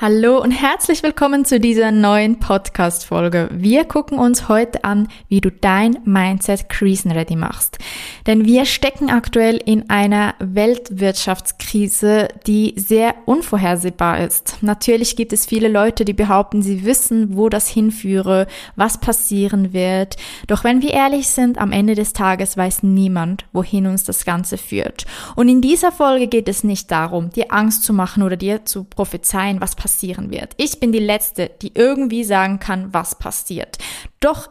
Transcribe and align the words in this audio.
Hallo 0.00 0.42
und 0.42 0.50
herzlich 0.50 1.04
willkommen 1.04 1.44
zu 1.44 1.60
dieser 1.60 1.92
neuen 1.92 2.40
Podcast-Folge. 2.40 3.48
Wir 3.52 3.84
gucken 3.84 4.18
uns 4.18 4.48
heute 4.48 4.82
an, 4.82 5.06
wie 5.28 5.40
du 5.40 5.52
dein 5.52 5.98
Mindset 6.04 6.68
krisenready 6.68 7.36
machst. 7.36 7.78
Denn 8.26 8.44
wir 8.44 8.64
stecken 8.64 9.10
aktuell 9.10 9.58
in 9.64 9.90
einer 9.90 10.34
Weltwirtschaftskrise, 10.40 12.28
die 12.48 12.74
sehr 12.76 13.14
unvorhersehbar 13.26 14.18
ist. 14.18 14.56
Natürlich 14.60 15.14
gibt 15.14 15.32
es 15.32 15.46
viele 15.46 15.68
Leute, 15.68 16.04
die 16.04 16.14
behaupten, 16.14 16.62
sie 16.62 16.84
wissen, 16.84 17.36
wo 17.36 17.48
das 17.48 17.68
hinführe, 17.68 18.48
was 18.74 18.98
passieren 18.98 19.72
wird. 19.72 20.16
Doch 20.48 20.64
wenn 20.64 20.82
wir 20.82 20.94
ehrlich 20.94 21.28
sind, 21.28 21.58
am 21.58 21.70
Ende 21.70 21.94
des 21.94 22.12
Tages 22.12 22.56
weiß 22.56 22.82
niemand, 22.82 23.44
wohin 23.52 23.86
uns 23.86 24.02
das 24.02 24.24
Ganze 24.24 24.58
führt. 24.58 25.04
Und 25.36 25.48
in 25.48 25.60
dieser 25.60 25.92
Folge 25.92 26.26
geht 26.26 26.48
es 26.48 26.64
nicht 26.64 26.90
darum, 26.90 27.30
dir 27.30 27.52
Angst 27.52 27.84
zu 27.84 27.92
machen 27.92 28.24
oder 28.24 28.36
dir 28.36 28.64
zu 28.64 28.82
prophezeien, 28.82 29.60
was 29.60 29.76
passieren 29.82 30.30
wird. 30.30 30.54
Ich 30.58 30.78
bin 30.78 30.92
die 30.92 31.00
Letzte, 31.00 31.50
die 31.60 31.72
irgendwie 31.74 32.22
sagen 32.22 32.60
kann, 32.60 32.94
was 32.94 33.18
passiert. 33.18 33.78
Doch 34.20 34.48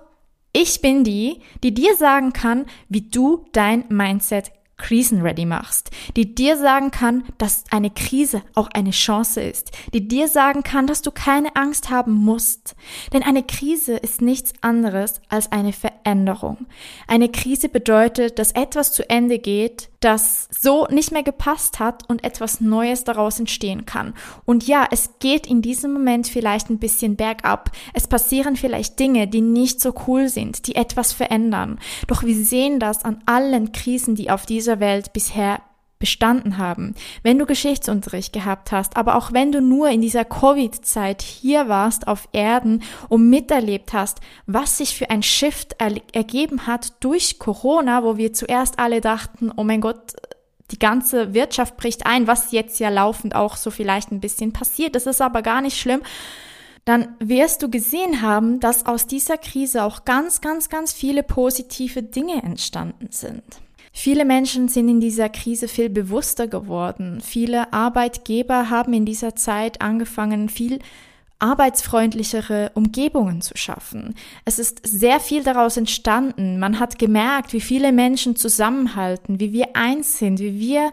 ich 0.52 0.82
bin 0.82 1.06
die, 1.06 1.40
die 1.64 1.74
dir 1.74 1.96
sagen 1.96 2.34
kann, 2.34 2.66
wie 2.90 3.10
du 3.10 3.46
dein 3.54 3.86
Mindset 3.88 4.52
krisenready 4.76 5.46
machst, 5.46 5.92
die 6.18 6.36
dir 6.36 6.58
sagen 6.58 6.92
kann, 6.92 7.24
dass 7.38 7.64
eine 7.72 7.92
Krise 7.92 8.42
auch 8.56 8.68
eine 8.74 8.92
Chance 8.92 9.40
ist, 9.40 9.72
die 9.94 10.10
dir 10.10 10.28
sagen 10.28 10.64
kann, 10.64 10.88
dass 10.88 11.02
du 11.02 11.12
keine 11.12 11.56
Angst 11.56 11.90
haben 11.90 12.12
musst. 12.14 12.76
Denn 13.14 13.24
eine 13.24 13.44
Krise 13.44 13.96
ist 13.96 14.22
nichts 14.22 14.52
anderes 14.60 15.22
als 15.30 15.52
eine 15.54 15.72
Veränderung. 15.72 16.66
Eine 17.08 17.30
Krise 17.30 17.70
bedeutet, 17.70 18.38
dass 18.38 18.52
etwas 18.52 18.92
zu 18.92 19.10
Ende 19.10 19.40
geht, 19.40 19.91
das 20.02 20.50
so 20.50 20.88
nicht 20.88 21.12
mehr 21.12 21.24
gepasst 21.24 21.80
hat 21.80 22.10
und 22.10 22.24
etwas 22.24 22.60
Neues 22.60 23.04
daraus 23.04 23.40
entstehen 23.40 23.86
kann. 23.86 24.14
Und 24.46 24.68
ja, 24.68 24.86
es 24.92 25.12
geht 25.20 25.48
in 25.48 25.62
diesem 25.62 25.94
Moment 25.94 26.28
vielleicht 26.28 26.70
ein 26.70 26.80
bisschen 26.80 27.16
bergab. 27.16 27.72
Es 27.94 28.08
passieren 28.08 28.56
vielleicht 28.56 29.00
Dinge, 29.00 29.28
die 29.28 29.42
nicht 29.42 29.80
so 29.80 29.94
cool 30.08 30.28
sind, 30.28 30.68
die 30.68 30.76
etwas 30.76 31.14
verändern. 31.14 31.80
Doch 32.08 32.24
wir 32.24 32.36
sehen 32.36 32.80
das 32.80 33.06
an 33.06 33.22
allen 33.26 33.72
Krisen, 33.72 34.16
die 34.16 34.32
auf 34.32 34.46
dieser 34.46 34.80
Welt 34.80 35.14
bisher 35.14 35.62
bestanden 36.02 36.58
haben, 36.58 36.96
wenn 37.24 37.40
du 37.40 37.46
Geschichtsunterricht 37.46 38.34
gehabt 38.34 38.74
hast, 38.74 38.98
aber 38.98 39.16
auch 39.16 39.32
wenn 39.32 39.54
du 39.54 39.62
nur 39.62 39.90
in 39.90 40.02
dieser 40.02 40.26
Covid-Zeit 40.26 41.22
hier 41.22 41.70
warst 41.70 42.08
auf 42.08 42.28
Erden 42.34 42.84
und 43.08 43.30
miterlebt 43.30 43.94
hast, 43.94 44.20
was 44.48 44.80
sich 44.80 44.98
für 44.98 45.10
ein 45.10 45.24
Shift 45.24 45.76
er 45.78 45.96
ergeben 46.12 46.68
hat 46.68 46.94
durch 47.00 47.40
Corona, 47.40 48.04
wo 48.04 48.18
wir 48.18 48.34
zuerst 48.34 48.80
alle 48.80 49.00
dachten, 49.00 49.52
oh 49.56 49.64
mein 49.64 49.80
Gott, 49.80 50.14
die 50.72 50.80
ganze 50.80 51.34
Wirtschaft 51.34 51.78
bricht 51.78 52.06
ein, 52.06 52.28
was 52.28 52.52
jetzt 52.52 52.80
ja 52.80 52.90
laufend 52.90 53.36
auch 53.36 53.56
so 53.56 53.72
vielleicht 53.72 54.12
ein 54.12 54.22
bisschen 54.22 54.52
passiert. 54.52 54.96
Das 54.96 55.06
ist 55.06 55.22
aber 55.22 55.42
gar 55.42 55.62
nicht 55.62 55.80
schlimm 55.80 56.02
dann 56.86 57.16
wirst 57.20 57.62
du 57.62 57.70
gesehen 57.70 58.22
haben, 58.22 58.60
dass 58.60 58.88
aus 58.88 59.06
dieser 59.06 59.38
Krise 59.38 59.84
auch 59.84 60.04
ganz, 60.04 60.42
ganz, 60.42 60.70
ganz 60.70 60.92
viele 60.94 61.22
positive 61.22 62.02
Dinge 62.02 62.42
entstanden 62.42 63.10
sind. 63.12 63.44
Viele 63.92 64.26
Menschen 64.26 64.68
sind 64.68 64.88
in 64.88 65.00
dieser 65.00 65.30
Krise 65.30 65.68
viel 65.68 65.90
bewusster 65.90 66.48
geworden. 66.48 67.22
Viele 67.22 67.74
Arbeitgeber 67.74 68.70
haben 68.70 68.94
in 68.94 69.06
dieser 69.06 69.36
Zeit 69.36 69.82
angefangen, 69.82 70.50
viel 70.50 70.80
arbeitsfreundlichere 71.40 72.72
Umgebungen 72.76 73.42
zu 73.42 73.58
schaffen. 73.58 74.16
Es 74.46 74.60
ist 74.60 74.86
sehr 74.86 75.20
viel 75.20 75.44
daraus 75.44 75.76
entstanden. 75.76 76.60
Man 76.60 76.80
hat 76.80 77.00
gemerkt, 77.00 77.52
wie 77.54 77.62
viele 77.62 77.92
Menschen 77.92 78.36
zusammenhalten, 78.36 79.40
wie 79.40 79.52
wir 79.52 79.76
eins 79.76 80.20
sind, 80.20 80.40
wie 80.40 80.60
wir 80.60 80.92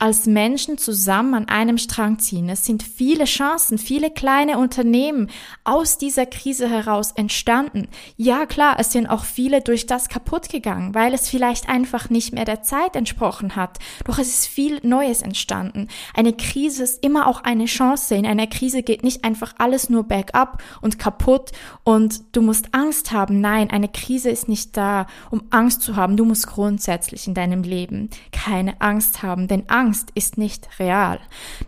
als 0.00 0.26
Menschen 0.26 0.78
zusammen 0.78 1.34
an 1.34 1.48
einem 1.48 1.76
Strang 1.76 2.20
ziehen. 2.20 2.48
Es 2.48 2.64
sind 2.64 2.84
viele 2.84 3.24
Chancen, 3.24 3.78
viele 3.78 4.10
kleine 4.10 4.58
Unternehmen 4.58 5.28
aus 5.64 5.98
dieser 5.98 6.24
Krise 6.24 6.70
heraus 6.70 7.10
entstanden. 7.12 7.88
Ja 8.16 8.46
klar, 8.46 8.76
es 8.78 8.92
sind 8.92 9.08
auch 9.08 9.24
viele 9.24 9.60
durch 9.60 9.86
das 9.86 10.08
kaputt 10.08 10.48
gegangen, 10.50 10.94
weil 10.94 11.14
es 11.14 11.28
vielleicht 11.28 11.68
einfach 11.68 12.10
nicht 12.10 12.32
mehr 12.32 12.44
der 12.44 12.62
Zeit 12.62 12.94
entsprochen 12.94 13.56
hat. 13.56 13.78
Doch 14.04 14.18
es 14.18 14.28
ist 14.28 14.46
viel 14.46 14.78
Neues 14.84 15.22
entstanden. 15.22 15.88
Eine 16.14 16.32
Krise 16.32 16.84
ist 16.84 17.04
immer 17.04 17.26
auch 17.26 17.42
eine 17.42 17.64
Chance. 17.64 18.14
In 18.14 18.26
einer 18.26 18.46
Krise 18.46 18.84
geht 18.84 19.02
nicht 19.02 19.24
einfach 19.24 19.54
alles 19.58 19.90
nur 19.90 20.04
bergab 20.04 20.62
und 20.80 21.00
kaputt 21.00 21.50
und 21.82 22.36
du 22.36 22.42
musst 22.42 22.72
Angst 22.72 23.10
haben. 23.10 23.40
Nein, 23.40 23.70
eine 23.70 23.88
Krise 23.88 24.30
ist 24.30 24.48
nicht 24.48 24.76
da, 24.76 25.08
um 25.30 25.42
Angst 25.50 25.82
zu 25.82 25.96
haben. 25.96 26.16
Du 26.16 26.24
musst 26.24 26.46
grundsätzlich 26.46 27.26
in 27.26 27.34
deinem 27.34 27.64
Leben 27.64 28.10
keine 28.30 28.80
Angst 28.80 29.24
haben, 29.24 29.48
denn 29.48 29.68
Angst 29.68 29.87
Angst 29.88 30.10
ist 30.14 30.36
nicht 30.36 30.68
real. 30.78 31.18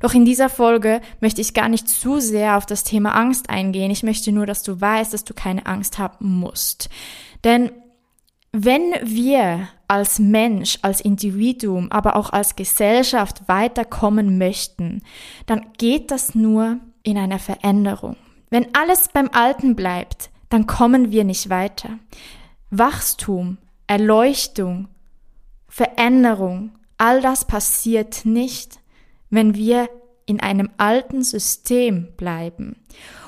Doch 0.01 0.13
in 0.13 0.27
dieser 0.27 0.51
Folge 0.51 1.01
möchte 1.21 1.41
ich 1.41 1.55
gar 1.55 1.71
nicht 1.71 1.89
zu 1.89 2.21
sehr 2.21 2.59
auf 2.59 2.67
das 2.67 2.85
Thema 2.85 3.15
Angst 3.15 3.49
eingehen. 3.49 3.91
Ich 3.91 4.03
möchte 4.03 4.31
nur, 4.31 4.45
dass 4.45 4.63
du 4.63 4.79
weißt, 4.79 5.15
dass 5.15 5.25
du 5.25 5.33
keine 5.33 5.65
Angst 5.65 5.99
haben 5.99 6.39
musst. 6.39 6.91
Denn 7.45 7.73
wenn 8.53 8.93
wir 9.03 9.69
als 9.89 10.19
Mensch, 10.19 10.79
als 10.83 11.01
Individuum, 11.01 11.91
aber 11.91 12.15
auch 12.15 12.31
als 12.31 12.57
Gesellschaft 12.57 13.49
weiterkommen 13.49 14.37
möchten, 14.37 15.03
dann 15.47 15.69
geht 15.79 16.11
das 16.11 16.35
nur 16.35 16.77
in 17.03 17.17
einer 17.17 17.39
Veränderung. 17.39 18.17
Wenn 18.51 18.75
alles 18.75 19.09
beim 19.09 19.31
Alten 19.33 19.77
bleibt, 19.77 20.29
dann 20.51 20.67
kommen 20.67 21.11
wir 21.11 21.25
nicht 21.25 21.49
weiter. 21.49 21.99
Wachstum, 22.69 23.57
Erleuchtung, 23.87 24.89
Veränderung, 25.69 26.73
All 27.01 27.23
das 27.23 27.47
passiert 27.47 28.27
nicht, 28.27 28.79
wenn 29.31 29.55
wir 29.55 29.89
in 30.27 30.39
einem 30.41 30.69
alten 30.77 31.23
System 31.23 32.09
bleiben. 32.19 32.77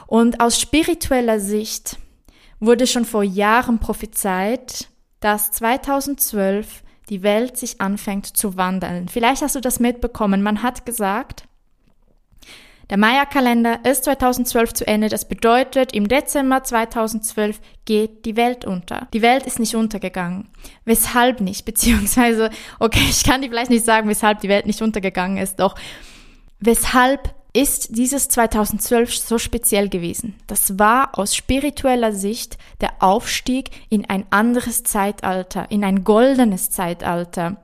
Und 0.06 0.40
aus 0.40 0.60
spiritueller 0.60 1.40
Sicht 1.40 1.96
wurde 2.60 2.86
schon 2.86 3.06
vor 3.06 3.22
Jahren 3.22 3.78
prophezeit, 3.78 4.90
dass 5.20 5.52
2012 5.52 6.82
die 7.08 7.22
Welt 7.22 7.56
sich 7.56 7.80
anfängt 7.80 8.26
zu 8.36 8.58
wandeln. 8.58 9.08
Vielleicht 9.08 9.40
hast 9.40 9.56
du 9.56 9.60
das 9.60 9.80
mitbekommen. 9.80 10.42
Man 10.42 10.62
hat 10.62 10.84
gesagt, 10.84 11.44
der 12.92 12.98
Maya-Kalender 12.98 13.86
ist 13.86 14.04
2012 14.04 14.74
zu 14.74 14.86
Ende. 14.86 15.08
Das 15.08 15.26
bedeutet, 15.26 15.94
im 15.94 16.08
Dezember 16.08 16.62
2012 16.62 17.58
geht 17.86 18.26
die 18.26 18.36
Welt 18.36 18.66
unter. 18.66 19.08
Die 19.14 19.22
Welt 19.22 19.46
ist 19.46 19.58
nicht 19.58 19.74
untergegangen. 19.74 20.50
Weshalb 20.84 21.40
nicht? 21.40 21.64
Beziehungsweise, 21.64 22.50
okay, 22.80 23.06
ich 23.08 23.24
kann 23.24 23.40
dir 23.40 23.48
vielleicht 23.48 23.70
nicht 23.70 23.86
sagen, 23.86 24.10
weshalb 24.10 24.40
die 24.40 24.50
Welt 24.50 24.66
nicht 24.66 24.82
untergegangen 24.82 25.38
ist, 25.38 25.58
doch 25.58 25.74
weshalb 26.60 27.34
ist 27.54 27.96
dieses 27.96 28.28
2012 28.28 29.16
so 29.16 29.38
speziell 29.38 29.88
gewesen? 29.88 30.34
Das 30.46 30.78
war 30.78 31.18
aus 31.18 31.34
spiritueller 31.34 32.12
Sicht 32.12 32.58
der 32.82 32.90
Aufstieg 32.98 33.70
in 33.88 34.04
ein 34.10 34.26
anderes 34.28 34.82
Zeitalter, 34.84 35.70
in 35.70 35.82
ein 35.82 36.04
goldenes 36.04 36.68
Zeitalter. 36.68 37.56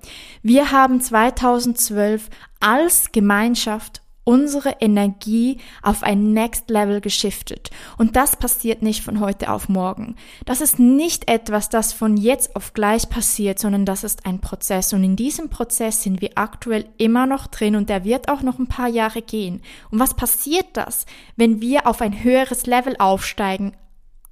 Wir 0.43 0.73
haben 0.73 1.03
2012 1.03 2.31
als 2.61 3.13
Gemeinschaft 3.13 4.01
unsere 4.29 4.77
Energie 4.81 5.57
auf 5.81 6.03
ein 6.03 6.35
Next 6.35 6.69
Level 6.69 7.01
geschiftet. 7.01 7.71
Und 7.97 8.15
das 8.15 8.37
passiert 8.37 8.83
nicht 8.83 9.03
von 9.03 9.21
heute 9.21 9.51
auf 9.51 9.71
morgen. 9.71 10.17
Das 10.45 10.61
ist 10.61 10.79
nicht 10.79 11.31
etwas, 11.31 11.71
das 11.71 11.95
von 11.95 12.19
jetzt 12.19 12.55
auf 12.55 12.75
gleich 12.75 13.09
passiert, 13.09 13.59
sondern 13.59 13.87
das 13.87 14.05
ist 14.05 14.27
ein 14.27 14.43
Prozess. 14.43 14.93
Und 14.93 15.03
in 15.03 15.17
diesem 15.17 15.49
Prozess 15.49 16.03
sind 16.03 16.21
wir 16.21 16.33
aktuell 16.35 16.85
immer 16.99 17.25
noch 17.25 17.47
drin 17.47 17.75
und 17.75 17.89
der 17.89 18.05
wird 18.05 18.29
auch 18.29 18.43
noch 18.43 18.59
ein 18.59 18.67
paar 18.67 18.89
Jahre 18.89 19.23
gehen. 19.23 19.63
Und 19.91 19.99
was 19.99 20.13
passiert 20.13 20.67
das, 20.75 21.07
wenn 21.37 21.63
wir 21.63 21.87
auf 21.87 22.03
ein 22.03 22.23
höheres 22.23 22.67
Level 22.67 22.97
aufsteigen, 22.99 23.73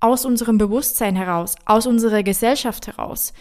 aus 0.00 0.26
unserem 0.26 0.58
Bewusstsein 0.58 1.16
heraus, 1.16 1.54
aus 1.64 1.86
unserer 1.86 2.22
Gesellschaft 2.22 2.86
heraus? 2.86 3.32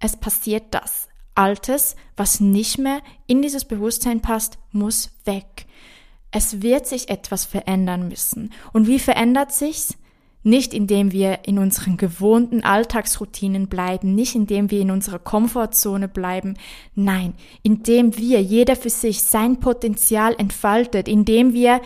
Es 0.00 0.16
passiert 0.16 0.64
das. 0.72 1.06
Altes, 1.36 1.94
was 2.16 2.40
nicht 2.40 2.78
mehr 2.78 3.00
in 3.28 3.40
dieses 3.40 3.64
Bewusstsein 3.64 4.20
passt, 4.20 4.58
muss 4.72 5.12
weg. 5.26 5.66
Es 6.32 6.62
wird 6.62 6.86
sich 6.86 7.08
etwas 7.10 7.44
verändern 7.44 8.08
müssen. 8.08 8.52
Und 8.72 8.88
wie 8.88 8.98
verändert 8.98 9.52
sich's? 9.52 9.96
Nicht 10.44 10.74
indem 10.74 11.12
wir 11.12 11.46
in 11.46 11.58
unseren 11.58 11.96
gewohnten 11.96 12.64
Alltagsroutinen 12.64 13.68
bleiben, 13.68 14.16
nicht 14.16 14.34
indem 14.34 14.72
wir 14.72 14.80
in 14.80 14.90
unserer 14.90 15.20
Komfortzone 15.20 16.08
bleiben, 16.08 16.54
nein, 16.96 17.34
indem 17.62 18.16
wir 18.16 18.42
jeder 18.42 18.74
für 18.74 18.90
sich 18.90 19.22
sein 19.22 19.60
Potenzial 19.60 20.34
entfaltet, 20.36 21.06
indem 21.06 21.52
wir 21.52 21.80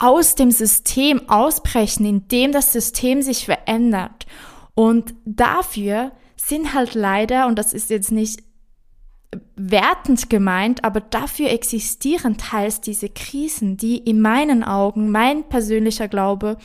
aus 0.00 0.34
dem 0.34 0.50
System 0.50 1.28
ausbrechen, 1.28 2.04
indem 2.04 2.50
das 2.50 2.72
System 2.72 3.22
sich 3.22 3.44
verändert. 3.44 4.26
Und 4.74 5.14
dafür 5.24 6.10
sind 6.34 6.74
halt 6.74 6.94
leider, 6.94 7.46
und 7.46 7.56
das 7.56 7.72
ist 7.72 7.88
jetzt 7.88 8.10
nicht 8.10 8.42
wertend 9.56 10.28
gemeint, 10.28 10.84
aber 10.84 11.00
dafür 11.00 11.50
existieren 11.50 12.36
teils 12.36 12.80
diese 12.80 13.08
Krisen, 13.08 13.76
die 13.76 13.98
in 13.98 14.20
meinen 14.20 14.64
Augen, 14.64 15.10
mein 15.10 15.48
persönlicher 15.48 16.08
Glaube, 16.08 16.58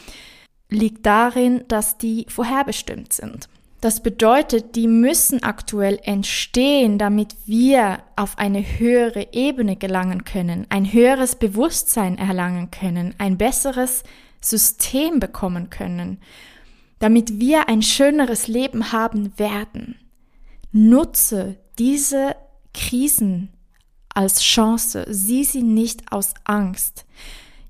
liegt 0.69 1.05
darin, 1.05 1.63
dass 1.67 1.97
die 1.97 2.25
vorherbestimmt 2.27 3.13
sind. 3.13 3.47
Das 3.79 4.01
bedeutet, 4.01 4.75
die 4.75 4.87
müssen 4.87 5.43
aktuell 5.43 5.99
entstehen, 6.03 6.97
damit 6.97 7.35
wir 7.45 7.99
auf 8.15 8.37
eine 8.39 8.61
höhere 8.61 9.27
Ebene 9.33 9.75
gelangen 9.75 10.23
können, 10.23 10.65
ein 10.69 10.91
höheres 10.91 11.35
Bewusstsein 11.35 12.17
erlangen 12.17 12.71
können, 12.71 13.13
ein 13.19 13.37
besseres 13.37 14.03
System 14.41 15.19
bekommen 15.19 15.69
können, 15.69 16.19
damit 16.99 17.39
wir 17.39 17.69
ein 17.69 17.83
schöneres 17.83 18.47
Leben 18.47 18.91
haben 18.91 19.37
werden. 19.37 19.95
Nutze 20.71 21.57
diese 21.77 22.35
Krisen 22.77 23.49
als 24.13 24.41
Chance, 24.41 25.05
sieh 25.09 25.43
sie 25.43 25.63
nicht 25.63 26.11
aus 26.11 26.33
Angst. 26.43 27.05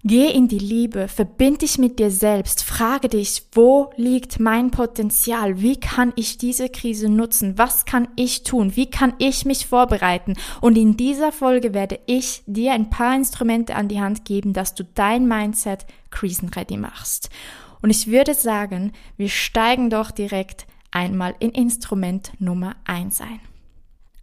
Geh 0.04 0.30
in 0.30 0.48
die 0.48 0.59
Liebe, 0.59 1.07
verbind 1.07 1.63
dich 1.63 1.77
mit 1.77 2.00
dir 2.00 2.12
selbst, 2.12 2.63
frage 2.63 3.09
dich, 3.09 3.44
wo 3.51 3.92
liegt 3.98 4.39
mein 4.39 4.71
Potenzial? 4.71 5.59
Wie 5.59 5.77
kann 5.77 6.13
ich 6.15 6.38
diese 6.38 6.69
Krise 6.69 7.09
nutzen? 7.09 7.57
Was 7.57 7.86
kann 7.86 8.07
ich 8.15 8.44
tun? 8.44 8.75
Wie 8.75 8.89
kann 8.89 9.13
ich 9.18 9.44
mich 9.44 9.65
vorbereiten? 9.65 10.36
Und 10.62 10.77
in 10.77 10.95
dieser 10.95 11.31
Folge 11.31 11.74
werde 11.74 12.00
ich 12.06 12.44
dir 12.45 12.74
ein 12.74 12.89
paar 12.89 13.15
Instrumente 13.15 13.75
an 13.75 13.88
die 13.89 14.00
Hand 14.00 14.24
geben, 14.24 14.54
dass 14.54 14.75
du 14.75 14.86
dein 14.86 15.27
Mindset 15.27 15.86
krisenready 16.12 16.77
machst. 16.77 17.30
Und 17.81 17.89
ich 17.89 18.07
würde 18.07 18.33
sagen, 18.33 18.94
wir 19.18 19.30
steigen 19.30 19.89
doch 19.89 20.12
direkt 20.12 20.68
einmal 20.92 21.36
in 21.39 21.50
Instrument 21.50 22.31
Nummer 22.39 22.75
eins 22.86 23.19
ein. 23.19 23.42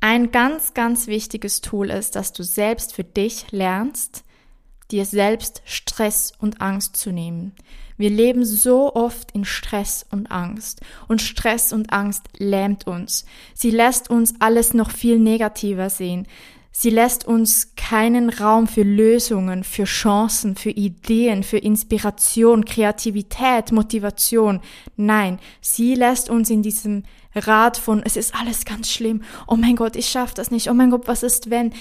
Ein 0.06 0.32
ganz, 0.32 0.74
ganz 0.74 1.06
wichtiges 1.06 1.62
Tool 1.62 1.88
ist, 1.88 2.14
dass 2.14 2.34
du 2.34 2.42
selbst 2.42 2.94
für 2.94 3.04
dich 3.04 3.50
lernst, 3.52 4.22
dir 4.90 5.06
selbst 5.06 5.62
Stress 5.64 6.30
und 6.38 6.60
Angst 6.60 6.98
zu 6.98 7.10
nehmen. 7.10 7.52
Wir 7.96 8.10
leben 8.10 8.44
so 8.44 8.94
oft 8.94 9.30
in 9.30 9.46
Stress 9.46 10.04
und 10.10 10.30
Angst. 10.30 10.82
Und 11.08 11.22
Stress 11.22 11.72
und 11.72 11.90
Angst 11.90 12.24
lähmt 12.36 12.86
uns. 12.86 13.24
Sie 13.54 13.70
lässt 13.70 14.10
uns 14.10 14.34
alles 14.40 14.74
noch 14.74 14.90
viel 14.90 15.18
negativer 15.18 15.88
sehen. 15.88 16.26
Sie 16.70 16.90
lässt 16.90 17.26
uns 17.26 17.74
keinen 17.74 18.28
Raum 18.28 18.66
für 18.66 18.82
Lösungen, 18.82 19.64
für 19.64 19.84
Chancen, 19.84 20.54
für 20.56 20.70
Ideen, 20.70 21.44
für 21.44 21.56
Inspiration, 21.56 22.66
Kreativität, 22.66 23.72
Motivation. 23.72 24.60
Nein, 24.96 25.38
sie 25.62 25.94
lässt 25.94 26.28
uns 26.28 26.50
in 26.50 26.62
diesem 26.62 27.04
Rad 27.34 27.76
von, 27.76 28.02
es 28.02 28.16
ist 28.16 28.34
alles 28.34 28.64
ganz 28.64 28.90
schlimm. 28.90 29.22
Oh 29.46 29.56
mein 29.56 29.76
Gott, 29.76 29.96
ich 29.96 30.08
schaff 30.08 30.34
das 30.34 30.50
nicht. 30.50 30.68
Oh 30.70 30.74
mein 30.74 30.90
Gott, 30.90 31.06
was 31.06 31.22
ist 31.22 31.50
wenn? 31.50 31.72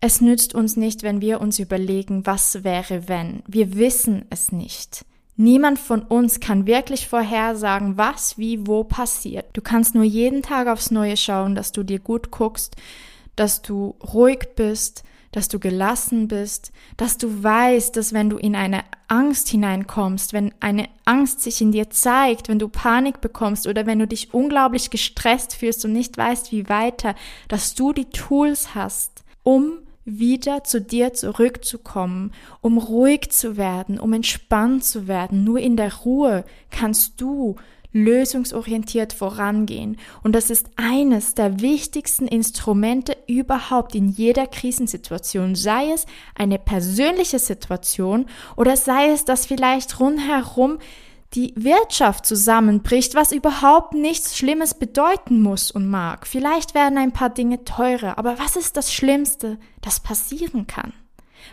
Es 0.00 0.20
nützt 0.20 0.54
uns 0.54 0.76
nicht, 0.76 1.02
wenn 1.02 1.20
wir 1.20 1.40
uns 1.40 1.58
überlegen, 1.58 2.26
was 2.26 2.62
wäre 2.62 3.08
wenn. 3.08 3.42
Wir 3.46 3.76
wissen 3.76 4.26
es 4.30 4.52
nicht. 4.52 5.04
Niemand 5.36 5.78
von 5.78 6.02
uns 6.02 6.38
kann 6.38 6.66
wirklich 6.66 7.08
vorhersagen, 7.08 7.96
was, 7.96 8.38
wie, 8.38 8.66
wo 8.66 8.84
passiert. 8.84 9.46
Du 9.52 9.62
kannst 9.62 9.94
nur 9.94 10.04
jeden 10.04 10.42
Tag 10.42 10.68
aufs 10.68 10.90
Neue 10.90 11.16
schauen, 11.16 11.54
dass 11.54 11.72
du 11.72 11.82
dir 11.82 11.98
gut 11.98 12.30
guckst, 12.30 12.76
dass 13.34 13.62
du 13.62 13.96
ruhig 14.12 14.50
bist, 14.54 15.02
dass 15.34 15.48
du 15.48 15.58
gelassen 15.58 16.28
bist, 16.28 16.70
dass 16.96 17.18
du 17.18 17.42
weißt, 17.42 17.96
dass 17.96 18.12
wenn 18.12 18.30
du 18.30 18.36
in 18.36 18.54
eine 18.54 18.84
Angst 19.08 19.48
hineinkommst, 19.48 20.32
wenn 20.32 20.54
eine 20.60 20.88
Angst 21.04 21.40
sich 21.40 21.60
in 21.60 21.72
dir 21.72 21.90
zeigt, 21.90 22.48
wenn 22.48 22.60
du 22.60 22.68
Panik 22.68 23.20
bekommst 23.20 23.66
oder 23.66 23.84
wenn 23.84 23.98
du 23.98 24.06
dich 24.06 24.32
unglaublich 24.32 24.90
gestresst 24.90 25.56
fühlst 25.56 25.84
und 25.84 25.92
nicht 25.92 26.16
weißt, 26.16 26.52
wie 26.52 26.68
weiter, 26.68 27.16
dass 27.48 27.74
du 27.74 27.92
die 27.92 28.10
Tools 28.10 28.76
hast, 28.76 29.24
um 29.42 29.78
wieder 30.04 30.62
zu 30.62 30.80
dir 30.80 31.14
zurückzukommen, 31.14 32.30
um 32.60 32.78
ruhig 32.78 33.30
zu 33.30 33.56
werden, 33.56 33.98
um 33.98 34.12
entspannt 34.12 34.84
zu 34.84 35.08
werden. 35.08 35.42
Nur 35.42 35.58
in 35.58 35.76
der 35.76 35.92
Ruhe 35.92 36.44
kannst 36.70 37.20
du 37.20 37.56
lösungsorientiert 37.94 39.14
vorangehen. 39.14 39.96
Und 40.22 40.34
das 40.34 40.50
ist 40.50 40.66
eines 40.76 41.34
der 41.34 41.60
wichtigsten 41.60 42.26
Instrumente 42.26 43.16
überhaupt 43.26 43.94
in 43.94 44.08
jeder 44.08 44.46
Krisensituation, 44.46 45.54
sei 45.54 45.92
es 45.92 46.04
eine 46.34 46.58
persönliche 46.58 47.38
Situation 47.38 48.26
oder 48.56 48.76
sei 48.76 49.10
es, 49.10 49.24
dass 49.24 49.46
vielleicht 49.46 50.00
rundherum 50.00 50.78
die 51.34 51.52
Wirtschaft 51.56 52.26
zusammenbricht, 52.26 53.14
was 53.14 53.32
überhaupt 53.32 53.94
nichts 53.94 54.36
Schlimmes 54.36 54.74
bedeuten 54.74 55.40
muss 55.40 55.70
und 55.70 55.88
mag. 55.88 56.26
Vielleicht 56.26 56.74
werden 56.74 56.98
ein 56.98 57.12
paar 57.12 57.30
Dinge 57.30 57.64
teurer, 57.64 58.18
aber 58.18 58.38
was 58.38 58.56
ist 58.56 58.76
das 58.76 58.92
Schlimmste, 58.92 59.58
das 59.80 60.00
passieren 60.00 60.66
kann? 60.66 60.92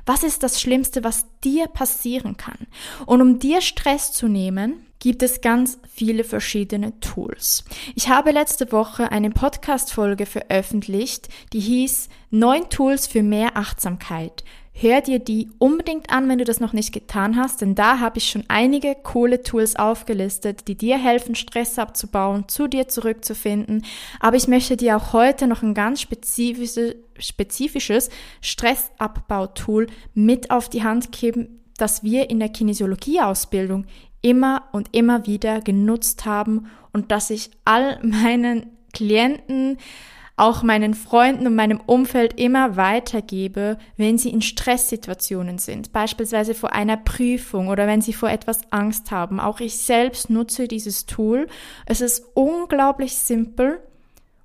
Was 0.05 0.23
ist 0.23 0.43
das 0.43 0.61
Schlimmste, 0.61 1.03
was 1.03 1.25
dir 1.43 1.67
passieren 1.67 2.37
kann? 2.37 2.67
Und 3.05 3.21
um 3.21 3.39
dir 3.39 3.61
Stress 3.61 4.11
zu 4.11 4.27
nehmen, 4.27 4.85
gibt 4.99 5.23
es 5.23 5.41
ganz 5.41 5.79
viele 5.91 6.23
verschiedene 6.23 6.99
Tools. 6.99 7.65
Ich 7.95 8.09
habe 8.09 8.31
letzte 8.31 8.71
Woche 8.71 9.11
eine 9.11 9.31
Podcast-Folge 9.31 10.25
veröffentlicht, 10.25 11.27
die 11.53 11.59
hieß 11.59 12.07
Neun 12.29 12.69
Tools 12.69 13.07
für 13.07 13.23
mehr 13.23 13.57
Achtsamkeit. 13.57 14.43
Hör 14.73 15.01
dir 15.01 15.19
die 15.19 15.49
unbedingt 15.59 16.09
an, 16.09 16.27
wenn 16.27 16.39
du 16.39 16.43
das 16.43 16.59
noch 16.59 16.73
nicht 16.73 16.93
getan 16.93 17.35
hast, 17.35 17.61
denn 17.61 17.75
da 17.75 17.99
habe 17.99 18.17
ich 18.17 18.29
schon 18.29 18.45
einige 18.47 18.95
coole 18.95 19.43
Tools 19.43 19.75
aufgelistet, 19.75 20.67
die 20.67 20.75
dir 20.75 20.97
helfen, 20.97 21.35
Stress 21.35 21.77
abzubauen, 21.77 22.47
zu 22.47 22.67
dir 22.67 22.87
zurückzufinden. 22.87 23.85
Aber 24.19 24.37
ich 24.37 24.47
möchte 24.47 24.77
dir 24.77 24.97
auch 24.97 25.13
heute 25.13 25.45
noch 25.45 25.61
ein 25.61 25.73
ganz 25.73 26.01
spezifisches, 26.01 26.95
spezifisches 27.19 28.09
Stressabbau-Tool 28.41 29.87
mit 30.13 30.49
auf 30.49 30.69
die 30.69 30.83
Hand 30.83 31.11
geben, 31.11 31.59
das 31.77 32.03
wir 32.03 32.29
in 32.29 32.39
der 32.39 32.49
Kinesiologie-Ausbildung 32.49 33.85
immer 34.21 34.63
und 34.71 34.95
immer 34.95 35.27
wieder 35.27 35.61
genutzt 35.61 36.25
haben 36.25 36.67
und 36.93 37.11
das 37.11 37.29
ich 37.29 37.51
all 37.65 37.99
meinen 38.03 38.67
Klienten, 38.93 39.77
auch 40.41 40.63
meinen 40.63 40.95
Freunden 40.95 41.45
und 41.45 41.53
meinem 41.53 41.79
Umfeld 41.79 42.39
immer 42.39 42.75
weitergebe, 42.75 43.77
wenn 43.95 44.17
sie 44.17 44.31
in 44.31 44.41
Stresssituationen 44.41 45.59
sind, 45.59 45.93
beispielsweise 45.93 46.55
vor 46.55 46.73
einer 46.73 46.97
Prüfung 46.97 47.67
oder 47.67 47.85
wenn 47.85 48.01
sie 48.01 48.11
vor 48.11 48.31
etwas 48.31 48.61
Angst 48.71 49.11
haben. 49.11 49.39
Auch 49.39 49.59
ich 49.59 49.77
selbst 49.77 50.31
nutze 50.31 50.67
dieses 50.67 51.05
Tool. 51.05 51.45
Es 51.85 52.01
ist 52.01 52.25
unglaublich 52.33 53.17
simpel 53.17 53.81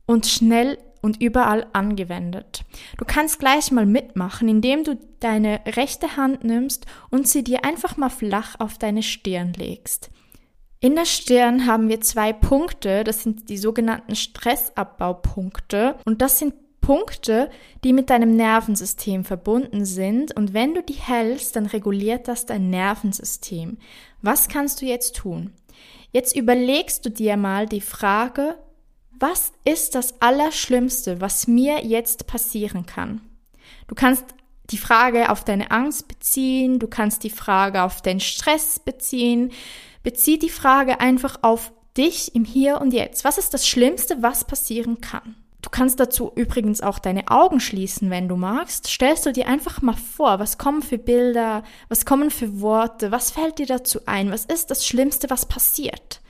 und 0.04 0.26
schnell 0.26 0.76
und 1.00 1.22
überall 1.22 1.66
angewendet. 1.72 2.64
Du 2.98 3.06
kannst 3.06 3.38
gleich 3.38 3.70
mal 3.70 3.86
mitmachen, 3.86 4.48
indem 4.48 4.84
du 4.84 4.98
deine 5.20 5.60
rechte 5.64 6.18
Hand 6.18 6.44
nimmst 6.44 6.84
und 7.08 7.26
sie 7.26 7.42
dir 7.42 7.64
einfach 7.64 7.96
mal 7.96 8.10
flach 8.10 8.56
auf 8.58 8.76
deine 8.76 9.02
Stirn 9.02 9.54
legst. 9.54 10.10
In 10.80 10.94
der 10.94 11.06
Stirn 11.06 11.66
haben 11.66 11.88
wir 11.88 12.00
zwei 12.00 12.32
Punkte, 12.32 13.02
das 13.02 13.22
sind 13.22 13.48
die 13.48 13.58
sogenannten 13.58 14.14
Stressabbaupunkte 14.14 15.96
und 16.04 16.20
das 16.20 16.38
sind 16.38 16.54
Punkte, 16.80 17.50
die 17.82 17.92
mit 17.92 18.10
deinem 18.10 18.36
Nervensystem 18.36 19.24
verbunden 19.24 19.84
sind 19.84 20.36
und 20.36 20.54
wenn 20.54 20.74
du 20.74 20.82
die 20.82 20.92
hältst, 20.92 21.56
dann 21.56 21.66
reguliert 21.66 22.28
das 22.28 22.46
dein 22.46 22.70
Nervensystem. 22.70 23.78
Was 24.22 24.48
kannst 24.48 24.82
du 24.82 24.86
jetzt 24.86 25.16
tun? 25.16 25.52
Jetzt 26.12 26.36
überlegst 26.36 27.04
du 27.04 27.10
dir 27.10 27.36
mal 27.36 27.66
die 27.66 27.80
Frage, 27.80 28.56
was 29.18 29.52
ist 29.64 29.94
das 29.94 30.20
Allerschlimmste, 30.20 31.20
was 31.20 31.48
mir 31.48 31.84
jetzt 31.84 32.26
passieren 32.26 32.86
kann? 32.86 33.22
Du 33.88 33.94
kannst 33.94 34.24
die 34.70 34.78
Frage 34.78 35.30
auf 35.30 35.42
deine 35.42 35.70
Angst 35.70 36.06
beziehen, 36.06 36.78
du 36.78 36.86
kannst 36.86 37.24
die 37.24 37.30
Frage 37.30 37.82
auf 37.82 38.02
den 38.02 38.20
Stress 38.20 38.78
beziehen, 38.78 39.52
bezieh 40.06 40.38
die 40.38 40.50
Frage 40.50 41.00
einfach 41.00 41.40
auf 41.42 41.72
dich 41.96 42.36
im 42.36 42.44
Hier 42.44 42.80
und 42.80 42.92
Jetzt. 42.92 43.24
Was 43.24 43.38
ist 43.38 43.52
das 43.54 43.66
Schlimmste, 43.66 44.22
was 44.22 44.44
passieren 44.44 45.00
kann? 45.00 45.34
Du 45.62 45.68
kannst 45.68 45.98
dazu 45.98 46.30
übrigens 46.36 46.80
auch 46.80 47.00
deine 47.00 47.26
Augen 47.26 47.58
schließen, 47.58 48.08
wenn 48.08 48.28
du 48.28 48.36
magst. 48.36 48.86
Stellst 48.86 49.26
du 49.26 49.32
dir 49.32 49.48
einfach 49.48 49.82
mal 49.82 49.96
vor, 49.96 50.38
was 50.38 50.58
kommen 50.58 50.82
für 50.82 50.96
Bilder, 50.96 51.64
was 51.88 52.06
kommen 52.06 52.30
für 52.30 52.60
Worte, 52.60 53.10
was 53.10 53.32
fällt 53.32 53.58
dir 53.58 53.66
dazu 53.66 53.98
ein, 54.06 54.30
was 54.30 54.44
ist 54.44 54.70
das 54.70 54.86
Schlimmste, 54.86 55.28
was 55.28 55.46
passiert? 55.46 56.20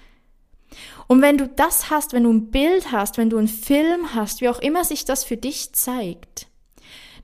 Und 1.07 1.21
wenn 1.21 1.37
du 1.37 1.47
das 1.47 1.91
hast, 1.91 2.15
wenn 2.15 2.25
du 2.25 2.33
ein 2.33 2.51
Bild 2.51 2.93
hast, 2.93 3.19
wenn 3.19 3.29
du 3.29 3.37
einen 3.37 3.47
Film 3.47 4.15
hast, 4.15 4.41
wie 4.41 4.49
auch 4.49 4.61
immer 4.61 4.85
sich 4.85 5.05
das 5.05 5.23
für 5.23 5.37
dich 5.37 5.75
zeigt, 5.75 6.47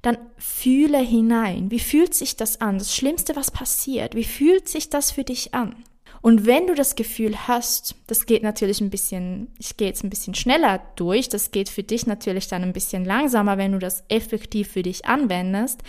dann 0.02 0.18
fühle 0.36 0.98
hinein. 0.98 1.70
Wie 1.70 1.80
fühlt 1.80 2.12
sich 2.12 2.36
das 2.36 2.60
an? 2.60 2.76
Das 2.76 2.94
Schlimmste, 2.94 3.36
was 3.36 3.50
passiert. 3.50 4.14
Wie 4.14 4.24
fühlt 4.24 4.68
sich 4.68 4.90
das 4.90 5.12
für 5.12 5.24
dich 5.24 5.54
an? 5.54 5.82
Und 6.22 6.46
wenn 6.46 6.68
du 6.68 6.74
das 6.74 6.94
Gefühl 6.94 7.36
hast, 7.48 7.96
das 8.06 8.26
geht 8.26 8.44
natürlich 8.44 8.80
ein 8.80 8.90
bisschen, 8.90 9.48
ich 9.58 9.76
gehe 9.76 9.88
jetzt 9.88 10.04
ein 10.04 10.10
bisschen 10.10 10.34
schneller 10.34 10.80
durch, 10.94 11.28
das 11.28 11.50
geht 11.50 11.68
für 11.68 11.82
dich 11.82 12.06
natürlich 12.06 12.46
dann 12.46 12.62
ein 12.62 12.72
bisschen 12.72 13.04
langsamer, 13.04 13.58
wenn 13.58 13.72
du 13.72 13.80
das 13.80 14.04
effektiv 14.08 14.70
für 14.70 14.84
dich 14.84 15.04
anwendest. 15.04 15.82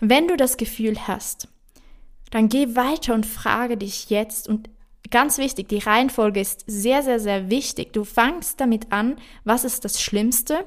Wenn 0.00 0.28
du 0.28 0.36
das 0.38 0.56
Gefühl 0.56 1.06
hast, 1.06 1.48
dann 2.30 2.48
geh 2.48 2.74
weiter 2.74 3.12
und 3.12 3.26
frage 3.26 3.76
dich 3.76 4.08
jetzt 4.08 4.48
und 4.48 4.70
ganz 5.10 5.36
wichtig, 5.36 5.68
die 5.68 5.78
Reihenfolge 5.78 6.40
ist 6.40 6.64
sehr, 6.66 7.02
sehr, 7.02 7.20
sehr 7.20 7.50
wichtig. 7.50 7.92
Du 7.92 8.04
fangst 8.04 8.58
damit 8.60 8.92
an, 8.92 9.16
was 9.44 9.64
ist 9.64 9.84
das 9.84 10.00
Schlimmste, 10.00 10.66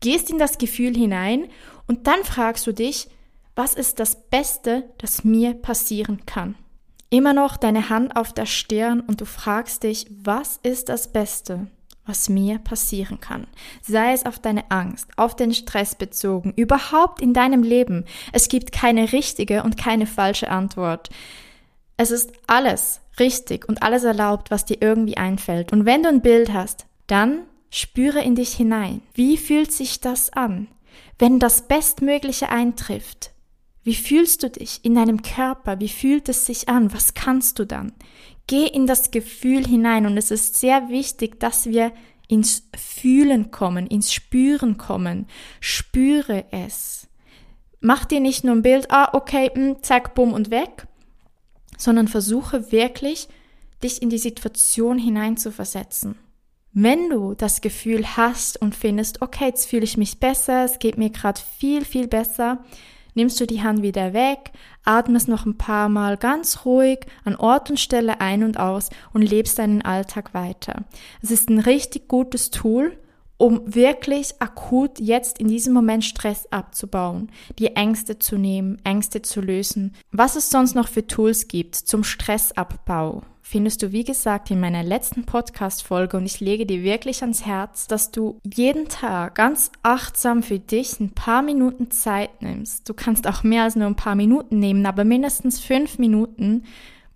gehst 0.00 0.30
in 0.30 0.38
das 0.38 0.56
Gefühl 0.56 0.96
hinein 0.96 1.48
und 1.86 2.06
dann 2.06 2.24
fragst 2.24 2.66
du 2.66 2.72
dich, 2.72 3.08
was 3.54 3.74
ist 3.74 4.00
das 4.00 4.28
Beste, 4.30 4.88
das 4.96 5.24
mir 5.24 5.52
passieren 5.52 6.24
kann? 6.24 6.54
Immer 7.12 7.32
noch 7.32 7.56
deine 7.56 7.88
Hand 7.88 8.14
auf 8.14 8.32
der 8.32 8.46
Stirn 8.46 9.00
und 9.00 9.20
du 9.20 9.24
fragst 9.24 9.82
dich, 9.82 10.06
was 10.10 10.60
ist 10.62 10.88
das 10.88 11.12
Beste, 11.12 11.66
was 12.06 12.28
mir 12.28 12.58
passieren 12.60 13.18
kann? 13.18 13.48
Sei 13.82 14.12
es 14.12 14.26
auf 14.26 14.38
deine 14.38 14.70
Angst, 14.70 15.08
auf 15.16 15.34
den 15.34 15.52
Stress 15.52 15.96
bezogen, 15.96 16.52
überhaupt 16.54 17.20
in 17.20 17.34
deinem 17.34 17.64
Leben. 17.64 18.04
Es 18.32 18.48
gibt 18.48 18.70
keine 18.70 19.12
richtige 19.12 19.64
und 19.64 19.76
keine 19.76 20.06
falsche 20.06 20.50
Antwort. 20.50 21.10
Es 21.96 22.12
ist 22.12 22.32
alles 22.46 23.00
richtig 23.18 23.68
und 23.68 23.82
alles 23.82 24.04
erlaubt, 24.04 24.52
was 24.52 24.64
dir 24.64 24.78
irgendwie 24.80 25.16
einfällt. 25.16 25.72
Und 25.72 25.86
wenn 25.86 26.04
du 26.04 26.08
ein 26.10 26.22
Bild 26.22 26.52
hast, 26.52 26.86
dann 27.08 27.42
spüre 27.70 28.22
in 28.22 28.36
dich 28.36 28.52
hinein. 28.52 29.02
Wie 29.14 29.36
fühlt 29.36 29.72
sich 29.72 30.00
das 30.00 30.32
an? 30.32 30.68
Wenn 31.18 31.40
das 31.40 31.66
Bestmögliche 31.66 32.50
eintrifft, 32.50 33.29
wie 33.82 33.94
fühlst 33.94 34.42
du 34.42 34.50
dich 34.50 34.80
in 34.82 34.94
deinem 34.94 35.22
Körper? 35.22 35.80
Wie 35.80 35.88
fühlt 35.88 36.28
es 36.28 36.46
sich 36.46 36.68
an? 36.68 36.92
Was 36.92 37.14
kannst 37.14 37.58
du 37.58 37.64
dann? 37.64 37.92
Geh 38.46 38.66
in 38.66 38.86
das 38.86 39.10
Gefühl 39.10 39.66
hinein 39.66 40.06
und 40.06 40.16
es 40.16 40.30
ist 40.30 40.58
sehr 40.58 40.88
wichtig, 40.88 41.40
dass 41.40 41.66
wir 41.66 41.92
ins 42.28 42.68
Fühlen 42.76 43.50
kommen, 43.50 43.86
ins 43.86 44.12
Spüren 44.12 44.76
kommen. 44.76 45.26
Spüre 45.60 46.44
es. 46.50 47.08
Mach 47.80 48.04
dir 48.04 48.20
nicht 48.20 48.44
nur 48.44 48.54
ein 48.54 48.62
Bild, 48.62 48.90
ah, 48.90 49.10
okay, 49.14 49.50
mh, 49.54 49.54
hm, 49.54 49.82
zack, 49.82 50.14
bumm 50.14 50.32
und 50.34 50.50
weg, 50.50 50.86
sondern 51.78 52.08
versuche 52.08 52.72
wirklich, 52.72 53.28
dich 53.82 54.02
in 54.02 54.10
die 54.10 54.18
Situation 54.18 54.98
hineinzuversetzen. 54.98 56.16
Wenn 56.72 57.08
du 57.08 57.34
das 57.34 57.62
Gefühl 57.62 58.06
hast 58.16 58.60
und 58.60 58.74
findest, 58.74 59.22
okay, 59.22 59.46
jetzt 59.46 59.66
fühle 59.66 59.84
ich 59.84 59.96
mich 59.96 60.20
besser, 60.20 60.64
es 60.64 60.78
geht 60.78 60.98
mir 60.98 61.10
gerade 61.10 61.40
viel, 61.58 61.84
viel 61.84 62.06
besser, 62.06 62.62
nimmst 63.14 63.40
du 63.40 63.46
die 63.46 63.62
Hand 63.62 63.82
wieder 63.82 64.12
weg, 64.12 64.52
atmest 64.84 65.28
noch 65.28 65.46
ein 65.46 65.58
paar 65.58 65.88
Mal 65.88 66.16
ganz 66.16 66.64
ruhig 66.64 67.06
an 67.24 67.36
Ort 67.36 67.70
und 67.70 67.80
Stelle 67.80 68.20
ein 68.20 68.42
und 68.44 68.58
aus 68.58 68.90
und 69.12 69.22
lebst 69.22 69.58
deinen 69.58 69.82
Alltag 69.82 70.34
weiter. 70.34 70.84
Es 71.22 71.30
ist 71.30 71.50
ein 71.50 71.58
richtig 71.58 72.08
gutes 72.08 72.50
Tool, 72.50 72.96
um 73.40 73.74
wirklich 73.74 74.34
akut 74.38 75.00
jetzt 75.00 75.38
in 75.38 75.48
diesem 75.48 75.72
Moment 75.72 76.04
Stress 76.04 76.46
abzubauen, 76.50 77.30
die 77.58 77.74
Ängste 77.74 78.18
zu 78.18 78.36
nehmen, 78.36 78.78
Ängste 78.84 79.22
zu 79.22 79.40
lösen. 79.40 79.94
Was 80.12 80.36
es 80.36 80.50
sonst 80.50 80.74
noch 80.74 80.88
für 80.88 81.06
Tools 81.06 81.48
gibt 81.48 81.74
zum 81.74 82.04
Stressabbau, 82.04 83.22
findest 83.50 83.82
du, 83.82 83.90
wie 83.90 84.04
gesagt, 84.04 84.52
in 84.52 84.60
meiner 84.60 84.84
letzten 84.84 85.24
Podcast-Folge 85.26 86.16
und 86.16 86.24
ich 86.24 86.38
lege 86.38 86.66
dir 86.66 86.84
wirklich 86.84 87.20
ans 87.22 87.44
Herz, 87.44 87.88
dass 87.88 88.12
du 88.12 88.38
jeden 88.44 88.88
Tag 88.88 89.34
ganz 89.34 89.72
achtsam 89.82 90.44
für 90.44 90.60
dich 90.60 91.00
ein 91.00 91.10
paar 91.10 91.42
Minuten 91.42 91.90
Zeit 91.90 92.42
nimmst. 92.42 92.88
Du 92.88 92.94
kannst 92.94 93.26
auch 93.26 93.42
mehr 93.42 93.64
als 93.64 93.74
nur 93.74 93.88
ein 93.88 93.96
paar 93.96 94.14
Minuten 94.14 94.60
nehmen, 94.60 94.86
aber 94.86 95.02
mindestens 95.02 95.58
fünf 95.58 95.98
Minuten, 95.98 96.62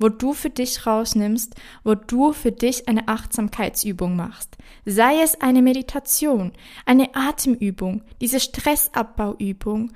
wo 0.00 0.08
du 0.08 0.32
für 0.32 0.50
dich 0.50 0.84
rausnimmst, 0.88 1.54
wo 1.84 1.94
du 1.94 2.32
für 2.32 2.50
dich 2.50 2.88
eine 2.88 3.06
Achtsamkeitsübung 3.06 4.16
machst. 4.16 4.56
Sei 4.84 5.22
es 5.22 5.40
eine 5.40 5.62
Meditation, 5.62 6.50
eine 6.84 7.14
Atemübung, 7.14 8.02
diese 8.20 8.40
Stressabbauübung, 8.40 9.92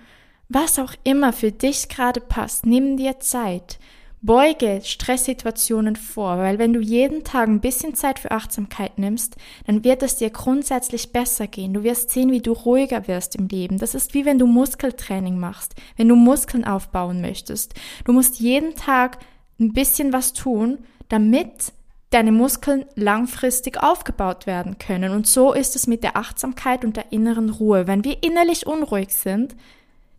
was 0.49 0.79
auch 0.79 0.95
immer 1.03 1.33
für 1.33 1.51
dich 1.51 1.89
gerade 1.89 2.21
passt, 2.21 2.65
nimm 2.65 2.97
dir 2.97 3.19
Zeit. 3.19 3.81
Beuge 4.21 4.81
Stresssituationen 4.83 5.95
vor, 5.95 6.39
weil 6.39 6.59
wenn 6.59 6.73
du 6.73 6.81
jeden 6.81 7.23
Tag 7.23 7.49
ein 7.49 7.61
bisschen 7.61 7.95
Zeit 7.95 8.19
für 8.19 8.33
Achtsamkeit 8.33 8.99
nimmst, 8.99 9.37
dann 9.67 9.85
wird 9.85 10.03
es 10.03 10.17
dir 10.17 10.31
grundsätzlich 10.31 11.13
besser 11.13 11.47
gehen. 11.47 11.73
Du 11.73 11.85
wirst 11.85 12.11
sehen, 12.11 12.33
wie 12.33 12.41
du 12.41 12.53
ruhiger 12.53 13.07
wirst 13.07 13.37
im 13.37 13.47
Leben. 13.47 13.79
Das 13.79 13.95
ist 13.95 14.15
wie 14.15 14.25
wenn 14.25 14.39
du 14.39 14.47
Muskeltraining 14.47 15.39
machst, 15.39 15.77
wenn 15.97 16.09
du 16.09 16.17
Muskeln 16.17 16.65
aufbauen 16.65 17.21
möchtest. 17.21 17.75
Du 18.05 18.13
musst 18.13 18.41
jeden 18.41 18.75
Tag 18.75 19.19
ein 19.61 19.73
bisschen 19.73 20.13
was 20.13 20.33
tun, 20.33 20.79
damit 21.09 21.73
deine 22.11 22.33
Muskeln 22.33 22.87
langfristig 22.95 23.81
aufgebaut 23.83 24.47
werden 24.47 24.79
können. 24.79 25.13
Und 25.13 25.27
so 25.27 25.53
ist 25.53 25.77
es 25.77 25.87
mit 25.87 26.03
der 26.03 26.17
Achtsamkeit 26.17 26.85
und 26.85 26.97
der 26.97 27.13
inneren 27.13 27.51
Ruhe. 27.51 27.87
Wenn 27.87 28.03
wir 28.03 28.23
innerlich 28.23 28.67
unruhig 28.67 29.15
sind, 29.15 29.55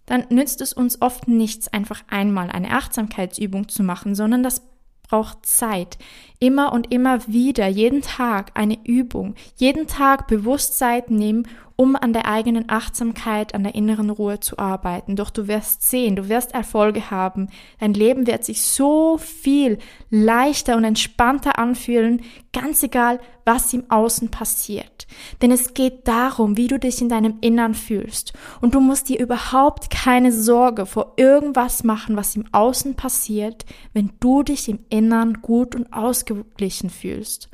dann 0.09 0.25
nützt 0.29 0.59
es 0.61 0.73
uns 0.73 1.01
oft 1.01 1.27
nichts, 1.27 1.67
einfach 1.67 2.03
einmal 2.09 2.49
eine 2.49 2.71
Achtsamkeitsübung 2.71 3.69
zu 3.69 3.83
machen, 3.83 4.15
sondern 4.15 4.41
das 4.41 4.63
braucht 5.03 5.45
Zeit. 5.45 5.97
Immer 6.39 6.73
und 6.73 6.91
immer 6.91 7.27
wieder, 7.27 7.67
jeden 7.67 8.01
Tag 8.01 8.51
eine 8.55 8.77
Übung, 8.85 9.35
jeden 9.55 9.87
Tag 9.87 10.27
Bewusstsein 10.27 11.03
nehmen 11.09 11.47
um 11.79 11.95
an 11.95 12.11
der 12.11 12.25
eigenen 12.25 12.65
Achtsamkeit, 12.67 13.55
an 13.55 13.63
der 13.63 13.73
inneren 13.73 14.09
Ruhe 14.09 14.41
zu 14.41 14.59
arbeiten. 14.59 15.15
Doch 15.15 15.29
du 15.29 15.47
wirst 15.47 15.81
sehen, 15.81 16.17
du 16.17 16.27
wirst 16.27 16.53
Erfolge 16.53 17.09
haben. 17.09 17.47
Dein 17.79 17.93
Leben 17.93 18.27
wird 18.27 18.43
sich 18.43 18.63
so 18.63 19.17
viel 19.17 19.77
leichter 20.09 20.75
und 20.75 20.83
entspannter 20.83 21.57
anfühlen, 21.57 22.21
ganz 22.51 22.83
egal, 22.83 23.21
was 23.45 23.71
im 23.73 23.89
Außen 23.89 24.29
passiert. 24.29 25.07
Denn 25.41 25.51
es 25.51 25.73
geht 25.73 26.05
darum, 26.05 26.57
wie 26.57 26.67
du 26.67 26.77
dich 26.77 27.01
in 27.01 27.07
deinem 27.07 27.37
Innern 27.39 27.75
fühlst. 27.75 28.33
Und 28.59 28.75
du 28.75 28.81
musst 28.81 29.07
dir 29.07 29.21
überhaupt 29.21 29.89
keine 29.89 30.33
Sorge 30.33 30.85
vor 30.85 31.13
irgendwas 31.15 31.85
machen, 31.85 32.17
was 32.17 32.35
im 32.35 32.43
Außen 32.51 32.95
passiert, 32.95 33.65
wenn 33.93 34.11
du 34.19 34.43
dich 34.43 34.67
im 34.67 34.79
Innern 34.89 35.35
gut 35.41 35.75
und 35.75 35.93
ausgeglichen 35.93 36.89
fühlst. 36.89 37.49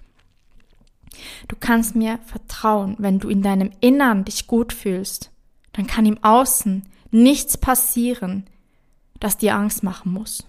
Du 1.48 1.56
kannst 1.60 1.96
mir 1.96 2.20
vertrauen, 2.26 2.96
wenn 3.00 3.20
du 3.20 3.30
in 3.30 3.42
deinem 3.42 3.72
Innern 3.80 4.26
dich 4.26 4.48
gut 4.48 4.74
fühlst, 4.74 5.32
dann 5.74 5.88
kann 5.88 6.06
im 6.06 6.24
Außen 6.24 6.84
nichts 7.12 7.58
passieren, 7.58 8.46
das 9.20 9.38
dir 9.38 9.56
Angst 9.56 9.84
machen 9.84 10.12
muss. 10.12 10.46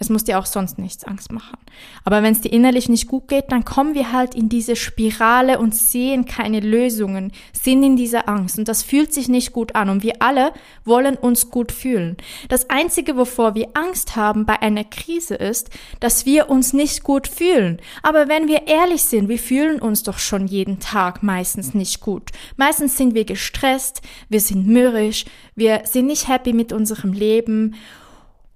Es 0.00 0.10
muss 0.10 0.22
dir 0.22 0.38
auch 0.38 0.46
sonst 0.46 0.78
nichts 0.78 1.02
Angst 1.04 1.32
machen. 1.32 1.58
Aber 2.04 2.22
wenn 2.22 2.32
es 2.32 2.40
dir 2.40 2.52
innerlich 2.52 2.88
nicht 2.88 3.08
gut 3.08 3.26
geht, 3.26 3.50
dann 3.50 3.64
kommen 3.64 3.94
wir 3.94 4.12
halt 4.12 4.36
in 4.36 4.48
diese 4.48 4.76
Spirale 4.76 5.58
und 5.58 5.74
sehen 5.74 6.24
keine 6.24 6.60
Lösungen, 6.60 7.32
sind 7.52 7.82
in 7.82 7.96
dieser 7.96 8.28
Angst. 8.28 8.58
Und 8.58 8.68
das 8.68 8.84
fühlt 8.84 9.12
sich 9.12 9.28
nicht 9.28 9.52
gut 9.52 9.74
an. 9.74 9.88
Und 9.88 10.04
wir 10.04 10.22
alle 10.22 10.52
wollen 10.84 11.16
uns 11.16 11.50
gut 11.50 11.72
fühlen. 11.72 12.16
Das 12.48 12.70
Einzige, 12.70 13.16
wovor 13.16 13.56
wir 13.56 13.70
Angst 13.74 14.14
haben 14.14 14.46
bei 14.46 14.62
einer 14.62 14.84
Krise 14.84 15.34
ist, 15.34 15.70
dass 15.98 16.24
wir 16.24 16.48
uns 16.48 16.72
nicht 16.72 17.02
gut 17.02 17.26
fühlen. 17.26 17.80
Aber 18.04 18.28
wenn 18.28 18.46
wir 18.46 18.68
ehrlich 18.68 19.02
sind, 19.02 19.28
wir 19.28 19.38
fühlen 19.38 19.80
uns 19.80 20.04
doch 20.04 20.18
schon 20.18 20.46
jeden 20.46 20.78
Tag 20.78 21.24
meistens 21.24 21.74
nicht 21.74 22.00
gut. 22.00 22.30
Meistens 22.56 22.96
sind 22.96 23.14
wir 23.14 23.24
gestresst, 23.24 24.02
wir 24.28 24.40
sind 24.40 24.66
mürrisch, 24.68 25.24
wir 25.56 25.82
sind 25.84 26.06
nicht 26.06 26.28
happy 26.28 26.52
mit 26.52 26.72
unserem 26.72 27.12
Leben. 27.12 27.74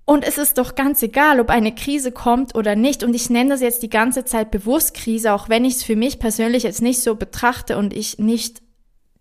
Und 0.04 0.25
es 0.26 0.37
ist 0.37 0.59
doch 0.59 0.75
ganz 0.75 1.02
egal, 1.02 1.38
ob 1.38 1.49
eine 1.49 1.75
Krise 1.75 2.11
kommt 2.11 2.54
oder 2.54 2.75
nicht. 2.75 3.04
Und 3.04 3.14
ich 3.14 3.30
nenne 3.30 3.50
das 3.50 3.61
jetzt 3.61 3.82
die 3.82 3.90
ganze 3.90 4.25
Zeit 4.25 4.50
bewusst 4.50 4.94
Krise, 4.94 5.32
auch 5.32 5.49
wenn 5.49 5.64
ich 5.64 5.76
es 5.76 5.85
für 5.85 5.97
mich 5.97 6.18
persönlich 6.18 6.64
jetzt 6.64 6.82
nicht 6.82 7.00
so 7.00 7.14
betrachte 7.14 7.78
und 7.78 7.94
ich 7.94 8.18
nicht 8.18 8.62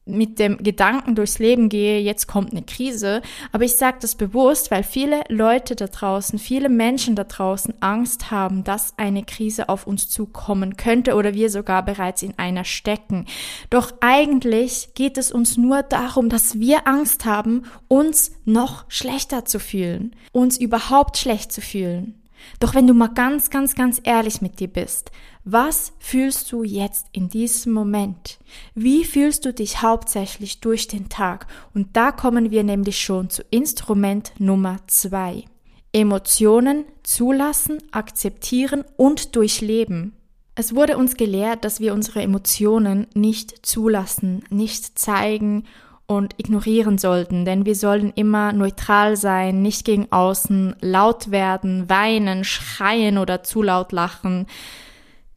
mit 0.05 0.39
dem 0.39 0.58
Gedanken 0.58 1.15
durchs 1.15 1.39
Leben 1.39 1.70
gehe, 1.70 2.00
jetzt 2.00 2.27
kommt 2.27 2.51
eine 2.51 2.63
Krise. 2.63 3.22
Aber 3.51 3.63
ich 3.63 3.75
sage 3.75 3.98
das 4.01 4.15
bewusst, 4.15 4.72
weil 4.72 4.84
viele 4.84 5.22
Leute 5.29 5.75
da 5.75 5.88
draußen, 5.88 6.39
viele 6.39 6.70
Menschen 6.70 7.15
da 7.15 7.24
draußen 7.24 7.75
Angst 7.81 8.31
haben, 8.31 8.63
dass 8.63 8.98
eine 8.98 9.24
Krise 9.24 9.70
auf 9.70 9.86
uns 9.86 10.10
zukommen 10.10 10.75
könnte 10.75 11.15
oder 11.15 11.34
wir 11.34 11.50
sogar 11.50 11.86
bereits 11.86 12.24
in 12.24 12.38
einer 12.38 12.63
stecken. 12.63 13.25
Doch 13.70 13.93
eigentlich 14.01 14.89
geht 14.96 15.17
es 15.17 15.31
uns 15.31 15.58
nur 15.58 15.84
darum, 15.84 16.29
dass 16.29 16.60
wir 16.60 16.88
Angst 16.88 17.25
haben, 17.25 17.63
uns 17.88 18.31
noch 18.43 18.86
schlechter 18.88 19.46
zu 19.46 19.60
fühlen, 19.60 20.15
uns 20.31 20.58
überhaupt 20.58 21.17
schlecht 21.17 21.51
zu 21.51 21.62
fühlen. 21.62 22.15
Doch 22.60 22.75
wenn 22.75 22.88
du 22.88 22.93
mal 22.93 23.08
ganz, 23.08 23.50
ganz, 23.50 23.75
ganz 23.75 24.01
ehrlich 24.03 24.41
mit 24.41 24.60
dir 24.60 24.67
bist, 24.67 25.12
was 25.43 25.93
fühlst 26.00 26.51
du 26.51 26.63
jetzt 26.63 27.07
in 27.12 27.29
diesem 27.29 27.74
Moment? 27.74 28.39
Wie 28.75 29.03
fühlst 29.05 29.45
du 29.45 29.53
dich 29.53 29.81
hauptsächlich 29.81 30.60
durch 30.60 30.88
den 30.88 31.10
Tag? 31.10 31.48
Und 31.74 31.95
da 31.98 32.12
kommen 32.12 32.51
wir 32.51 32.63
nämlich 32.63 33.00
schon 33.00 33.29
zu 33.29 33.41
Instrument 33.50 34.33
Nummer 34.38 34.77
zwei. 34.88 35.45
Emotionen 35.93 36.86
zulassen, 37.03 37.79
akzeptieren 37.91 38.83
und 38.98 39.36
durchleben. 39.36 40.13
Es 40.55 40.75
wurde 40.75 40.98
uns 40.98 41.17
gelehrt, 41.17 41.65
dass 41.65 41.79
wir 41.79 41.93
unsere 41.93 42.21
Emotionen 42.21 43.07
nicht 43.13 43.65
zulassen, 43.65 44.43
nicht 44.50 45.00
zeigen 45.00 45.63
und 46.05 46.36
ignorieren 46.38 46.98
sollten, 46.98 47.45
denn 47.45 47.65
wir 47.65 47.75
sollen 47.75 48.12
immer 48.15 48.51
neutral 48.51 49.15
sein, 49.15 49.62
nicht 49.62 49.86
gegen 49.86 50.12
außen 50.12 50.75
laut 50.81 51.31
werden, 51.31 51.89
weinen, 51.89 52.43
schreien 52.43 53.17
oder 53.17 53.43
zu 53.43 53.62
laut 53.62 53.91
lachen. 53.91 54.45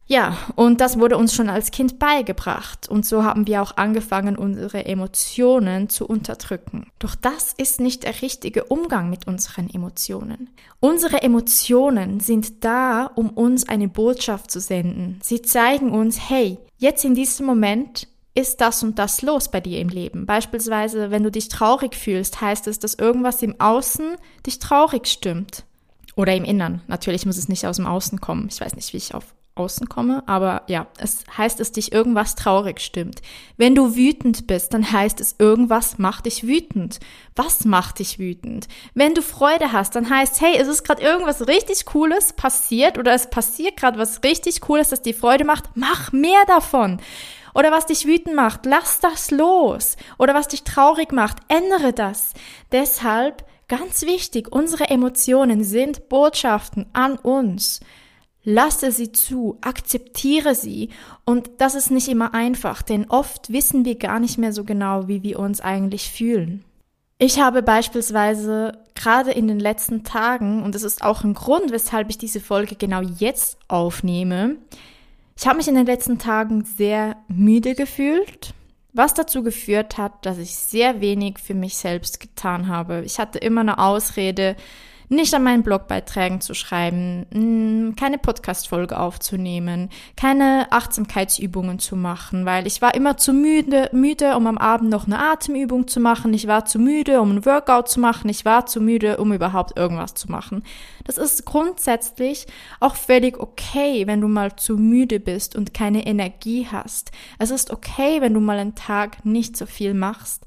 Ja, 0.07 0.37
und 0.55 0.81
das 0.81 0.99
wurde 0.99 1.17
uns 1.17 1.33
schon 1.33 1.49
als 1.49 1.71
Kind 1.71 1.97
beigebracht. 1.97 2.87
Und 2.87 3.07
so 3.07 3.23
haben 3.23 3.47
wir 3.47 3.63
auch 3.63 3.75
angefangen, 3.77 4.37
unsere 4.37 4.85
Emotionen 4.85 5.89
zu 5.89 6.05
unterdrücken. 6.05 6.91
Doch 6.99 7.15
das 7.15 7.53
ist 7.57 7.79
nicht 7.79 8.03
der 8.03 8.21
richtige 8.21 8.65
Umgang 8.65 9.09
mit 9.09 9.25
unseren 9.25 9.67
Emotionen. 9.67 10.49
Unsere 10.79 11.23
Emotionen 11.23 12.19
sind 12.19 12.63
da, 12.63 13.09
um 13.15 13.31
uns 13.31 13.67
eine 13.67 13.87
Botschaft 13.87 14.51
zu 14.51 14.59
senden. 14.59 15.19
Sie 15.23 15.41
zeigen 15.41 15.89
uns, 15.89 16.29
hey, 16.29 16.59
jetzt 16.77 17.03
in 17.03 17.15
diesem 17.15 17.47
Moment 17.47 18.07
ist 18.35 18.61
das 18.61 18.83
und 18.83 18.99
das 18.99 19.23
los 19.23 19.49
bei 19.49 19.61
dir 19.61 19.79
im 19.79 19.89
Leben. 19.89 20.27
Beispielsweise, 20.27 21.09
wenn 21.09 21.23
du 21.23 21.31
dich 21.31 21.49
traurig 21.49 21.95
fühlst, 21.95 22.41
heißt 22.41 22.67
es, 22.67 22.77
dass 22.77 22.93
irgendwas 22.93 23.41
im 23.41 23.59
Außen 23.59 24.17
dich 24.45 24.59
traurig 24.59 25.07
stimmt. 25.07 25.63
Oder 26.15 26.35
im 26.35 26.45
Innern. 26.45 26.81
Natürlich 26.87 27.25
muss 27.25 27.37
es 27.37 27.49
nicht 27.49 27.65
aus 27.65 27.77
dem 27.77 27.87
Außen 27.87 28.21
kommen. 28.21 28.47
Ich 28.49 28.61
weiß 28.61 28.75
nicht, 28.75 28.93
wie 28.93 28.97
ich 28.97 29.13
auf 29.13 29.35
außen 29.55 29.87
komme, 29.87 30.21
aber 30.27 30.63
ja, 30.67 30.87
es 30.97 31.23
heißt, 31.37 31.59
dass 31.59 31.71
dich 31.71 31.93
irgendwas 31.93 32.35
traurig 32.35 32.81
stimmt. 32.81 33.21
Wenn 33.55 33.73
du 33.73 33.95
wütend 33.95 34.47
bist, 34.47 34.73
dann 34.73 34.91
heißt 34.91 35.21
es, 35.21 35.35
irgendwas 35.39 35.97
macht 35.97 36.25
dich 36.25 36.45
wütend. 36.45 36.99
Was 37.35 37.63
macht 37.63 37.99
dich 37.99 38.19
wütend? 38.19 38.67
Wenn 38.93 39.13
du 39.13 39.21
Freude 39.21 39.71
hast, 39.71 39.95
dann 39.95 40.09
heißt, 40.09 40.41
hey, 40.41 40.57
es 40.57 40.67
ist 40.67 40.83
gerade 40.83 41.01
irgendwas 41.01 41.47
richtig 41.47 41.85
Cooles 41.85 42.33
passiert 42.33 42.97
oder 42.97 43.13
es 43.13 43.29
passiert 43.29 43.77
gerade 43.77 43.97
was 43.97 44.23
richtig 44.23 44.59
Cooles, 44.59 44.89
das 44.89 45.01
dir 45.01 45.15
Freude 45.15 45.45
macht, 45.45 45.69
mach 45.75 46.11
mehr 46.11 46.43
davon. 46.47 46.99
Oder 47.53 47.71
was 47.71 47.85
dich 47.85 48.05
wütend 48.05 48.35
macht, 48.35 48.65
lass 48.65 48.99
das 48.99 49.31
los. 49.31 49.95
Oder 50.19 50.33
was 50.33 50.49
dich 50.49 50.63
traurig 50.63 51.13
macht, 51.13 51.37
ändere 51.47 51.93
das. 51.93 52.33
Deshalb, 52.73 53.45
ganz 53.69 54.01
wichtig, 54.01 54.51
unsere 54.51 54.89
Emotionen 54.89 55.63
sind 55.63 56.09
Botschaften 56.09 56.87
an 56.91 57.17
uns. 57.17 57.79
Lasse 58.45 58.91
sie 58.91 59.11
zu, 59.11 59.57
akzeptiere 59.61 60.55
sie. 60.55 60.89
Und 61.25 61.49
das 61.57 61.75
ist 61.75 61.91
nicht 61.91 62.07
immer 62.07 62.33
einfach, 62.33 62.83
denn 62.83 63.09
oft 63.09 63.51
wissen 63.51 63.83
wir 63.83 63.95
gar 63.95 64.19
nicht 64.19 64.37
mehr 64.37 64.53
so 64.53 64.63
genau, 64.63 65.07
wie 65.07 65.23
wir 65.23 65.39
uns 65.39 65.59
eigentlich 65.59 66.11
fühlen. 66.11 66.63
Ich 67.17 67.39
habe 67.39 67.63
beispielsweise 67.63 68.77
gerade 68.93 69.31
in 69.31 69.47
den 69.47 69.59
letzten 69.59 70.03
Tagen, 70.03 70.63
und 70.63 70.75
das 70.75 70.83
ist 70.83 71.01
auch 71.03 71.23
ein 71.23 71.33
Grund, 71.33 71.71
weshalb 71.71 72.09
ich 72.09 72.17
diese 72.17 72.39
Folge 72.39 72.75
genau 72.75 73.01
jetzt 73.01 73.57
aufnehme, 73.67 74.57
ich 75.37 75.47
habe 75.47 75.57
mich 75.57 75.67
in 75.67 75.75
den 75.75 75.85
letzten 75.85 76.17
Tagen 76.17 76.63
sehr 76.63 77.17
müde 77.27 77.75
gefühlt, 77.75 78.53
was 78.93 79.13
dazu 79.13 79.43
geführt 79.43 79.97
hat, 79.97 80.25
dass 80.25 80.37
ich 80.37 80.55
sehr 80.55 81.01
wenig 81.01 81.39
für 81.39 81.53
mich 81.53 81.75
selbst 81.75 82.21
getan 82.21 82.67
habe. 82.69 83.03
Ich 83.05 83.19
hatte 83.19 83.39
immer 83.39 83.61
eine 83.61 83.79
Ausrede, 83.79 84.55
nicht 85.09 85.33
an 85.33 85.43
meinen 85.43 85.63
Blogbeiträgen 85.63 86.41
zu 86.41 86.53
schreiben, 86.53 87.95
keine 87.95 88.17
Podcast-Folge 88.17 88.99
aufzunehmen, 88.99 89.89
keine 90.15 90.67
Achtsamkeitsübungen 90.71 91.79
zu 91.79 91.95
machen, 91.95 92.45
weil 92.45 92.67
ich 92.67 92.81
war 92.81 92.95
immer 92.95 93.17
zu 93.17 93.33
müde, 93.33 93.89
müde, 93.93 94.35
um 94.35 94.47
am 94.47 94.57
Abend 94.57 94.89
noch 94.89 95.05
eine 95.05 95.19
Atemübung 95.19 95.87
zu 95.87 95.99
machen. 95.99 96.33
Ich 96.33 96.47
war 96.47 96.65
zu 96.65 96.79
müde, 96.79 97.21
um 97.21 97.31
ein 97.31 97.45
Workout 97.45 97.89
zu 97.89 97.99
machen. 97.99 98.29
Ich 98.29 98.45
war 98.45 98.65
zu 98.65 98.81
müde, 98.81 99.17
um 99.17 99.33
überhaupt 99.33 99.77
irgendwas 99.77 100.13
zu 100.13 100.31
machen. 100.31 100.63
Das 101.03 101.17
ist 101.17 101.45
grundsätzlich 101.45 102.47
auch 102.79 102.95
völlig 102.95 103.39
okay, 103.39 104.07
wenn 104.07 104.21
du 104.21 104.27
mal 104.27 104.55
zu 104.55 104.77
müde 104.77 105.19
bist 105.19 105.55
und 105.55 105.73
keine 105.73 106.05
Energie 106.05 106.67
hast. 106.71 107.11
Es 107.39 107.51
ist 107.51 107.71
okay, 107.71 108.21
wenn 108.21 108.33
du 108.33 108.39
mal 108.39 108.57
einen 108.57 108.75
Tag 108.75 109.23
nicht 109.25 109.55
so 109.55 109.65
viel 109.65 109.93
machst. 109.93 110.45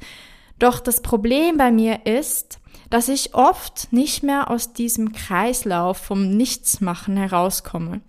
Doch 0.59 0.81
das 0.81 1.03
Problem 1.03 1.57
bei 1.57 1.71
mir 1.71 2.05
ist, 2.05 2.59
dass 2.91 3.09
ich 3.09 3.35
oft 3.35 3.93
nicht 3.93 4.23
mehr 4.23 4.51
aus 4.51 4.73
diesem 4.73 5.13
Kreislauf 5.13 5.99
vom 5.99 6.37
Nichtsmachen 6.37 7.17
herauskomme. 7.17 8.01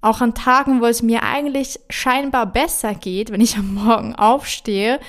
Auch 0.00 0.20
an 0.20 0.34
Tagen, 0.34 0.80
wo 0.80 0.86
es 0.86 1.02
mir 1.02 1.22
eigentlich 1.22 1.80
scheinbar 1.88 2.46
besser 2.46 2.94
geht, 2.94 3.30
wenn 3.30 3.40
ich 3.40 3.56
am 3.56 3.74
Morgen 3.74 4.14
aufstehe, 4.14 5.00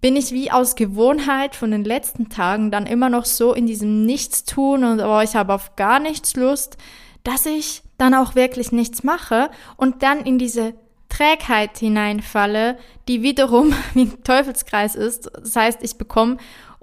bin 0.00 0.16
ich 0.16 0.32
wie 0.32 0.50
aus 0.50 0.76
Gewohnheit 0.76 1.56
von 1.56 1.70
den 1.70 1.84
letzten 1.84 2.28
Tagen 2.28 2.70
dann 2.70 2.86
immer 2.86 3.08
noch 3.08 3.24
so 3.24 3.52
in 3.52 3.66
diesem 3.66 4.06
Nichtstun 4.06 4.84
und 4.84 5.00
oh, 5.00 5.20
ich 5.20 5.34
habe 5.34 5.54
auf 5.54 5.76
gar 5.76 5.98
nichts 5.98 6.36
Lust, 6.36 6.76
dass 7.24 7.46
ich 7.46 7.82
dann 7.98 8.14
auch 8.14 8.34
wirklich 8.34 8.70
nichts 8.70 9.02
mache 9.02 9.50
und 9.76 10.02
dann 10.02 10.20
in 10.20 10.38
diese 10.38 10.74
Trägheit 11.08 11.78
hineinfalle, 11.78 12.78
die 13.08 13.22
wiederum 13.22 13.74
wie 13.94 14.02
ein 14.02 14.24
Teufelskreis 14.24 14.94
ist. 14.94 15.30
Das 15.34 15.56
heißt, 15.56 15.82
ich 15.82 15.96
bekomme 15.96 16.36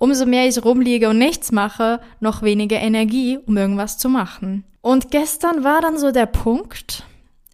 umso 0.06 0.28
mehr 0.28 0.48
ich 0.48 0.64
rumliege 0.64 1.10
und 1.10 1.18
nichts 1.18 1.52
mache, 1.52 2.00
noch 2.20 2.44
weniger 2.44 2.80
Energie, 2.80 3.40
um 3.44 3.58
irgendwas 3.58 3.98
zu 3.98 4.08
machen. 4.08 4.64
Und 4.82 5.10
gestern 5.10 5.64
war 5.64 5.82
dann 5.82 5.98
so 5.98 6.12
der 6.12 6.28
Punkt, 6.28 7.06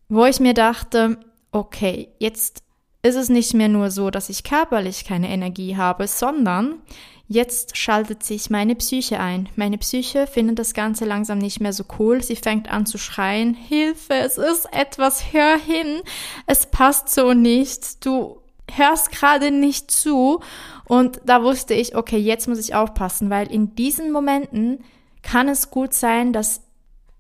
wo 0.10 0.26
ich 0.26 0.42
mir 0.42 0.54
dachte, 0.54 1.18
okay, 1.54 2.10
jetzt 2.20 2.62
ist 3.04 3.16
es 3.16 3.30
nicht 3.30 3.54
mehr 3.54 3.70
nur 3.70 3.90
so, 3.90 4.12
dass 4.12 4.28
ich 4.28 4.44
körperlich 4.44 5.06
keine 5.06 5.30
Energie 5.30 5.78
habe, 5.78 6.08
sondern 6.08 6.82
jetzt 7.30 7.78
schaltet 7.78 8.22
sich 8.24 8.50
meine 8.50 8.76
Psyche 8.76 9.22
ein. 9.22 9.48
Meine 9.56 9.78
Psyche 9.78 10.28
findet 10.28 10.60
das 10.60 10.74
Ganze 10.74 11.06
langsam 11.06 11.38
nicht 11.38 11.62
mehr 11.62 11.72
so 11.72 11.86
cool. 12.00 12.22
Sie 12.22 12.36
fängt 12.36 12.70
an 12.70 12.86
zu 12.86 12.98
schreien, 12.98 13.54
Hilfe, 13.54 14.16
es 14.16 14.38
ist 14.38 14.68
etwas, 14.74 15.32
hör 15.32 15.58
hin, 15.58 16.02
es 16.48 16.66
passt 16.66 17.08
so 17.08 17.32
nicht, 17.32 18.06
du 18.06 18.41
hörst 18.78 19.12
gerade 19.12 19.52
nicht 19.52 19.92
zu. 19.92 20.42
Und 20.86 21.22
da 21.26 21.44
wusste 21.44 21.74
ich, 21.74 21.96
okay, 21.96 22.18
jetzt 22.18 22.48
muss 22.48 22.60
ich 22.60 22.76
aufpassen, 22.76 23.30
weil 23.30 23.52
in 23.52 23.76
diesen 23.76 24.12
Momenten 24.12 24.80
kann 25.22 25.48
es 25.48 25.72
gut 25.72 25.94
sein, 25.94 26.34
dass 26.34 26.62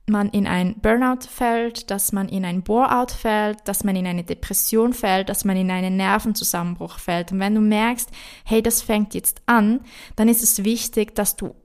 man 0.07 0.29
in 0.29 0.47
ein 0.47 0.75
Burnout 0.81 1.27
fällt, 1.29 1.89
dass 1.89 2.11
man 2.11 2.27
in 2.27 2.43
ein 2.43 2.63
Bore-out 2.63 3.11
fällt, 3.11 3.59
dass 3.67 3.83
man 3.83 3.95
in 3.95 4.05
eine 4.05 4.23
Depression 4.23 4.93
fällt, 4.93 5.29
dass 5.29 5.45
man 5.45 5.55
in 5.55 5.71
einen 5.71 5.95
Nervenzusammenbruch 5.95 6.99
fällt. 6.99 7.31
Und 7.31 7.39
wenn 7.39 7.55
du 7.55 7.61
merkst, 7.61 8.09
hey, 8.43 8.61
das 8.61 8.81
fängt 8.81 9.13
jetzt 9.13 9.41
an, 9.45 9.81
dann 10.15 10.27
ist 10.27 10.43
es 10.43 10.63
wichtig, 10.63 11.15
dass 11.15 11.35
du 11.35 11.55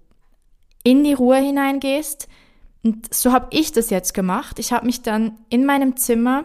in 0.84 1.02
die 1.02 1.14
Ruhe 1.14 1.38
hineingehst. 1.38 2.28
Und 2.84 3.12
so 3.12 3.32
habe 3.32 3.48
ich 3.50 3.72
das 3.72 3.90
jetzt 3.90 4.14
gemacht. 4.14 4.58
Ich 4.58 4.72
habe 4.72 4.86
mich 4.86 5.02
dann 5.02 5.38
in 5.48 5.66
meinem 5.66 5.96
Zimmer 5.96 6.44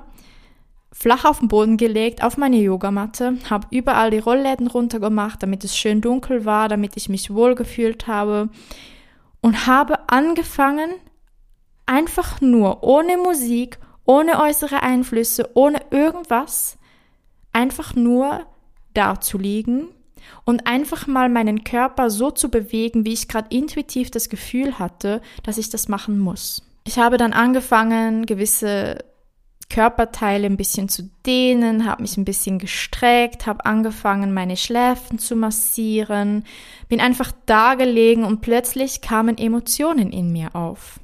flach 0.91 1.25
auf 1.25 1.39
den 1.39 1.47
Boden 1.47 1.77
gelegt, 1.77 2.23
auf 2.23 2.37
meine 2.37 2.57
Yogamatte, 2.57 3.37
habe 3.49 3.67
überall 3.71 4.11
die 4.11 4.19
Rollläden 4.19 4.67
runtergemacht, 4.67 5.41
damit 5.41 5.63
es 5.63 5.75
schön 5.77 6.01
dunkel 6.01 6.45
war, 6.45 6.69
damit 6.69 6.97
ich 6.97 7.09
mich 7.09 7.33
wohlgefühlt 7.33 8.07
habe 8.07 8.49
und 9.41 9.67
habe 9.67 10.09
angefangen, 10.09 10.91
einfach 11.85 12.41
nur 12.41 12.83
ohne 12.83 13.17
Musik, 13.17 13.79
ohne 14.05 14.41
äußere 14.41 14.83
Einflüsse, 14.83 15.49
ohne 15.53 15.81
irgendwas, 15.91 16.77
einfach 17.53 17.95
nur 17.95 18.45
da 18.93 19.19
zu 19.19 19.37
liegen 19.37 19.87
und 20.45 20.67
einfach 20.67 21.07
mal 21.07 21.29
meinen 21.29 21.63
Körper 21.63 22.09
so 22.09 22.31
zu 22.31 22.49
bewegen, 22.49 23.05
wie 23.05 23.13
ich 23.13 23.27
gerade 23.27 23.55
intuitiv 23.55 24.11
das 24.11 24.29
Gefühl 24.29 24.79
hatte, 24.79 25.21
dass 25.43 25.57
ich 25.57 25.69
das 25.69 25.87
machen 25.87 26.19
muss. 26.19 26.63
Ich 26.83 26.97
habe 26.97 27.17
dann 27.17 27.33
angefangen, 27.33 28.25
gewisse 28.25 28.99
Körperteile 29.71 30.47
ein 30.47 30.57
bisschen 30.57 30.89
zu 30.89 31.09
dehnen, 31.25 31.85
habe 31.85 32.01
mich 32.01 32.17
ein 32.17 32.25
bisschen 32.25 32.59
gestreckt, 32.59 33.47
habe 33.47 33.65
angefangen, 33.65 34.33
meine 34.33 34.57
Schläfen 34.57 35.17
zu 35.17 35.37
massieren, 35.37 36.43
bin 36.89 36.99
einfach 36.99 37.31
da 37.45 37.75
gelegen 37.75 38.25
und 38.25 38.41
plötzlich 38.41 38.99
kamen 38.99 39.37
Emotionen 39.37 40.11
in 40.11 40.33
mir 40.33 40.55
auf. 40.55 40.99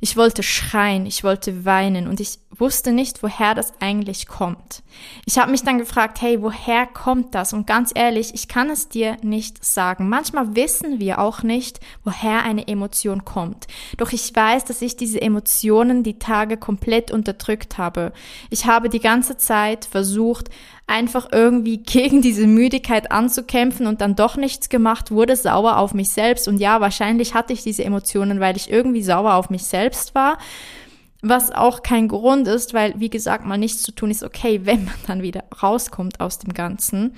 Ich 0.00 0.16
wollte 0.16 0.42
schreien, 0.42 1.06
ich 1.06 1.22
wollte 1.22 1.64
weinen 1.64 2.08
und 2.08 2.18
ich 2.18 2.40
wusste 2.58 2.92
nicht, 2.92 3.22
woher 3.22 3.54
das 3.54 3.72
eigentlich 3.80 4.26
kommt. 4.26 4.82
Ich 5.24 5.38
habe 5.38 5.50
mich 5.50 5.62
dann 5.62 5.78
gefragt, 5.78 6.20
hey, 6.20 6.42
woher 6.42 6.86
kommt 6.86 7.34
das? 7.34 7.52
Und 7.52 7.66
ganz 7.66 7.92
ehrlich, 7.94 8.34
ich 8.34 8.48
kann 8.48 8.70
es 8.70 8.88
dir 8.88 9.16
nicht 9.22 9.64
sagen. 9.64 10.08
Manchmal 10.08 10.56
wissen 10.56 10.98
wir 10.98 11.20
auch 11.20 11.42
nicht, 11.42 11.80
woher 12.04 12.42
eine 12.42 12.66
Emotion 12.66 13.24
kommt. 13.24 13.66
Doch 13.96 14.12
ich 14.12 14.34
weiß, 14.34 14.64
dass 14.64 14.82
ich 14.82 14.96
diese 14.96 15.20
Emotionen 15.20 16.02
die 16.02 16.18
Tage 16.18 16.56
komplett 16.56 17.10
unterdrückt 17.10 17.78
habe. 17.78 18.12
Ich 18.50 18.66
habe 18.66 18.88
die 18.88 19.00
ganze 19.00 19.36
Zeit 19.36 19.84
versucht, 19.84 20.50
einfach 20.88 21.28
irgendwie 21.30 21.76
gegen 21.82 22.22
diese 22.22 22.46
Müdigkeit 22.46 23.12
anzukämpfen 23.12 23.86
und 23.86 24.00
dann 24.00 24.16
doch 24.16 24.36
nichts 24.36 24.68
gemacht, 24.68 25.10
wurde 25.10 25.36
sauer 25.36 25.76
auf 25.76 25.94
mich 25.94 26.10
selbst. 26.10 26.48
Und 26.48 26.58
ja, 26.58 26.80
wahrscheinlich 26.80 27.34
hatte 27.34 27.52
ich 27.52 27.62
diese 27.62 27.84
Emotionen, 27.84 28.40
weil 28.40 28.56
ich 28.56 28.70
irgendwie 28.70 29.02
sauer 29.02 29.34
auf 29.34 29.50
mich 29.50 29.64
selbst 29.64 30.14
war. 30.14 30.38
Was 31.20 31.50
auch 31.50 31.82
kein 31.82 32.08
Grund 32.08 32.46
ist, 32.46 32.74
weil, 32.74 32.94
wie 32.98 33.10
gesagt, 33.10 33.44
mal 33.44 33.58
nichts 33.58 33.82
zu 33.82 33.92
tun 33.92 34.10
ist 34.10 34.22
okay, 34.22 34.60
wenn 34.64 34.84
man 34.84 34.94
dann 35.06 35.22
wieder 35.22 35.44
rauskommt 35.62 36.20
aus 36.20 36.38
dem 36.38 36.54
Ganzen. 36.54 37.14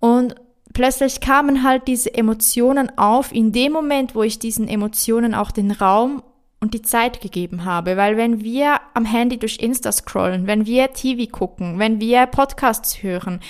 Und 0.00 0.34
plötzlich 0.72 1.20
kamen 1.20 1.62
halt 1.62 1.88
diese 1.88 2.12
Emotionen 2.14 2.96
auf 2.98 3.32
in 3.32 3.52
dem 3.52 3.72
Moment, 3.72 4.14
wo 4.14 4.22
ich 4.22 4.38
diesen 4.38 4.68
Emotionen 4.68 5.34
auch 5.34 5.50
den 5.50 5.70
Raum 5.70 6.22
und 6.60 6.74
die 6.74 6.82
Zeit 6.82 7.20
gegeben 7.20 7.64
habe. 7.64 7.96
Weil 7.96 8.16
wenn 8.16 8.42
wir 8.42 8.80
am 8.94 9.04
Handy 9.04 9.38
durch 9.38 9.58
Insta 9.58 9.90
scrollen, 9.92 10.46
wenn 10.46 10.66
wir 10.66 10.92
TV 10.92 11.30
gucken, 11.30 11.78
wenn 11.78 12.00
wir 12.00 12.26
Podcasts 12.26 13.02
hören, 13.02 13.40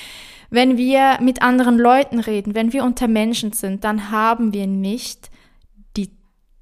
Wenn 0.55 0.77
wir 0.77 1.17
mit 1.23 1.41
anderen 1.41 1.79
Leuten 1.79 2.19
reden, 2.19 2.55
wenn 2.55 2.75
wir 2.75 2.85
unter 2.85 3.09
Menschen 3.09 3.53
sind, 3.53 3.85
dann 3.85 4.11
haben 4.11 4.53
wir 4.53 4.67
nicht 4.67 5.31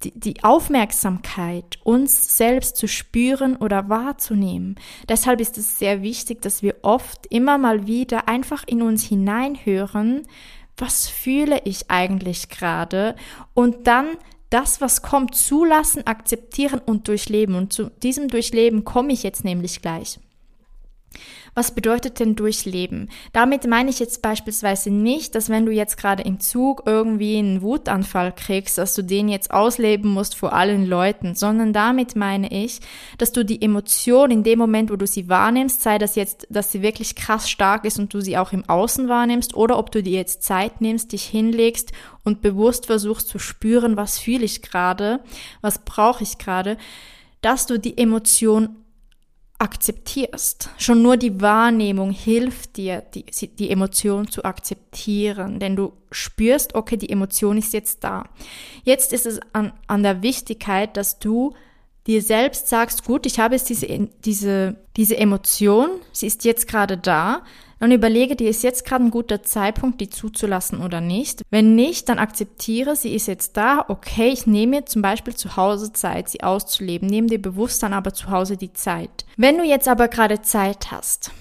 die, 0.03 0.19
die 0.19 0.43
Aufmerksamkeit, 0.43 1.79
uns 1.83 2.37
selbst 2.37 2.77
zu 2.77 2.87
spüren 2.87 3.55
oder 3.55 3.89
wahrzunehmen. 3.89 4.75
Deshalb 5.07 5.39
ist 5.41 5.57
es 5.57 5.79
sehr 5.79 6.01
wichtig, 6.01 6.41
dass 6.41 6.61
wir 6.61 6.75
oft 6.81 7.25
immer 7.27 7.57
mal 7.57 7.87
wieder 7.87 8.27
einfach 8.27 8.63
in 8.65 8.81
uns 8.81 9.03
hineinhören, 9.03 10.23
was 10.77 11.07
fühle 11.07 11.61
ich 11.65 11.91
eigentlich 11.91 12.49
gerade 12.49 13.15
und 13.53 13.87
dann 13.87 14.17
das, 14.51 14.81
was 14.81 15.01
kommt, 15.01 15.33
zulassen, 15.35 16.05
akzeptieren 16.05 16.81
und 16.85 17.07
durchleben. 17.07 17.55
Und 17.55 17.73
zu 17.73 17.89
diesem 17.89 18.27
Durchleben 18.27 18.83
komme 18.83 19.13
ich 19.13 19.23
jetzt 19.23 19.43
nämlich 19.43 19.81
gleich. 19.81 20.19
Was 21.53 21.75
bedeutet 21.75 22.19
denn 22.21 22.35
durchleben? 22.35 23.09
Damit 23.33 23.67
meine 23.67 23.89
ich 23.89 23.99
jetzt 23.99 24.21
beispielsweise 24.21 24.89
nicht, 24.89 25.35
dass 25.35 25.49
wenn 25.49 25.65
du 25.65 25.71
jetzt 25.73 25.97
gerade 25.97 26.23
im 26.23 26.39
Zug 26.39 26.83
irgendwie 26.85 27.37
einen 27.37 27.61
Wutanfall 27.61 28.31
kriegst, 28.31 28.77
dass 28.77 28.95
du 28.95 29.03
den 29.03 29.27
jetzt 29.27 29.51
ausleben 29.51 30.09
musst 30.09 30.35
vor 30.35 30.53
allen 30.53 30.85
Leuten, 30.85 31.35
sondern 31.35 31.73
damit 31.73 32.15
meine 32.15 32.49
ich, 32.51 32.79
dass 33.17 33.33
du 33.33 33.43
die 33.43 33.61
Emotion 33.61 34.31
in 34.31 34.43
dem 34.43 34.59
Moment, 34.59 34.89
wo 34.89 34.95
du 34.95 35.05
sie 35.05 35.27
wahrnimmst, 35.27 35.81
sei 35.81 35.97
das 35.97 36.15
jetzt, 36.15 36.47
dass 36.49 36.71
sie 36.71 36.81
wirklich 36.81 37.15
krass 37.15 37.49
stark 37.49 37.83
ist 37.83 37.99
und 37.99 38.13
du 38.13 38.21
sie 38.21 38.37
auch 38.37 38.53
im 38.53 38.67
Außen 38.69 39.09
wahrnimmst, 39.09 39.53
oder 39.53 39.77
ob 39.77 39.91
du 39.91 40.01
dir 40.01 40.17
jetzt 40.17 40.43
Zeit 40.43 40.79
nimmst, 40.79 41.11
dich 41.11 41.23
hinlegst 41.23 41.91
und 42.23 42.41
bewusst 42.41 42.85
versuchst 42.85 43.27
zu 43.27 43.39
spüren, 43.39 43.97
was 43.97 44.17
fühle 44.17 44.45
ich 44.45 44.61
gerade, 44.61 45.19
was 45.59 45.79
brauche 45.79 46.23
ich 46.23 46.37
gerade, 46.37 46.77
dass 47.41 47.65
du 47.65 47.77
die 47.77 47.97
Emotion 47.97 48.77
akzeptierst. 49.61 50.69
Schon 50.77 51.03
nur 51.03 51.17
die 51.17 51.39
Wahrnehmung 51.39 52.09
hilft 52.09 52.77
dir, 52.77 53.01
die, 53.13 53.25
die 53.25 53.69
Emotion 53.69 54.27
zu 54.27 54.43
akzeptieren, 54.43 55.59
denn 55.59 55.75
du 55.75 55.93
spürst, 56.11 56.73
okay, 56.73 56.97
die 56.97 57.09
Emotion 57.09 57.57
ist 57.59 57.71
jetzt 57.71 58.03
da. 58.03 58.25
Jetzt 58.83 59.13
ist 59.13 59.27
es 59.27 59.39
an, 59.53 59.71
an 59.85 60.01
der 60.01 60.23
Wichtigkeit, 60.23 60.97
dass 60.97 61.19
du 61.19 61.53
dir 62.07 62.23
selbst 62.23 62.69
sagst, 62.69 63.05
gut, 63.05 63.27
ich 63.27 63.39
habe 63.39 63.53
jetzt 63.53 63.69
diese, 63.69 64.09
diese, 64.25 64.77
diese 64.97 65.17
Emotion, 65.17 65.89
sie 66.11 66.25
ist 66.25 66.43
jetzt 66.43 66.67
gerade 66.67 66.97
da, 66.97 67.43
dann 67.81 67.91
überlege 67.91 68.35
dir, 68.35 68.47
ist 68.47 68.61
jetzt 68.61 68.85
gerade 68.85 69.03
ein 69.03 69.09
guter 69.09 69.41
Zeitpunkt, 69.41 69.99
die 70.01 70.09
zuzulassen 70.11 70.83
oder 70.83 71.01
nicht. 71.01 71.41
Wenn 71.49 71.73
nicht, 71.73 72.09
dann 72.09 72.19
akzeptiere, 72.19 72.95
sie 72.95 73.15
ist 73.15 73.27
jetzt 73.27 73.57
da, 73.57 73.83
okay, 73.87 74.29
ich 74.29 74.45
nehme 74.45 74.77
mir 74.77 74.85
zum 74.85 75.01
Beispiel 75.01 75.35
zu 75.35 75.57
Hause 75.57 75.91
Zeit, 75.91 76.29
sie 76.29 76.43
auszuleben, 76.43 77.09
nehme 77.09 77.25
dir 77.25 77.41
bewusst 77.41 77.81
dann 77.81 77.93
aber 77.93 78.13
zu 78.13 78.29
Hause 78.29 78.55
die 78.55 78.73
Zeit. 78.73 79.25
Wenn 79.35 79.57
du 79.57 79.63
jetzt 79.63 79.87
aber 79.87 80.09
gerade 80.09 80.43
Zeit 80.43 80.91
hast, 80.91 81.31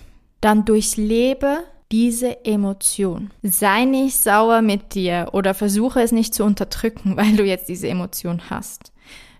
dann 0.40 0.64
durchlebe 0.64 1.58
diese 1.92 2.42
Emotion. 2.46 3.32
Sei 3.42 3.84
nicht 3.84 4.16
sauer 4.16 4.62
mit 4.62 4.94
dir 4.94 5.28
oder 5.32 5.52
versuche 5.52 6.00
es 6.00 6.10
nicht 6.10 6.32
zu 6.32 6.44
unterdrücken, 6.44 7.16
weil 7.18 7.36
du 7.36 7.44
jetzt 7.44 7.68
diese 7.68 7.88
Emotion 7.88 8.48
hast. 8.48 8.92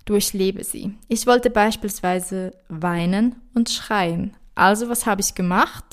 Durchlebe 0.05 0.65
sie. 0.65 0.93
Ich 1.09 1.27
wollte 1.27 1.49
beispielsweise 1.49 2.53
weinen 2.69 3.37
und 3.55 3.71
schreien. 3.71 4.37
Also 4.61 4.91
was 4.91 5.07
habe 5.07 5.23
ich 5.23 5.35
gemacht? 5.35 5.85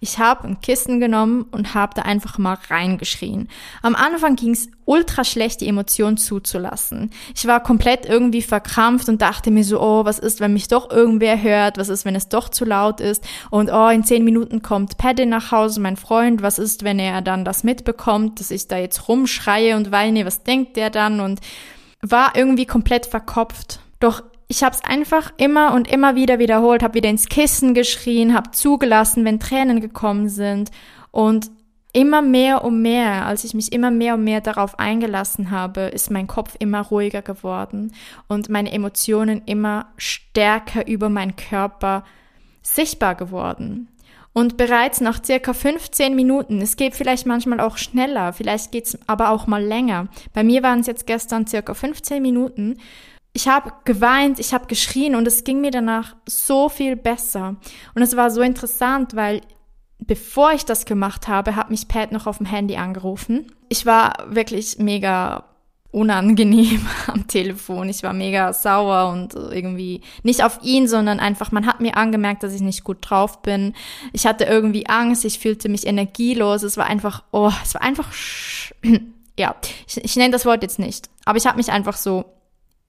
Ich 0.00 0.18
habe 0.18 0.48
ein 0.48 0.60
Kissen 0.60 0.98
genommen 0.98 1.46
und 1.52 1.74
habe 1.74 1.94
da 1.94 2.02
einfach 2.02 2.38
mal 2.38 2.58
reingeschrien. 2.68 3.48
Am 3.82 3.94
Anfang 3.94 4.34
ging 4.34 4.50
es 4.50 4.68
ultra 4.84 5.22
schlecht, 5.22 5.60
die 5.60 5.68
Emotionen 5.68 6.16
zuzulassen. 6.16 7.12
Ich 7.36 7.46
war 7.46 7.62
komplett 7.62 8.04
irgendwie 8.04 8.42
verkrampft 8.42 9.08
und 9.08 9.22
dachte 9.22 9.52
mir 9.52 9.62
so, 9.62 9.80
oh, 9.80 10.04
was 10.04 10.18
ist, 10.18 10.40
wenn 10.40 10.54
mich 10.54 10.66
doch 10.66 10.90
irgendwer 10.90 11.40
hört? 11.40 11.78
Was 11.78 11.88
ist, 11.88 12.04
wenn 12.04 12.16
es 12.16 12.28
doch 12.28 12.48
zu 12.48 12.64
laut 12.64 13.00
ist? 13.00 13.22
Und 13.50 13.70
oh, 13.72 13.88
in 13.90 14.02
zehn 14.02 14.24
Minuten 14.24 14.60
kommt 14.60 14.98
Paddy 14.98 15.24
nach 15.24 15.52
Hause, 15.52 15.80
mein 15.80 15.96
Freund. 15.96 16.42
Was 16.42 16.58
ist, 16.58 16.82
wenn 16.82 16.98
er 16.98 17.22
dann 17.22 17.44
das 17.44 17.62
mitbekommt, 17.62 18.40
dass 18.40 18.50
ich 18.50 18.66
da 18.66 18.76
jetzt 18.76 19.06
rumschreie 19.08 19.76
und 19.76 19.92
weine? 19.92 20.26
Was 20.26 20.42
denkt 20.42 20.76
der 20.76 20.90
dann? 20.90 21.20
Und 21.20 21.38
war 22.02 22.34
irgendwie 22.34 22.66
komplett 22.66 23.06
verkopft. 23.06 23.78
Doch 24.00 24.24
ich 24.48 24.62
habe 24.62 24.74
es 24.74 24.84
einfach 24.84 25.32
immer 25.38 25.74
und 25.74 25.90
immer 25.90 26.14
wieder 26.14 26.38
wiederholt, 26.38 26.82
habe 26.82 26.94
wieder 26.94 27.10
ins 27.10 27.28
Kissen 27.28 27.74
geschrien, 27.74 28.34
habe 28.34 28.52
zugelassen, 28.52 29.24
wenn 29.24 29.40
Tränen 29.40 29.80
gekommen 29.80 30.28
sind 30.28 30.70
und 31.10 31.50
immer 31.92 32.20
mehr 32.20 32.62
und 32.62 32.82
mehr, 32.82 33.26
als 33.26 33.42
ich 33.42 33.54
mich 33.54 33.72
immer 33.72 33.90
mehr 33.90 34.14
und 34.14 34.24
mehr 34.24 34.42
darauf 34.42 34.78
eingelassen 34.78 35.50
habe, 35.50 35.80
ist 35.80 36.10
mein 36.10 36.26
Kopf 36.26 36.54
immer 36.58 36.82
ruhiger 36.82 37.22
geworden 37.22 37.92
und 38.28 38.48
meine 38.50 38.70
Emotionen 38.70 39.42
immer 39.46 39.86
stärker 39.96 40.86
über 40.86 41.08
meinen 41.08 41.36
Körper 41.36 42.04
sichtbar 42.62 43.14
geworden. 43.14 43.88
Und 44.34 44.58
bereits 44.58 45.00
nach 45.00 45.24
circa 45.24 45.54
15 45.54 46.14
Minuten, 46.14 46.60
es 46.60 46.76
geht 46.76 46.94
vielleicht 46.94 47.24
manchmal 47.24 47.60
auch 47.60 47.78
schneller, 47.78 48.34
vielleicht 48.34 48.70
geht's 48.70 48.98
aber 49.06 49.30
auch 49.30 49.46
mal 49.46 49.64
länger. 49.64 50.08
Bei 50.34 50.44
mir 50.44 50.62
waren 50.62 50.80
es 50.80 50.86
jetzt 50.86 51.06
gestern 51.06 51.46
circa 51.46 51.72
15 51.72 52.20
Minuten 52.20 52.76
ich 53.36 53.48
habe 53.48 53.70
geweint, 53.84 54.38
ich 54.38 54.54
habe 54.54 54.66
geschrien 54.66 55.14
und 55.14 55.28
es 55.28 55.44
ging 55.44 55.60
mir 55.60 55.70
danach 55.70 56.16
so 56.26 56.70
viel 56.70 56.96
besser. 56.96 57.56
Und 57.94 58.00
es 58.00 58.16
war 58.16 58.30
so 58.30 58.40
interessant, 58.40 59.14
weil 59.14 59.42
bevor 59.98 60.52
ich 60.52 60.64
das 60.64 60.86
gemacht 60.86 61.28
habe, 61.28 61.54
hat 61.54 61.70
mich 61.70 61.86
Pat 61.86 62.12
noch 62.12 62.26
auf 62.26 62.38
dem 62.38 62.46
Handy 62.46 62.76
angerufen. 62.76 63.52
Ich 63.68 63.84
war 63.84 64.24
wirklich 64.30 64.78
mega 64.78 65.44
unangenehm 65.90 66.86
am 67.08 67.26
Telefon. 67.26 67.90
Ich 67.90 68.02
war 68.02 68.14
mega 68.14 68.54
sauer 68.54 69.12
und 69.12 69.34
irgendwie 69.34 70.00
nicht 70.22 70.42
auf 70.42 70.60
ihn, 70.62 70.88
sondern 70.88 71.20
einfach, 71.20 71.52
man 71.52 71.66
hat 71.66 71.82
mir 71.82 71.98
angemerkt, 71.98 72.42
dass 72.42 72.54
ich 72.54 72.62
nicht 72.62 72.84
gut 72.84 72.98
drauf 73.02 73.42
bin. 73.42 73.74
Ich 74.14 74.26
hatte 74.26 74.44
irgendwie 74.44 74.86
Angst, 74.86 75.26
ich 75.26 75.38
fühlte 75.38 75.68
mich 75.68 75.86
energielos. 75.86 76.62
Es 76.62 76.78
war 76.78 76.86
einfach, 76.86 77.22
oh, 77.32 77.52
es 77.62 77.74
war 77.74 77.82
einfach, 77.82 78.08
ja, 79.38 79.54
ich, 79.86 80.02
ich 80.02 80.16
nenne 80.16 80.30
das 80.30 80.46
Wort 80.46 80.62
jetzt 80.62 80.78
nicht, 80.78 81.10
aber 81.26 81.36
ich 81.36 81.46
habe 81.46 81.58
mich 81.58 81.70
einfach 81.70 81.98
so 81.98 82.24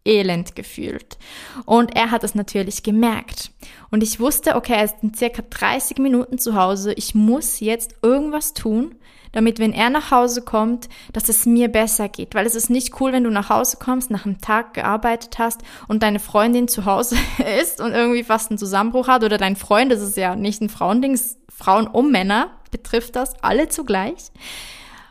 elend 0.08 0.56
gefühlt. 0.56 1.18
Und 1.66 1.96
er 1.96 2.12
hat 2.12 2.24
es 2.24 2.34
natürlich 2.34 2.82
gemerkt. 2.84 3.52
Und 3.92 4.02
ich 4.02 4.20
wusste, 4.20 4.56
okay, 4.56 4.74
er 4.74 4.86
ist 4.86 4.96
in 5.02 5.14
circa 5.14 5.44
30 5.48 6.00
Minuten 6.00 6.40
zu 6.40 6.56
Hause. 6.56 6.94
Ich 6.94 7.14
muss 7.14 7.60
jetzt 7.60 7.96
irgendwas 8.02 8.54
tun, 8.54 8.96
damit, 9.34 9.60
wenn 9.60 9.74
er 9.74 9.90
nach 9.90 10.10
Hause 10.10 10.42
kommt, 10.42 10.90
dass 11.14 11.30
es 11.30 11.46
mir 11.46 11.68
besser 11.68 12.10
geht. 12.10 12.34
Weil 12.34 12.46
es 12.46 12.56
ist 12.56 12.70
nicht 12.70 13.00
cool, 13.00 13.12
wenn 13.12 13.24
du 13.24 13.30
nach 13.30 13.50
Hause 13.50 13.78
kommst, 13.80 14.10
nach 14.10 14.26
einem 14.26 14.42
Tag 14.42 14.74
gearbeitet 14.74 15.38
hast 15.38 15.62
und 15.88 16.02
deine 16.02 16.20
Freundin 16.20 16.68
zu 16.68 16.86
Hause 16.86 17.18
ist 17.62 17.82
und 17.82 17.92
irgendwie 17.92 18.24
fast 18.24 18.50
einen 18.50 18.58
Zusammenbruch 18.58 19.08
hat 19.08 19.24
oder 19.24 19.38
dein 19.38 19.56
Freund, 19.56 19.92
das 19.92 20.02
ist 20.02 20.18
ja 20.18 20.36
nicht 20.36 20.62
ein 20.62 20.70
Frauending, 20.70 21.20
Frauen 21.50 21.88
um 21.88 22.12
Männer 22.12 22.52
betrifft 22.72 23.16
das, 23.16 23.42
alle 23.44 23.70
zugleich. 23.70 24.32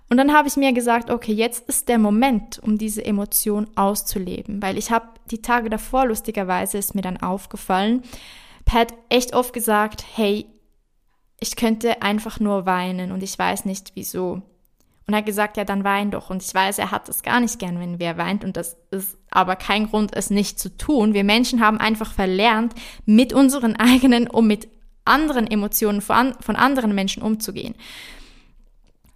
Und 0.08 0.18
dann 0.18 0.32
habe 0.32 0.46
ich 0.46 0.56
mir 0.56 0.72
gesagt, 0.72 1.10
okay, 1.10 1.32
jetzt 1.32 1.68
ist 1.68 1.88
der 1.88 1.98
Moment, 1.98 2.60
um 2.60 2.78
diese 2.78 3.04
Emotion 3.04 3.66
auszuleben, 3.74 4.62
weil 4.62 4.78
ich 4.78 4.90
habe 4.90 5.08
die 5.30 5.42
Tage 5.42 5.68
davor, 5.68 6.06
lustigerweise 6.06 6.78
ist 6.78 6.94
mir 6.94 7.02
dann 7.02 7.16
aufgefallen, 7.16 8.02
Pat 8.64 8.94
echt 9.08 9.34
oft 9.34 9.52
gesagt, 9.52 10.04
hey, 10.14 10.46
ich 11.40 11.56
könnte 11.56 12.02
einfach 12.02 12.40
nur 12.40 12.66
weinen 12.66 13.12
und 13.12 13.22
ich 13.22 13.38
weiß 13.38 13.64
nicht 13.64 13.92
wieso. 13.94 14.42
Und 15.06 15.14
er 15.14 15.18
hat 15.18 15.26
gesagt, 15.26 15.56
ja, 15.56 15.64
dann 15.64 15.84
wein 15.84 16.10
doch. 16.10 16.30
Und 16.30 16.42
ich 16.42 16.52
weiß, 16.52 16.78
er 16.78 16.90
hat 16.90 17.08
das 17.08 17.22
gar 17.22 17.38
nicht 17.38 17.60
gern, 17.60 17.78
wenn 17.78 18.00
wer 18.00 18.18
weint. 18.18 18.42
Und 18.42 18.56
das 18.56 18.76
ist 18.90 19.16
aber 19.30 19.54
kein 19.54 19.88
Grund, 19.88 20.16
es 20.16 20.30
nicht 20.30 20.58
zu 20.58 20.76
tun. 20.76 21.14
Wir 21.14 21.22
Menschen 21.22 21.60
haben 21.60 21.78
einfach 21.78 22.12
verlernt, 22.12 22.74
mit 23.04 23.32
unseren 23.32 23.76
eigenen 23.76 24.26
und 24.26 24.48
mit 24.48 24.68
anderen 25.04 25.46
Emotionen 25.46 26.00
von 26.00 26.56
anderen 26.56 26.94
Menschen 26.94 27.22
umzugehen. 27.22 27.76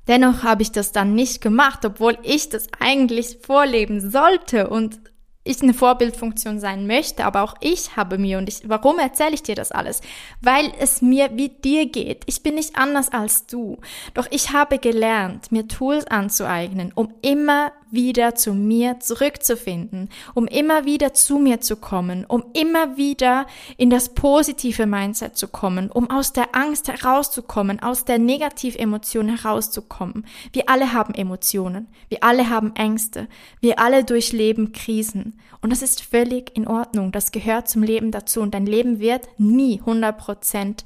Dennoch 0.08 0.42
habe 0.42 0.62
ich 0.62 0.72
das 0.72 0.92
dann 0.92 1.14
nicht 1.14 1.40
gemacht, 1.40 1.84
obwohl 1.84 2.18
ich 2.22 2.48
das 2.48 2.66
eigentlich 2.78 3.38
vorleben 3.42 4.10
sollte 4.10 4.68
und 4.68 5.00
ich 5.42 5.62
eine 5.62 5.72
Vorbildfunktion 5.72 6.60
sein 6.60 6.86
möchte, 6.86 7.24
aber 7.24 7.42
auch 7.42 7.54
ich 7.60 7.96
habe 7.96 8.18
mir 8.18 8.38
und 8.38 8.48
ich, 8.48 8.68
warum 8.68 8.98
erzähle 8.98 9.34
ich 9.34 9.42
dir 9.42 9.54
das 9.54 9.72
alles? 9.72 10.02
Weil 10.42 10.70
es 10.78 11.00
mir 11.00 11.30
wie 11.34 11.48
dir 11.48 11.86
geht. 11.86 12.24
Ich 12.26 12.42
bin 12.42 12.56
nicht 12.56 12.76
anders 12.76 13.10
als 13.10 13.46
du. 13.46 13.78
Doch 14.12 14.26
ich 14.30 14.52
habe 14.52 14.78
gelernt, 14.78 15.50
mir 15.50 15.66
Tools 15.66 16.06
anzueignen, 16.06 16.92
um 16.94 17.14
immer 17.22 17.72
wieder 17.90 18.34
zu 18.34 18.54
mir 18.54 19.00
zurückzufinden, 19.00 20.08
um 20.34 20.46
immer 20.46 20.84
wieder 20.84 21.14
zu 21.14 21.38
mir 21.38 21.60
zu 21.60 21.76
kommen, 21.76 22.24
um 22.26 22.44
immer 22.52 22.96
wieder 22.96 23.46
in 23.76 23.90
das 23.90 24.14
positive 24.14 24.86
Mindset 24.86 25.36
zu 25.36 25.48
kommen, 25.48 25.90
um 25.90 26.10
aus 26.10 26.32
der 26.32 26.54
Angst 26.54 26.88
herauszukommen, 26.88 27.80
aus 27.80 28.04
der 28.04 28.18
Negativemotion 28.18 29.28
herauszukommen. 29.28 30.26
Wir 30.52 30.68
alle 30.68 30.92
haben 30.92 31.14
Emotionen, 31.14 31.88
wir 32.08 32.22
alle 32.22 32.48
haben 32.48 32.74
Ängste, 32.76 33.28
wir 33.60 33.78
alle 33.78 34.04
durchleben 34.04 34.72
Krisen. 34.72 35.40
Und 35.60 35.70
das 35.70 35.82
ist 35.82 36.02
völlig 36.02 36.56
in 36.56 36.66
Ordnung, 36.66 37.12
das 37.12 37.32
gehört 37.32 37.68
zum 37.68 37.82
Leben 37.82 38.10
dazu. 38.10 38.40
Und 38.40 38.54
dein 38.54 38.66
Leben 38.66 39.00
wird 39.00 39.28
nie 39.38 39.80
100 39.80 40.16
Prozent 40.16 40.84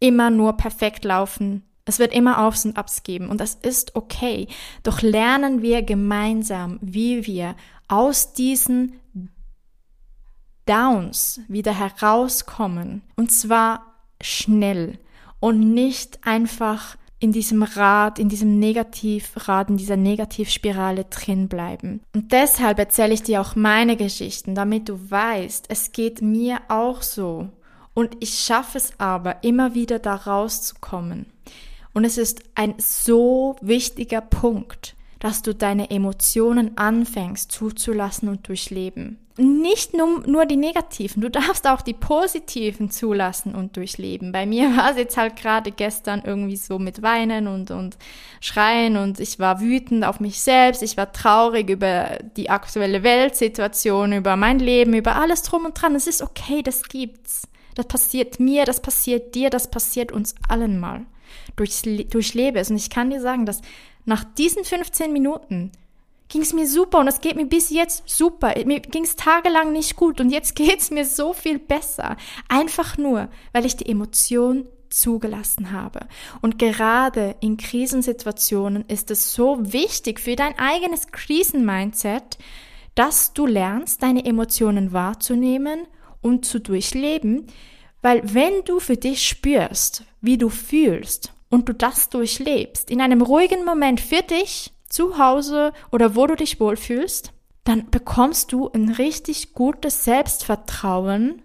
immer 0.00 0.30
nur 0.30 0.54
perfekt 0.54 1.04
laufen 1.04 1.62
es 1.86 1.98
wird 1.98 2.14
immer 2.14 2.46
Aufs 2.46 2.64
und 2.64 2.76
Abs 2.76 3.02
geben 3.02 3.28
und 3.28 3.40
das 3.40 3.56
ist 3.56 3.94
okay. 3.94 4.48
Doch 4.82 5.02
lernen 5.02 5.62
wir 5.62 5.82
gemeinsam, 5.82 6.78
wie 6.80 7.26
wir 7.26 7.56
aus 7.88 8.32
diesen 8.32 9.00
Downs 10.66 11.40
wieder 11.48 11.78
herauskommen. 11.78 13.02
Und 13.16 13.30
zwar 13.30 13.94
schnell 14.20 14.98
und 15.40 15.74
nicht 15.74 16.26
einfach 16.26 16.96
in 17.18 17.32
diesem 17.32 17.62
Rad, 17.62 18.18
in 18.18 18.28
diesem 18.28 18.58
Negativrad, 18.58 19.70
in 19.70 19.76
dieser 19.76 19.96
Negativspirale 19.96 21.04
drin 21.04 21.48
bleiben. 21.48 22.00
Und 22.14 22.32
deshalb 22.32 22.78
erzähle 22.78 23.14
ich 23.14 23.22
dir 23.22 23.40
auch 23.40 23.56
meine 23.56 23.96
Geschichten, 23.96 24.54
damit 24.54 24.88
du 24.88 25.10
weißt, 25.10 25.66
es 25.68 25.92
geht 25.92 26.22
mir 26.22 26.60
auch 26.68 27.02
so. 27.02 27.48
Und 27.94 28.16
ich 28.20 28.40
schaffe 28.40 28.78
es 28.78 28.98
aber, 28.98 29.44
immer 29.44 29.74
wieder 29.74 29.98
da 29.98 30.16
rauszukommen. 30.16 31.26
Und 31.94 32.04
es 32.04 32.18
ist 32.18 32.42
ein 32.56 32.74
so 32.78 33.56
wichtiger 33.60 34.20
Punkt, 34.20 34.96
dass 35.20 35.40
du 35.40 35.54
deine 35.54 35.90
Emotionen 35.90 36.76
anfängst 36.76 37.50
zuzulassen 37.50 38.28
und 38.28 38.46
durchleben. 38.48 39.18
Nicht 39.36 39.94
nur, 39.94 40.22
nur 40.26 40.44
die 40.44 40.56
negativen, 40.56 41.22
du 41.22 41.30
darfst 41.30 41.66
auch 41.66 41.82
die 41.82 41.94
positiven 41.94 42.90
zulassen 42.90 43.54
und 43.54 43.76
durchleben. 43.76 44.32
Bei 44.32 44.44
mir 44.44 44.68
war 44.76 44.90
es 44.90 44.96
jetzt 44.96 45.16
halt 45.16 45.36
gerade 45.36 45.72
gestern 45.72 46.22
irgendwie 46.24 46.56
so 46.56 46.78
mit 46.78 47.02
Weinen 47.02 47.48
und, 47.48 47.70
und 47.70 47.96
Schreien 48.40 48.96
und 48.96 49.18
ich 49.18 49.38
war 49.38 49.60
wütend 49.60 50.04
auf 50.04 50.20
mich 50.20 50.40
selbst, 50.40 50.82
ich 50.82 50.96
war 50.96 51.10
traurig 51.12 51.70
über 51.70 52.18
die 52.36 52.50
aktuelle 52.50 53.02
Weltsituation, 53.02 54.12
über 54.12 54.36
mein 54.36 54.58
Leben, 54.58 54.94
über 54.94 55.16
alles 55.16 55.42
drum 55.42 55.64
und 55.64 55.80
dran. 55.80 55.94
Es 55.94 56.06
ist 56.06 56.22
okay, 56.22 56.62
das 56.62 56.82
gibt's. 56.82 57.48
Das 57.74 57.86
passiert 57.86 58.38
mir, 58.38 58.64
das 58.66 58.80
passiert 58.80 59.34
dir, 59.34 59.50
das 59.50 59.68
passiert 59.68 60.12
uns 60.12 60.34
allen 60.48 60.78
mal. 60.78 61.06
Durchs, 61.56 61.82
durchlebe 61.82 62.58
es. 62.58 62.70
Und 62.70 62.76
ich 62.76 62.90
kann 62.90 63.10
dir 63.10 63.20
sagen, 63.20 63.46
dass 63.46 63.60
nach 64.04 64.24
diesen 64.24 64.64
15 64.64 65.12
Minuten 65.12 65.72
ging 66.28 66.42
es 66.42 66.52
mir 66.52 66.66
super 66.66 66.98
und 66.98 67.08
es 67.08 67.20
geht 67.20 67.36
mir 67.36 67.46
bis 67.46 67.70
jetzt 67.70 68.08
super. 68.08 68.54
Mir 68.64 68.80
ging 68.80 69.04
es 69.04 69.16
tagelang 69.16 69.72
nicht 69.72 69.96
gut 69.96 70.20
und 70.20 70.30
jetzt 70.30 70.54
geht 70.56 70.80
es 70.80 70.90
mir 70.90 71.04
so 71.04 71.32
viel 71.32 71.58
besser. 71.58 72.16
Einfach 72.48 72.98
nur, 72.98 73.28
weil 73.52 73.66
ich 73.66 73.76
die 73.76 73.88
Emotion 73.88 74.66
zugelassen 74.90 75.72
habe. 75.72 76.06
Und 76.40 76.58
gerade 76.58 77.34
in 77.40 77.56
Krisensituationen 77.56 78.84
ist 78.86 79.10
es 79.10 79.34
so 79.34 79.58
wichtig 79.60 80.20
für 80.20 80.36
dein 80.36 80.58
eigenes 80.58 81.08
Krisenmindset, 81.08 82.38
dass 82.94 83.32
du 83.32 83.46
lernst, 83.46 84.02
deine 84.02 84.24
Emotionen 84.24 84.92
wahrzunehmen 84.92 85.86
und 86.22 86.44
zu 86.44 86.60
durchleben, 86.60 87.48
weil 88.04 88.20
wenn 88.34 88.64
du 88.64 88.80
für 88.80 88.98
dich 88.98 89.26
spürst, 89.26 90.04
wie 90.20 90.36
du 90.36 90.50
fühlst 90.50 91.32
und 91.48 91.70
du 91.70 91.72
das 91.72 92.10
durchlebst, 92.10 92.90
in 92.90 93.00
einem 93.00 93.22
ruhigen 93.22 93.64
Moment 93.64 93.98
für 93.98 94.20
dich, 94.20 94.74
zu 94.90 95.16
Hause 95.16 95.72
oder 95.90 96.14
wo 96.14 96.26
du 96.26 96.36
dich 96.36 96.60
wohlfühlst, 96.60 97.32
dann 97.64 97.90
bekommst 97.90 98.52
du 98.52 98.68
ein 98.68 98.90
richtig 98.90 99.54
gutes 99.54 100.04
Selbstvertrauen, 100.04 101.40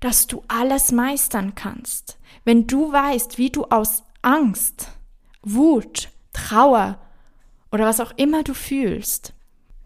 dass 0.00 0.26
du 0.26 0.42
alles 0.46 0.92
meistern 0.92 1.54
kannst. 1.54 2.18
Wenn 2.44 2.66
du 2.66 2.92
weißt, 2.92 3.38
wie 3.38 3.48
du 3.48 3.64
aus 3.64 4.02
Angst, 4.20 4.88
Wut, 5.42 6.10
Trauer 6.34 6.98
oder 7.72 7.86
was 7.86 8.00
auch 8.00 8.12
immer 8.18 8.42
du 8.42 8.52
fühlst, 8.52 9.32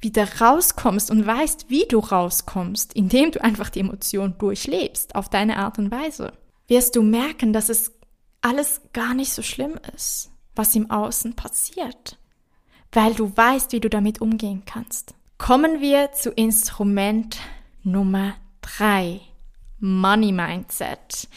wieder 0.00 0.40
rauskommst 0.40 1.10
und 1.10 1.26
weißt, 1.26 1.66
wie 1.68 1.86
du 1.88 1.98
rauskommst, 1.98 2.92
indem 2.92 3.32
du 3.32 3.42
einfach 3.42 3.70
die 3.70 3.80
Emotion 3.80 4.34
durchlebst, 4.38 5.14
auf 5.14 5.28
deine 5.28 5.56
Art 5.56 5.78
und 5.78 5.90
Weise, 5.90 6.32
wirst 6.68 6.96
du 6.96 7.02
merken, 7.02 7.52
dass 7.52 7.68
es 7.68 7.92
alles 8.40 8.80
gar 8.92 9.14
nicht 9.14 9.32
so 9.32 9.42
schlimm 9.42 9.78
ist, 9.94 10.30
was 10.54 10.74
im 10.74 10.90
Außen 10.90 11.34
passiert, 11.34 12.18
weil 12.92 13.14
du 13.14 13.36
weißt, 13.36 13.72
wie 13.72 13.80
du 13.80 13.90
damit 13.90 14.20
umgehen 14.20 14.62
kannst. 14.64 15.14
Kommen 15.38 15.80
wir 15.80 16.12
zu 16.12 16.30
Instrument 16.30 17.38
Nummer 17.82 18.34
drei: 18.60 19.20
Money 19.80 20.32
Mindset. 20.32 21.28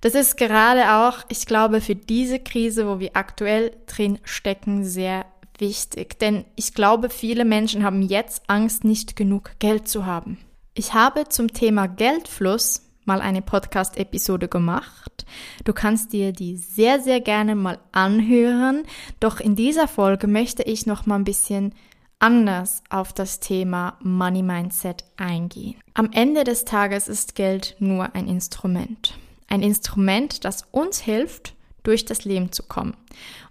Das 0.00 0.14
ist 0.14 0.36
gerade 0.36 0.92
auch, 0.92 1.24
ich 1.28 1.44
glaube, 1.46 1.80
für 1.80 1.96
diese 1.96 2.38
Krise, 2.38 2.86
wo 2.86 3.00
wir 3.00 3.16
aktuell 3.16 3.76
drin 3.86 4.20
stecken, 4.22 4.84
sehr 4.84 5.26
wichtig. 5.60 6.18
Denn 6.18 6.44
ich 6.56 6.74
glaube, 6.74 7.10
viele 7.10 7.44
Menschen 7.44 7.84
haben 7.84 8.02
jetzt 8.02 8.42
Angst, 8.48 8.84
nicht 8.84 9.16
genug 9.16 9.52
Geld 9.58 9.88
zu 9.88 10.06
haben. 10.06 10.38
Ich 10.74 10.94
habe 10.94 11.28
zum 11.28 11.52
Thema 11.52 11.86
Geldfluss 11.86 12.82
mal 13.04 13.20
eine 13.20 13.42
Podcast-Episode 13.42 14.48
gemacht. 14.48 15.26
Du 15.64 15.72
kannst 15.72 16.12
dir 16.12 16.32
die 16.32 16.56
sehr, 16.56 17.00
sehr 17.00 17.20
gerne 17.20 17.56
mal 17.56 17.78
anhören. 17.90 18.84
Doch 19.18 19.40
in 19.40 19.56
dieser 19.56 19.88
Folge 19.88 20.28
möchte 20.28 20.62
ich 20.62 20.86
noch 20.86 21.06
mal 21.06 21.16
ein 21.16 21.24
bisschen 21.24 21.74
anders 22.20 22.82
auf 22.90 23.12
das 23.12 23.40
Thema 23.40 23.96
Money 24.02 24.42
Mindset 24.42 25.04
eingehen. 25.16 25.76
Am 25.94 26.10
Ende 26.12 26.44
des 26.44 26.64
Tages 26.64 27.08
ist 27.08 27.34
Geld 27.34 27.76
nur 27.78 28.14
ein 28.14 28.28
Instrument. 28.28 29.18
Ein 29.48 29.62
Instrument, 29.62 30.44
das 30.44 30.64
uns 30.70 31.00
hilft, 31.00 31.54
durch 31.88 32.04
das 32.04 32.26
Leben 32.26 32.52
zu 32.52 32.62
kommen. 32.62 32.94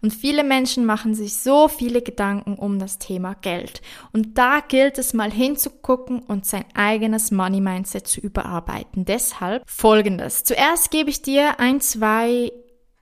Und 0.01 0.13
viele 0.13 0.43
Menschen 0.43 0.85
machen 0.85 1.15
sich 1.15 1.37
so 1.37 1.67
viele 1.67 2.03
Gedanken 2.03 2.53
um 2.53 2.77
das 2.77 2.99
Thema 2.99 3.33
Geld. 3.33 3.81
Und 4.13 4.37
da 4.37 4.59
gilt 4.59 4.99
es 4.99 5.13
mal 5.13 5.31
hinzugucken 5.31 6.19
und 6.19 6.45
sein 6.45 6.65
eigenes 6.75 7.31
Money 7.31 7.61
Mindset 7.61 8.07
zu 8.07 8.21
überarbeiten. 8.21 9.05
Deshalb 9.05 9.63
folgendes. 9.67 10.43
Zuerst 10.43 10.91
gebe 10.91 11.09
ich 11.09 11.23
dir 11.23 11.59
ein, 11.59 11.81
zwei 11.81 12.51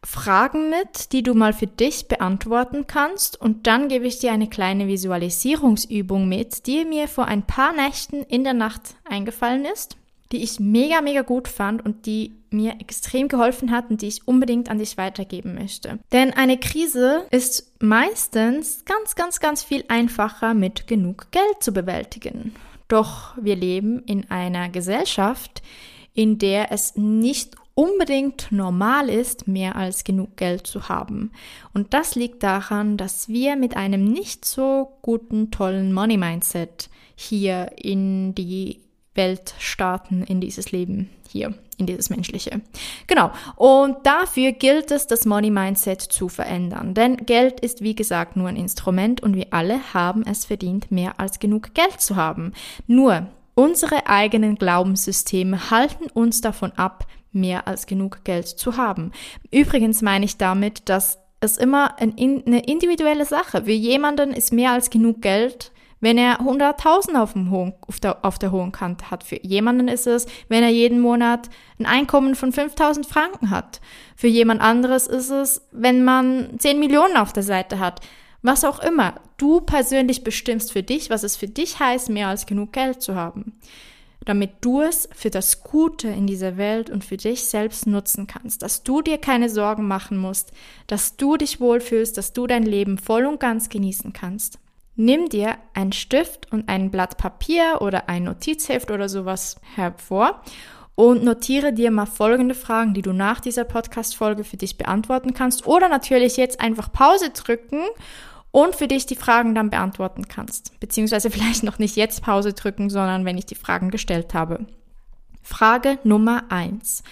Fragen 0.06 0.70
mit, 0.70 1.12
die 1.12 1.22
du 1.24 1.34
mal 1.34 1.52
für 1.52 1.68
dich 1.68 2.08
beantworten 2.08 2.88
kannst 2.88 3.42
und 3.42 3.68
dann 3.68 3.90
gebe 3.90 4.08
ich 4.08 4.20
dir 4.20 4.32
eine 4.32 4.48
kleine 4.48 4.88
Visualisierungsübung 4.88 6.30
mit, 6.30 6.68
die 6.68 6.86
mir 6.86 7.10
vor 7.10 7.26
ein 7.26 7.46
paar 7.46 7.74
Nächten 7.74 8.24
in 8.24 8.46
der 8.46 8.54
Nacht 8.54 8.96
eingefallen 9.04 9.66
ist 9.66 9.98
die 10.32 10.44
ich 10.44 10.60
mega, 10.60 11.02
mega 11.02 11.22
gut 11.22 11.48
fand 11.48 11.86
und 11.86 12.06
die 12.06 12.34
mir 12.50 12.76
extrem 12.80 13.28
geholfen 13.28 13.72
hat 13.72 13.90
und 13.90 14.02
die 14.02 14.08
ich 14.08 14.28
unbedingt 14.28 14.70
an 14.70 14.80
dich 14.80 14.98
weitergeben 14.98 15.56
möchte. 15.56 16.00
Denn 16.12 16.32
eine 16.32 16.58
Krise 16.58 17.26
ist 17.32 17.74
meistens 17.82 18.86
ganz, 18.86 19.16
ganz, 19.16 19.40
ganz 19.40 19.64
viel 19.64 19.84
einfacher 19.88 20.54
mit 20.54 20.88
genug 20.88 21.32
Geld 21.32 21.62
zu 21.62 21.74
bewältigen. 21.74 22.56
Doch 22.88 23.36
wir 23.40 23.56
leben 23.56 24.04
in 24.06 24.30
einer 24.30 24.70
Gesellschaft, 24.70 25.62
in 26.14 26.38
der 26.38 26.72
es 26.72 26.96
nicht 26.96 27.56
unbedingt 27.74 28.52
normal 28.52 29.10
ist, 29.10 29.48
mehr 29.48 29.76
als 29.76 30.06
genug 30.06 30.38
Geld 30.38 30.66
zu 30.66 30.88
haben. 30.88 31.32
Und 31.74 31.94
das 31.94 32.16
liegt 32.16 32.42
daran, 32.42 32.96
dass 32.96 33.28
wir 33.28 33.58
mit 33.58 33.76
einem 33.76 34.06
nicht 34.06 34.46
so 34.46 34.98
guten, 35.02 35.52
tollen 35.52 35.92
Money 35.92 36.18
Mindset 36.18 36.90
hier 37.16 37.72
in 37.78 38.34
die 38.34 38.85
Welt 39.16 39.56
starten 39.58 40.24
in 40.24 40.42
dieses 40.42 40.72
Leben 40.72 41.10
hier, 41.30 41.54
in 41.78 41.86
dieses 41.86 42.10
menschliche. 42.10 42.62
Genau. 43.08 43.32
Und 43.56 43.98
dafür 44.04 44.52
gilt 44.52 44.92
es, 44.92 45.08
das 45.08 45.26
Money 45.26 45.52
Mindset 45.52 46.02
zu 46.02 46.30
verändern. 46.30 46.94
Denn 46.94 47.18
Geld 47.18 47.60
ist, 47.60 47.82
wie 47.82 47.96
gesagt, 47.96 48.36
nur 48.36 48.48
ein 48.48 48.56
Instrument 48.56 49.22
und 49.22 49.36
wir 49.36 49.48
alle 49.52 49.94
haben 49.94 50.24
es 50.26 50.46
verdient, 50.46 50.92
mehr 50.92 51.20
als 51.20 51.40
genug 51.40 51.74
Geld 51.74 52.00
zu 52.00 52.16
haben. 52.16 52.54
Nur 52.88 53.28
unsere 53.54 54.08
eigenen 54.08 54.56
Glaubenssysteme 54.56 55.72
halten 55.72 56.06
uns 56.14 56.42
davon 56.42 56.72
ab, 56.74 57.06
mehr 57.32 57.68
als 57.68 57.86
genug 57.86 58.24
Geld 58.24 58.48
zu 58.48 58.78
haben. 58.78 59.12
Übrigens 59.52 60.02
meine 60.02 60.26
ich 60.26 60.38
damit, 60.38 60.88
dass 60.90 61.20
es 61.42 61.58
immer 61.58 62.00
eine 62.00 62.66
individuelle 62.66 63.26
Sache. 63.26 63.64
Für 63.64 63.72
jemanden 63.72 64.32
ist 64.32 64.54
mehr 64.54 64.72
als 64.72 64.90
genug 64.90 65.22
Geld 65.22 65.72
wenn 66.06 66.20
er 66.20 66.42
100.000 66.42 67.20
auf, 67.20 67.34
auf, 67.88 68.00
der, 68.00 68.24
auf 68.24 68.38
der 68.38 68.52
hohen 68.52 68.72
Kante 68.72 69.10
hat. 69.10 69.24
Für 69.24 69.44
jemanden 69.44 69.88
ist 69.88 70.06
es, 70.06 70.28
wenn 70.50 70.62
er 70.62 70.70
jeden 70.70 71.00
Monat 71.00 71.50
ein 71.80 71.88
Einkommen 71.88 72.36
von 72.36 72.54
5.000 72.54 73.08
Franken 73.08 73.50
hat. 73.50 73.82
Für 74.16 74.28
jemand 74.28 74.62
anderes 74.62 75.08
ist 75.08 75.32
es, 75.32 75.68
wenn 75.72 76.04
man 76.04 76.60
10 76.60 76.78
Millionen 76.78 77.18
auf 77.18 77.34
der 77.34 77.42
Seite 77.42 77.80
hat. 77.80 78.02
Was 78.44 78.64
auch 78.64 78.84
immer. 78.84 79.16
Du 79.38 79.62
persönlich 79.62 80.24
bestimmst 80.24 80.74
für 80.74 80.84
dich, 80.84 81.10
was 81.10 81.24
es 81.24 81.38
für 81.38 81.48
dich 81.48 81.80
heißt, 81.80 82.10
mehr 82.10 82.28
als 82.28 82.46
genug 82.46 82.72
Geld 82.72 83.02
zu 83.02 83.16
haben. 83.16 83.60
Damit 84.26 84.52
du 84.62 84.82
es 84.82 85.10
für 85.12 85.32
das 85.32 85.64
Gute 85.64 86.10
in 86.10 86.28
dieser 86.28 86.56
Welt 86.56 86.92
und 86.92 87.04
für 87.04 87.18
dich 87.18 87.46
selbst 87.46 87.88
nutzen 87.88 88.28
kannst. 88.28 88.62
Dass 88.62 88.84
du 88.84 89.02
dir 89.02 89.18
keine 89.18 89.50
Sorgen 89.50 89.88
machen 89.88 90.20
musst, 90.20 90.52
dass 90.86 91.18
du 91.18 91.36
dich 91.36 91.60
wohlfühlst, 91.60 92.16
dass 92.16 92.32
du 92.32 92.46
dein 92.46 92.62
Leben 92.62 93.00
voll 93.00 93.26
und 93.26 93.40
ganz 93.40 93.70
genießen 93.70 94.14
kannst. 94.14 94.60
Nimm 94.96 95.28
dir 95.28 95.58
einen 95.74 95.92
Stift 95.92 96.52
und 96.52 96.70
ein 96.70 96.90
Blatt 96.90 97.18
Papier 97.18 97.80
oder 97.82 98.08
ein 98.08 98.24
Notizheft 98.24 98.92
oder 98.92 99.10
sowas 99.10 99.58
hervor 99.76 100.42
und 100.96 101.24
notiere 101.24 101.74
dir 101.74 101.92
mal 101.92 102.06
folgende 102.06 102.56
Fragen, 102.56 102.94
die 102.94 103.02
du 103.02 103.12
nach 103.12 103.42
dieser 103.42 103.66
Podcast-Folge 103.66 104.46
für 104.46 104.56
dich 104.58 104.78
beantworten 104.78 105.34
kannst 105.34 105.68
oder 105.68 105.90
natürlich 105.90 106.38
jetzt 106.38 106.62
einfach 106.62 106.92
Pause 106.92 107.32
drücken 107.32 107.82
und 108.52 108.74
für 108.74 108.88
dich 108.88 109.06
die 109.06 109.18
Fragen 109.18 109.54
dann 109.54 109.70
beantworten 109.70 110.30
kannst. 110.30 110.80
Beziehungsweise 110.80 111.30
vielleicht 111.32 111.64
noch 111.64 111.78
nicht 111.78 111.98
jetzt 111.98 112.24
Pause 112.24 112.54
drücken, 112.54 112.90
sondern 112.90 113.26
wenn 113.26 113.38
ich 113.38 113.46
die 113.46 113.56
Fragen 113.56 113.92
gestellt 113.92 114.34
habe. 114.34 114.66
Frage 115.44 116.00
Nummer 116.06 116.46
eins: 116.50 117.04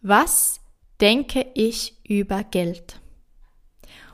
Was 0.00 0.60
denke 1.00 1.46
ich 1.54 1.98
über 2.08 2.44
Geld? 2.44 3.00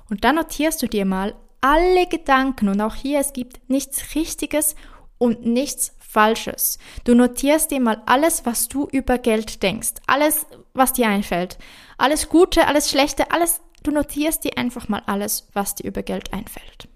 Und 0.09 0.25
dann 0.25 0.37
notierst 0.37 0.83
du 0.83 0.89
dir 0.89 1.05
mal 1.05 1.35
alle 1.61 2.07
Gedanken 2.07 2.69
und 2.69 2.81
auch 2.81 2.95
hier, 2.95 3.21
es 3.21 3.33
gibt 3.33 3.69
nichts 3.69 4.15
Richtiges 4.15 4.75
und 5.19 5.45
nichts 5.45 5.95
Falsches. 5.99 6.79
Du 7.05 7.15
notierst 7.15 7.71
dir 7.71 7.81
mal 7.81 8.03
alles, 8.07 8.47
was 8.47 8.69
du 8.69 8.89
über 8.91 9.19
Geld 9.19 9.63
denkst, 9.63 9.95
alles, 10.07 10.47
was 10.73 10.95
dir 10.95 11.09
einfällt. 11.09 11.59
Alles 11.99 12.29
Gute, 12.29 12.67
alles 12.67 12.89
Schlechte, 12.91 13.31
alles, 13.31 13.61
du 13.83 13.91
notierst 13.91 14.45
dir 14.45 14.57
einfach 14.57 14.89
mal 14.89 15.03
alles, 15.07 15.49
was 15.53 15.75
dir 15.75 15.87
über 15.87 16.03
Geld 16.03 16.33
einfällt. 16.33 16.89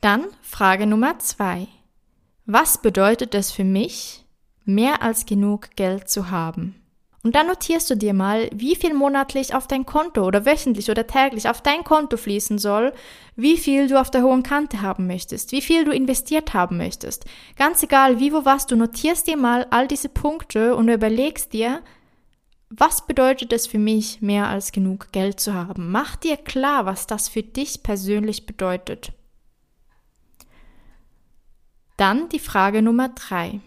Dann 0.00 0.26
Frage 0.40 0.86
Nummer 0.86 1.18
zwei. 1.18 1.68
Was 2.46 2.80
bedeutet 2.80 3.34
es 3.34 3.50
für 3.50 3.64
mich, 3.64 4.24
mehr 4.64 5.02
als 5.02 5.26
genug 5.26 5.76
Geld 5.76 6.08
zu 6.08 6.30
haben? 6.30 6.80
Und 7.26 7.34
dann 7.34 7.48
notierst 7.48 7.90
du 7.90 7.96
dir 7.96 8.14
mal, 8.14 8.48
wie 8.54 8.76
viel 8.76 8.94
monatlich 8.94 9.52
auf 9.52 9.66
dein 9.66 9.84
Konto 9.84 10.24
oder 10.24 10.46
wöchentlich 10.46 10.92
oder 10.92 11.08
täglich 11.08 11.48
auf 11.48 11.60
dein 11.60 11.82
Konto 11.82 12.16
fließen 12.16 12.56
soll, 12.56 12.92
wie 13.34 13.56
viel 13.56 13.88
du 13.88 14.00
auf 14.00 14.12
der 14.12 14.22
hohen 14.22 14.44
Kante 14.44 14.80
haben 14.80 15.08
möchtest, 15.08 15.50
wie 15.50 15.60
viel 15.60 15.84
du 15.84 15.90
investiert 15.90 16.54
haben 16.54 16.76
möchtest. 16.76 17.24
Ganz 17.56 17.82
egal, 17.82 18.20
wie, 18.20 18.32
wo, 18.32 18.44
was, 18.44 18.68
du 18.68 18.76
notierst 18.76 19.26
dir 19.26 19.36
mal 19.36 19.66
all 19.70 19.88
diese 19.88 20.08
Punkte 20.08 20.76
und 20.76 20.88
überlegst 20.88 21.52
dir, 21.52 21.82
was 22.70 23.04
bedeutet 23.08 23.52
es 23.52 23.66
für 23.66 23.80
mich, 23.80 24.22
mehr 24.22 24.46
als 24.46 24.70
genug 24.70 25.10
Geld 25.10 25.40
zu 25.40 25.52
haben? 25.52 25.90
Mach 25.90 26.14
dir 26.14 26.36
klar, 26.36 26.86
was 26.86 27.08
das 27.08 27.28
für 27.28 27.42
dich 27.42 27.82
persönlich 27.82 28.46
bedeutet. 28.46 29.10
Dann 31.96 32.28
die 32.28 32.38
Frage 32.38 32.82
Nummer 32.82 33.08
drei. 33.08 33.58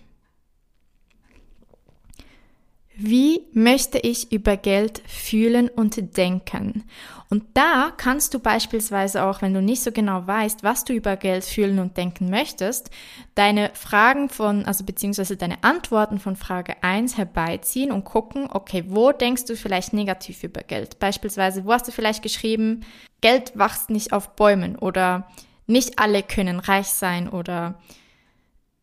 Wie 3.01 3.45
möchte 3.53 3.97
ich 3.97 4.29
über 4.33 4.57
Geld 4.57 5.01
fühlen 5.07 5.69
und 5.69 6.17
denken? 6.17 6.83
Und 7.29 7.45
da 7.53 7.93
kannst 7.95 8.33
du 8.33 8.39
beispielsweise 8.39 9.23
auch, 9.23 9.41
wenn 9.41 9.53
du 9.53 9.61
nicht 9.61 9.81
so 9.81 9.93
genau 9.93 10.27
weißt, 10.27 10.63
was 10.63 10.83
du 10.83 10.91
über 10.91 11.15
Geld 11.15 11.45
fühlen 11.45 11.79
und 11.79 11.95
denken 11.95 12.29
möchtest, 12.29 12.89
deine 13.35 13.71
Fragen 13.73 14.27
von, 14.27 14.65
also 14.65 14.83
beziehungsweise 14.83 15.37
deine 15.37 15.63
Antworten 15.63 16.19
von 16.19 16.35
Frage 16.35 16.83
1 16.83 17.17
herbeiziehen 17.17 17.93
und 17.93 18.03
gucken, 18.03 18.49
okay, 18.51 18.83
wo 18.89 19.13
denkst 19.13 19.45
du 19.45 19.55
vielleicht 19.55 19.93
negativ 19.93 20.43
über 20.43 20.61
Geld? 20.61 20.99
Beispielsweise, 20.99 21.63
wo 21.63 21.71
hast 21.71 21.87
du 21.87 21.93
vielleicht 21.93 22.21
geschrieben, 22.21 22.81
Geld 23.21 23.57
wächst 23.57 23.89
nicht 23.91 24.11
auf 24.11 24.35
Bäumen 24.35 24.75
oder 24.75 25.29
nicht 25.67 25.99
alle 25.99 26.21
können 26.21 26.59
reich 26.59 26.87
sein 26.87 27.29
oder 27.29 27.79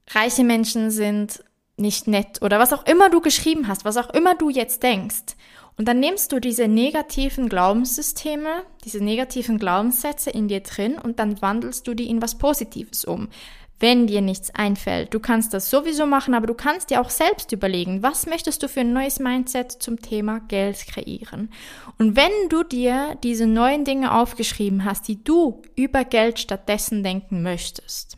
reiche 0.09 0.45
Menschen 0.45 0.91
sind 0.91 1.43
nicht 1.77 2.07
nett 2.07 2.41
oder 2.43 2.59
was 2.59 2.73
auch 2.73 2.87
immer 2.87 3.11
du 3.11 3.21
geschrieben 3.21 3.69
hast, 3.69 3.85
was 3.85 3.97
auch 3.97 4.11
immer 4.11 4.35
du 4.35 4.51
jetzt 4.51 4.83
denkst. 4.83 5.37
Und 5.79 5.87
dann 5.87 6.01
nimmst 6.01 6.33
du 6.33 6.41
diese 6.41 6.69
negativen 6.69 7.51
Glaubenssysteme, 7.51 8.65
diese 8.85 9.05
negativen 9.05 9.59
Glaubenssätze 9.59 10.31
in 10.31 10.49
dir 10.49 10.61
drin 10.61 10.99
und 10.99 11.19
dann 11.19 11.43
wandelst 11.43 11.87
du 11.87 11.95
die 11.95 12.09
in 12.09 12.23
was 12.23 12.39
Positives 12.39 13.05
um. 13.05 13.29
Wenn 13.79 14.07
dir 14.07 14.23
nichts 14.23 14.55
einfällt, 14.55 15.13
du 15.13 15.21
kannst 15.21 15.53
das 15.53 15.69
sowieso 15.69 16.07
machen, 16.07 16.33
aber 16.33 16.47
du 16.47 16.55
kannst 16.55 16.89
dir 16.89 16.99
auch 16.99 17.11
selbst 17.11 17.53
überlegen, 17.53 18.03
was 18.03 18.25
möchtest 18.25 18.63
du 18.63 18.71
für 18.71 18.81
ein 18.81 18.95
neues 18.95 19.19
Mindset 19.19 19.71
zum 19.71 20.01
Thema 20.01 20.41
Geld 20.41 20.79
kreieren. 20.87 21.51
Und 21.99 22.17
wenn 22.17 22.49
du 22.49 22.63
dir 22.63 23.19
diese 23.23 23.47
neuen 23.47 23.85
Dinge 23.85 24.15
aufgeschrieben 24.15 24.87
hast, 24.87 25.09
die 25.09 25.23
du 25.23 25.61
über 25.75 26.05
Geld 26.05 26.39
stattdessen 26.39 27.03
denken 27.03 27.43
möchtest, 27.43 28.17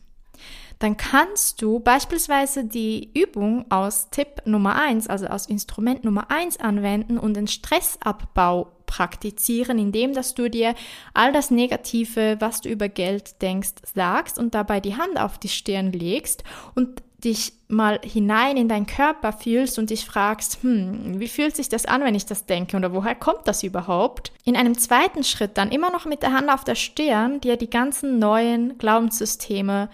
dann 0.79 0.97
kannst 0.97 1.61
du 1.61 1.81
beispielsweise 1.81 2.65
die 2.65 3.11
Übung 3.15 3.67
aus 3.71 4.11
Tipp 4.11 4.43
Nummer 4.45 4.77
eins, 4.77 5.09
also 5.09 5.27
aus 5.27 5.47
Instrument 5.47 6.05
Nummer 6.05 6.31
eins 6.31 6.59
anwenden 6.61 7.19
und 7.19 7.35
den 7.35 7.49
Stressabbau 7.49 8.69
praktizieren, 8.87 9.79
indem 9.79 10.15
dass 10.15 10.35
du 10.35 10.49
dir 10.49 10.75
all 11.15 11.33
das 11.33 11.51
Negative, 11.51 12.37
was 12.41 12.61
du 12.61 12.69
über 12.69 12.89
Geld 12.89 13.43
denkst, 13.43 13.75
sagst 13.95 14.39
und 14.39 14.55
dabei 14.55 14.81
die 14.81 14.97
Hand 14.97 15.21
auf 15.21 15.39
die 15.39 15.49
Stirn 15.49 15.93
legst 15.93 16.43
und 16.75 17.03
dich 17.23 17.53
mal 17.67 18.01
hinein 18.05 18.57
in 18.57 18.69
deinen 18.69 18.87
Körper 18.87 19.33
fühlst 19.33 19.79
und 19.79 19.91
dich 19.91 20.05
fragst, 20.05 20.63
hm, 20.63 21.19
wie 21.19 21.29
fühlt 21.29 21.57
sich 21.57 21.69
das 21.69 21.85
an, 21.85 22.03
wenn 22.03 22.15
ich 22.15 22.27
das 22.27 22.47
denke 22.47 22.77
oder 22.77 22.93
woher 22.93 23.17
kommt 23.17 23.47
das 23.47 23.65
überhaupt? 23.65 24.33
In 24.45 24.57
einem 24.57 24.79
zweiten 24.79 25.25
Schritt 25.25 25.59
dann 25.59 25.73
immer 25.73 25.91
noch 25.91 26.07
mit 26.07 26.23
der 26.23 26.33
Hand 26.33 26.49
auf 26.49 26.63
der 26.63 26.77
Stirn 26.77 27.41
dir 27.41 27.57
die 27.57 27.71
ganzen 27.71 28.21
neuen 28.21 28.79
Glaubenssysteme 28.79 29.89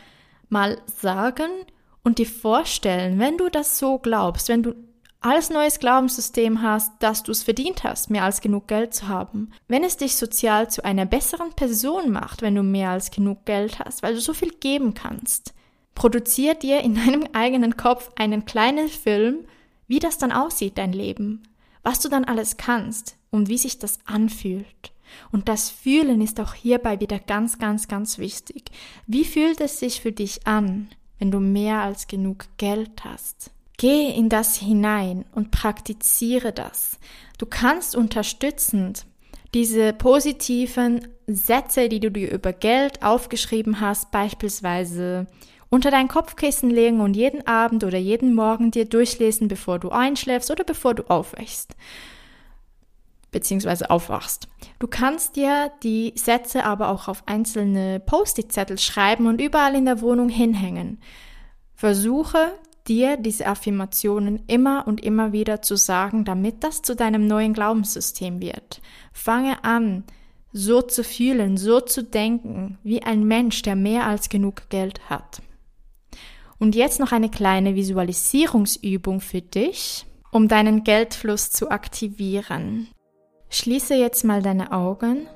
mal 0.55 0.81
sagen 0.87 1.51
und 2.05 2.19
dir 2.19 2.27
vorstellen, 2.27 3.19
wenn 3.19 3.37
du 3.37 3.51
das 3.51 3.79
so 3.79 3.99
glaubst, 3.99 4.49
wenn 4.49 4.63
du 4.63 4.75
als 5.21 5.51
neues 5.51 5.79
Glaubenssystem 5.79 6.63
hast, 6.63 6.93
dass 7.01 7.23
du 7.23 7.33
es 7.33 7.43
verdient 7.43 7.83
hast, 7.83 8.11
mehr 8.11 8.25
als 8.25 8.41
genug 8.41 8.69
Geld 8.69 8.95
zu 8.95 9.09
haben. 9.09 9.51
Wenn 9.69 9.83
es 9.83 9.97
dich 9.97 10.17
sozial 10.17 10.71
zu 10.71 10.85
einer 10.85 11.07
besseren 11.07 11.53
Person 11.55 12.13
macht, 12.13 12.43
wenn 12.43 12.55
du 12.55 12.63
mehr 12.63 12.91
als 12.91 13.11
genug 13.11 13.47
Geld 13.47 13.79
hast, 13.79 14.03
weil 14.03 14.15
du 14.15 14.21
so 14.21 14.35
viel 14.35 14.51
geben 14.51 14.95
kannst, 14.95 15.55
produziert 15.95 16.63
dir 16.63 16.81
in 16.81 16.95
deinem 17.07 17.25
eigenen 17.33 17.77
Kopf 17.77 18.11
einen 18.17 18.45
kleinen 18.45 18.89
Film, 18.89 19.47
wie 19.89 19.99
das 19.99 20.19
dann 20.19 20.31
aussieht, 20.31 20.79
dein 20.79 20.93
Leben, 20.93 21.43
was 21.83 22.01
du 22.01 22.09
dann 22.09 22.25
alles 22.25 22.57
kannst 22.59 23.17
und 23.31 23.49
wie 23.49 23.59
sich 23.59 23.79
das 23.79 23.99
anfühlt. 24.05 24.94
Und 25.33 25.49
das 25.49 25.71
Fühlen 25.71 26.21
ist 26.21 26.41
auch 26.41 26.55
hierbei 26.55 27.01
wieder 27.01 27.19
ganz, 27.19 27.59
ganz, 27.59 27.89
ganz 27.89 28.19
wichtig. 28.19 28.71
Wie 29.07 29.25
fühlt 29.25 29.61
es 29.61 29.79
sich 29.79 30.01
für 30.01 30.13
dich 30.13 30.47
an, 30.47 30.89
wenn 31.19 31.31
du 31.31 31.41
mehr 31.41 31.81
als 31.81 32.07
genug 32.07 32.47
Geld 32.57 33.05
hast? 33.05 33.51
Geh 33.77 34.11
in 34.11 34.29
das 34.29 34.57
hinein 34.57 35.25
und 35.33 35.51
praktiziere 35.51 36.53
das. 36.53 36.99
Du 37.39 37.47
kannst 37.47 37.97
unterstützend 37.97 39.07
diese 39.53 39.93
positiven 39.93 41.09
Sätze, 41.27 41.89
die 41.89 42.01
du 42.01 42.11
dir 42.11 42.31
über 42.31 42.53
Geld 42.53 43.03
aufgeschrieben 43.03 43.81
hast, 43.81 44.11
beispielsweise 44.11 45.27
unter 45.71 45.91
dein 45.91 46.09
Kopfkissen 46.09 46.71
legen 46.71 47.01
und 47.01 47.15
jeden 47.15 47.47
Abend 47.47 47.83
oder 47.83 47.99
jeden 47.99 48.35
Morgen 48.35 48.71
dir 48.71 48.85
durchlesen, 48.85 49.49
bevor 49.49 49.79
du 49.79 49.91
einschläfst 49.91 50.51
oder 50.51 50.65
bevor 50.65 50.95
du 50.95 51.05
aufwächst 51.05 51.75
beziehungsweise 53.35 53.91
aufwachst. 53.91 54.49
Du 54.79 54.87
kannst 54.87 55.37
dir 55.37 55.71
die 55.83 56.15
Sätze 56.17 56.65
aber 56.65 56.89
auch 56.89 57.09
auf 57.09 57.25
einzelne 57.27 58.01
Post-it-Zettel 58.01 58.79
schreiben 58.79 59.27
und 59.27 59.41
überall 59.41 59.75
in 59.75 59.85
der 59.85 60.01
Wohnung 60.01 60.31
hinhängen. 60.31 61.01
Versuche 61.75 62.53
dir 62.87 63.17
diese 63.17 63.47
Affirmationen 63.47 64.43
immer 64.47 64.87
und 64.87 65.03
immer 65.03 65.33
wieder 65.33 65.63
zu 65.63 65.77
sagen, 65.77 66.25
damit 66.25 66.63
das 66.63 66.81
zu 66.81 66.95
deinem 66.95 67.27
neuen 67.27 67.53
Glaubenssystem 67.55 68.41
wird. 68.41 68.81
Fange 69.13 69.65
an, 69.65 70.05
so 70.53 70.81
zu 70.81 71.03
fühlen, 71.03 71.57
so 71.57 71.81
zu 71.81 72.05
denken, 72.05 72.79
wie 72.85 73.03
ein 73.03 73.25
Mensch, 73.25 73.63
der 73.63 73.75
mehr 73.75 74.07
als 74.07 74.29
genug 74.29 74.69
Geld 74.69 75.11
hat. 75.11 75.43
Und 76.59 76.77
jetzt 76.77 77.01
noch 77.01 77.11
eine 77.11 77.31
kleine 77.31 77.75
Visualisierungsübung 77.75 79.21
für 79.21 79.43
dich, 79.43 80.07
um 80.31 80.47
deinen 80.47 80.85
Geldfluss 80.85 81.51
zu 81.51 81.71
aktivieren. 81.71 82.89
Schließe 83.57 83.95
jetzt 83.95 84.25
mal 84.25 84.43
deine 84.43 84.73
Augen. 84.73 85.29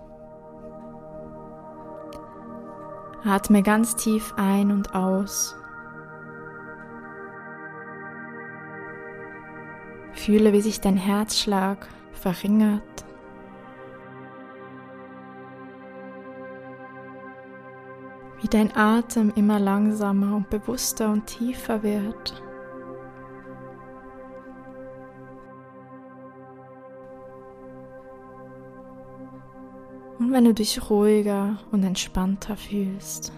Atme 3.24 3.62
ganz 3.62 3.94
tief 3.94 4.34
ein 4.36 4.72
und 4.72 4.92
aus. 4.92 5.54
Fühle, 10.14 10.52
wie 10.52 10.62
sich 10.62 10.80
dein 10.80 10.96
Herzschlag 10.96 11.86
verringert. 12.10 12.82
Wie 18.40 18.48
dein 18.48 18.76
Atem 18.76 19.32
immer 19.36 19.60
langsamer 19.60 20.34
und 20.34 20.50
bewusster 20.50 21.12
und 21.12 21.26
tiefer 21.26 21.84
wird. 21.84 22.42
Und 30.18 30.32
wenn 30.32 30.44
du 30.44 30.52
dich 30.52 30.90
ruhiger 30.90 31.58
und 31.70 31.84
entspannter 31.84 32.56
fühlst, 32.56 33.32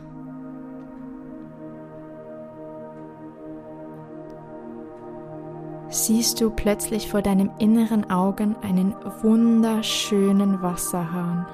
siehst 5.91 6.41
du 6.41 6.51
plötzlich 6.51 7.09
vor 7.09 7.21
deinem 7.21 7.51
inneren 7.59 8.11
Augen 8.11 8.57
einen 8.63 8.95
wunderschönen 9.23 10.63
Wasserhahn. 10.63 11.47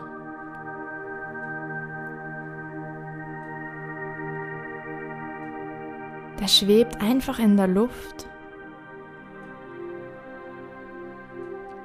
Der 6.38 6.48
schwebt 6.48 7.01
einfach 7.01 7.38
in 7.40 7.57
der 7.57 7.66
Luft. 7.66 8.28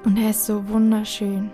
Und 0.04 0.16
er 0.16 0.30
ist 0.30 0.46
so 0.46 0.68
wunderschön. 0.68 1.50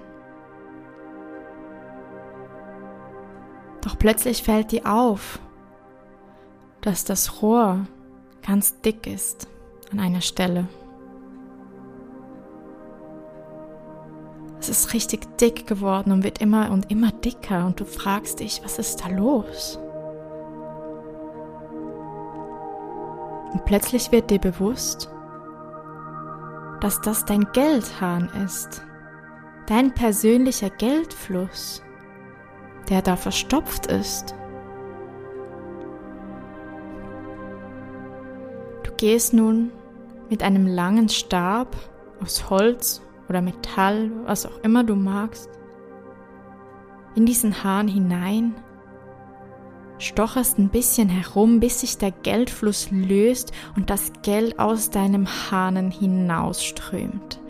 Doch 3.82 3.98
plötzlich 3.98 4.42
fällt 4.42 4.72
dir 4.72 4.86
auf, 4.86 5.38
dass 6.80 7.04
das 7.04 7.42
Rohr 7.42 7.86
ganz 8.46 8.80
dick 8.80 9.06
ist 9.06 9.48
an 9.92 10.00
einer 10.00 10.20
Stelle. 10.20 10.68
Es 14.60 14.68
ist 14.68 14.92
richtig 14.92 15.38
dick 15.38 15.66
geworden 15.66 16.12
und 16.12 16.24
wird 16.24 16.40
immer 16.40 16.70
und 16.70 16.90
immer 16.90 17.12
dicker 17.12 17.64
und 17.66 17.80
du 17.80 17.84
fragst 17.84 18.40
dich, 18.40 18.60
was 18.64 18.78
ist 18.78 19.04
da 19.04 19.08
los? 19.08 19.78
Und 23.52 23.64
plötzlich 23.64 24.12
wird 24.12 24.30
dir 24.30 24.40
bewusst, 24.40 25.10
dass 26.80 27.00
das 27.00 27.24
dein 27.24 27.46
Geldhahn 27.52 28.28
ist, 28.44 28.82
dein 29.66 29.94
persönlicher 29.94 30.70
Geldfluss 30.70 31.82
der 32.88 33.02
da 33.02 33.16
verstopft 33.16 33.86
ist. 33.86 34.34
Du 38.84 38.92
gehst 38.96 39.32
nun 39.32 39.70
mit 40.30 40.42
einem 40.42 40.66
langen 40.66 41.08
Stab 41.08 41.76
aus 42.22 42.50
Holz 42.50 43.02
oder 43.28 43.42
Metall, 43.42 44.10
was 44.24 44.46
auch 44.46 44.58
immer 44.62 44.84
du 44.84 44.94
magst, 44.94 45.50
in 47.14 47.26
diesen 47.26 47.62
Hahn 47.64 47.88
hinein, 47.88 48.54
stocherst 49.98 50.58
ein 50.58 50.68
bisschen 50.68 51.08
herum, 51.08 51.60
bis 51.60 51.80
sich 51.80 51.98
der 51.98 52.12
Geldfluss 52.12 52.88
löst 52.90 53.52
und 53.76 53.90
das 53.90 54.12
Geld 54.22 54.58
aus 54.58 54.90
deinem 54.90 55.26
Hahnen 55.26 55.90
hinausströmt. 55.90 57.40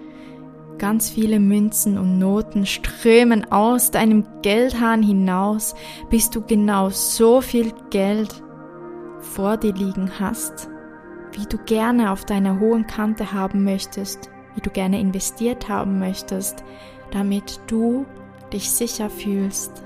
Ganz 0.79 1.11
viele 1.11 1.41
Münzen 1.41 1.99
und 1.99 2.19
Noten 2.19 2.65
strömen 2.65 3.51
aus 3.51 3.91
deinem 3.91 4.25
Geldhahn 4.43 5.03
hinaus, 5.03 5.75
bis 6.09 6.31
du 6.31 6.41
genau 6.41 6.91
so 6.91 7.41
viel 7.41 7.73
Geld 7.91 8.43
vor 9.19 9.57
dir 9.57 9.75
liegen 9.75 10.21
hast, 10.21 10.69
wie 11.33 11.47
du 11.47 11.59
gerne 11.59 12.13
auf 12.13 12.25
deiner 12.25 12.61
hohen 12.61 12.87
Kante 12.87 13.33
haben 13.33 13.65
möchtest, 13.65 14.31
wie 14.55 14.61
du 14.61 14.71
gerne 14.71 15.01
investiert 15.01 15.69
haben 15.69 15.99
möchtest, 15.99 16.63
damit 17.11 17.61
du 17.67 18.07
dich 18.53 18.71
sicher 18.71 19.11
fühlst, 19.11 19.85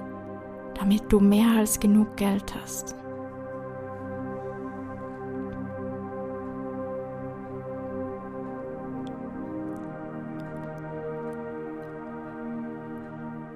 damit 0.79 1.11
du 1.11 1.21
mehr 1.21 1.57
als 1.57 1.81
genug 1.81 2.17
Geld 2.17 2.55
hast. 2.61 2.95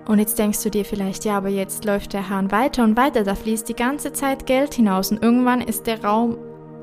Und 0.07 0.21
jetzt 0.21 0.39
denkst 0.39 0.63
du 0.63 0.71
dir 0.71 0.85
vielleicht, 0.85 1.25
ja, 1.25 1.37
aber 1.37 1.49
jetzt 1.49 1.85
läuft 1.85 2.13
der 2.13 2.29
Hahn 2.29 2.53
weiter 2.53 2.85
und 2.85 2.97
weiter, 2.97 3.25
da 3.25 3.35
fließt 3.35 3.69
die 3.69 3.75
ganze 3.75 4.13
Zeit 4.13 4.47
Geld 4.47 4.75
hinaus 4.75 5.11
und 5.11 5.23
irgendwann 5.23 5.61
ist 5.61 5.87
der 5.87 6.05
Raum 6.05 6.39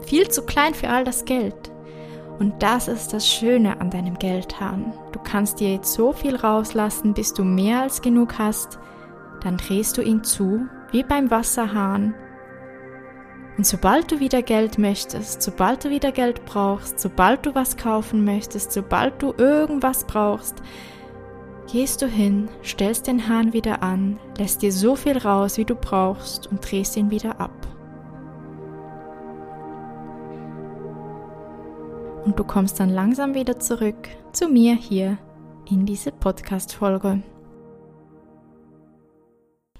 viel 0.05 0.28
zu 0.28 0.43
klein 0.43 0.74
für 0.74 0.89
all 0.89 1.05
das 1.05 1.24
Geld. 1.24 1.71
Und 2.39 2.61
das 2.61 2.88
ist 2.88 3.13
das 3.13 3.28
Schöne 3.28 3.80
an 3.80 3.89
deinem 3.89 4.19
Geldhahn. 4.19 4.93
Du 5.13 5.19
kannst 5.19 5.59
dir 5.59 5.71
jetzt 5.71 5.93
so 5.93 6.11
viel 6.11 6.36
rauslassen, 6.36 7.13
bis 7.13 7.34
du 7.34 7.43
mehr 7.43 7.82
als 7.82 8.01
genug 8.01 8.38
hast, 8.38 8.80
dann 9.41 9.57
drehst 9.57 9.97
du 9.97 10.01
ihn 10.01 10.24
zu, 10.24 10.65
wie 10.91 11.03
beim 11.03 11.32
Wasserhahn. 11.32 12.13
Und 13.57 13.67
sobald 13.67 14.11
du 14.11 14.19
wieder 14.19 14.41
Geld 14.41 14.78
möchtest, 14.80 15.43
sobald 15.43 15.86
du 15.86 15.89
wieder 15.91 16.11
Geld 16.11 16.43
brauchst, 16.43 16.99
sobald 16.99 17.45
du 17.45 17.53
was 17.53 17.78
kaufen 17.78 18.26
möchtest, 18.26 18.71
sobald 18.71 19.21
du 19.21 19.34
irgendwas 19.38 20.05
brauchst, 20.05 20.55
gehst 21.72 22.01
du 22.01 22.07
hin, 22.07 22.49
stellst 22.64 23.07
den 23.07 23.28
Hahn 23.28 23.53
wieder 23.53 23.82
an, 23.82 24.20
lässt 24.38 24.61
dir 24.61 24.72
so 24.72 24.95
viel 24.95 25.18
raus, 25.18 25.57
wie 25.57 25.66
du 25.66 25.76
brauchst 25.76 26.47
und 26.47 26.59
drehst 26.70 26.95
ihn 26.97 27.11
wieder 27.11 27.39
ab. 27.39 27.68
Und 32.26 32.39
du 32.39 32.43
kommst 32.43 32.80
dann 32.80 32.89
langsam 32.89 33.34
wieder 33.34 33.59
zurück 33.59 34.07
zu 34.32 34.47
mir 34.47 34.76
hier 34.76 35.18
in 35.70 35.86
diese 35.86 36.11
Podcast-Folge. 36.11 37.22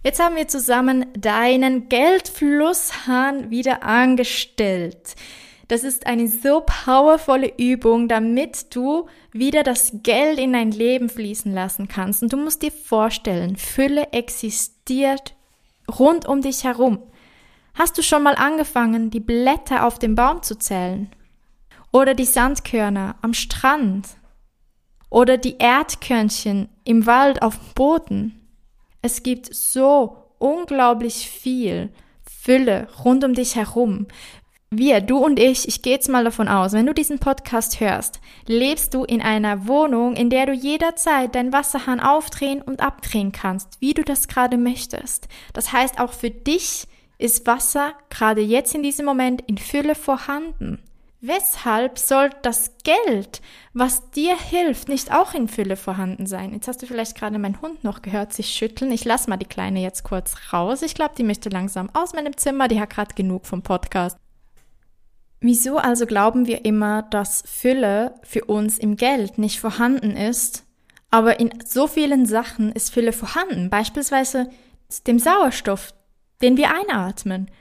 Jetzt 0.04 0.22
haben 0.22 0.36
wir 0.36 0.50
zusammen 0.50 1.06
deinen 1.18 1.88
Geldflusshahn 1.88 3.50
wieder 3.50 3.84
angestellt. 3.84 5.16
Das 5.68 5.84
ist 5.84 6.08
eine 6.08 6.28
so 6.28 6.64
powervolle 6.66 7.54
Übung, 7.58 8.08
damit 8.08 8.76
du 8.76 9.08
wieder 9.32 9.64
das 9.64 9.94
Geld 10.04 10.38
in 10.38 10.54
dein 10.54 10.72
Leben 10.72 11.10
fließen 11.10 11.54
lassen 11.54 11.88
kannst. 11.88 12.22
Und 12.22 12.34
du 12.34 12.38
musst 12.38 12.62
dir 12.62 12.72
vorstellen, 12.72 13.56
Fülle 13.56 14.12
existiert 14.12 15.36
rund 16.00 16.26
um 16.26 16.42
dich 16.42 16.64
herum. 16.64 17.00
Hast 17.76 17.98
du 17.98 18.04
schon 18.04 18.24
mal 18.24 18.36
angefangen, 18.36 19.10
die 19.10 19.20
Blätter 19.20 19.86
auf 19.88 20.00
dem 20.00 20.16
Baum 20.16 20.44
zu 20.44 20.58
zählen? 20.58 21.10
Oder 21.92 22.14
die 22.14 22.26
Sandkörner 22.26 23.16
am 23.22 23.34
Strand? 23.34 24.08
Oder 25.10 25.38
die 25.38 25.58
Erdkörnchen 25.58 26.70
im 26.84 27.06
Wald 27.06 27.42
auf 27.42 27.58
dem 27.58 27.74
Boden? 27.74 28.50
Es 29.02 29.24
gibt 29.24 29.54
so 29.54 30.18
unglaublich 30.40 31.30
viel 31.30 31.90
Fülle 32.24 32.88
rund 33.04 33.24
um 33.24 33.34
dich 33.34 33.56
herum 33.56 34.08
wir, 34.78 35.02
du 35.02 35.18
und 35.18 35.40
ich, 35.40 35.68
ich 35.68 35.82
gehe 35.82 35.94
jetzt 35.94 36.10
mal 36.10 36.24
davon 36.24 36.48
aus, 36.48 36.74
wenn 36.74 36.86
du 36.86 36.94
diesen 36.94 37.20
Podcast 37.20 37.80
hörst, 37.80 38.20
lebst 38.48 38.94
du 38.94 39.04
in 39.04 39.22
einer 39.22 39.68
Wohnung, 39.68 40.16
in 40.16 40.30
der 40.30 40.46
du 40.46 40.54
jederzeit 40.54 41.36
deinen 41.36 41.54
Wasserhahn 41.54 42.00
aufdrehen 42.00 42.62
und 42.62 42.82
abdrehen 42.82 43.32
kannst, 43.32 43.80
wie 43.80 43.94
du 43.94 44.04
das 44.04 44.28
gerade 44.28 44.58
möchtest. 44.58 45.28
Das 45.54 45.74
heißt, 45.74 46.00
auch 46.00 46.14
für 46.14 46.30
dich 46.30 46.86
ist 47.18 47.48
Wasser 47.48 47.94
gerade 48.10 48.42
jetzt 48.42 48.76
in 48.76 48.84
diesem 48.84 49.06
Moment 49.06 49.42
in 49.48 49.58
Fülle 49.58 49.96
vorhanden. 49.96 50.80
Weshalb 51.26 52.00
soll 52.00 52.32
das 52.42 52.72
Geld, 52.84 53.42
was 53.72 54.12
dir 54.12 54.38
hilft, 54.38 54.90
nicht 54.90 55.14
auch 55.14 55.34
in 55.34 55.48
Fülle 55.48 55.78
vorhanden 55.78 56.26
sein? 56.26 56.52
Jetzt 56.52 56.68
hast 56.68 56.82
du 56.82 56.86
vielleicht 56.86 57.16
gerade 57.16 57.40
meinen 57.40 57.62
Hund 57.62 57.86
noch 57.86 58.02
gehört, 58.02 58.34
sich 58.34 58.50
schütteln. 58.50 58.92
Ich 58.92 59.06
lasse 59.06 59.30
mal 59.30 59.38
die 59.38 59.46
Kleine 59.46 59.82
jetzt 59.82 60.04
kurz 60.04 60.36
raus. 60.52 60.82
Ich 60.82 60.96
glaube, 60.96 61.14
die 61.18 61.24
möchte 61.24 61.48
langsam 61.48 61.90
aus 61.94 62.14
meinem 62.14 62.36
Zimmer. 62.36 62.68
Die 62.68 62.82
hat 62.82 62.90
gerade 62.90 63.16
genug 63.16 63.46
vom 63.46 63.62
Podcast. 63.62 64.18
Wieso 65.46 65.78
also 65.78 66.06
glauben 66.06 66.48
wir 66.48 66.64
immer, 66.64 67.02
dass 67.02 67.44
Fülle 67.46 68.16
für 68.24 68.46
uns 68.46 68.78
im 68.78 68.96
Geld 68.96 69.38
nicht 69.38 69.60
vorhanden 69.60 70.12
ist, 70.12 70.64
aber 71.12 71.42
in 71.42 71.54
so 71.66 71.86
vielen 71.88 72.26
Sachen 72.26 72.72
ist 72.72 72.94
Fülle 72.94 73.12
vorhanden, 73.12 73.70
beispielsweise 73.70 74.50
dem 75.06 75.20
Sauerstoff, 75.20 75.94
den 76.42 76.56
wir 76.56 76.74
einatmen. 76.74 77.52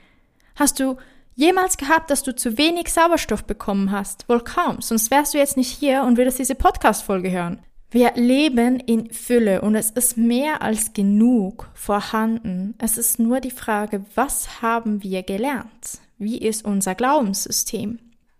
Hast 0.55 0.79
du 0.79 0.95
jemals 1.35 1.75
gehabt, 1.75 2.09
dass 2.09 2.23
du 2.23 2.33
zu 2.33 2.57
wenig 2.57 2.87
Sauerstoff 2.87 3.43
bekommen 3.43 3.91
hast? 3.91 4.29
Wohl 4.29 4.39
kaum, 4.39 4.79
sonst 4.79 5.11
wärst 5.11 5.33
du 5.33 5.39
jetzt 5.39 5.57
nicht 5.57 5.69
hier 5.77 6.03
und 6.03 6.15
würdest 6.15 6.39
diese 6.39 6.55
Podcast-Folge 6.55 7.31
hören. 7.31 7.63
Wir 7.91 8.13
leben 8.15 8.79
in 8.79 9.11
Fülle 9.11 9.59
und 9.59 9.75
es 9.75 9.91
ist 9.91 10.15
mehr 10.15 10.61
als 10.61 10.93
genug 10.93 11.69
vorhanden. 11.73 12.75
Es 12.77 12.97
ist 12.97 13.19
nur 13.19 13.41
die 13.41 13.51
Frage, 13.51 14.05
was 14.15 14.61
haben 14.61 15.03
wir 15.03 15.21
gelernt? 15.21 15.99
Wie 16.23 16.37
ist 16.37 16.65
unser 16.65 16.95
Glaubenssystem? 16.95 17.99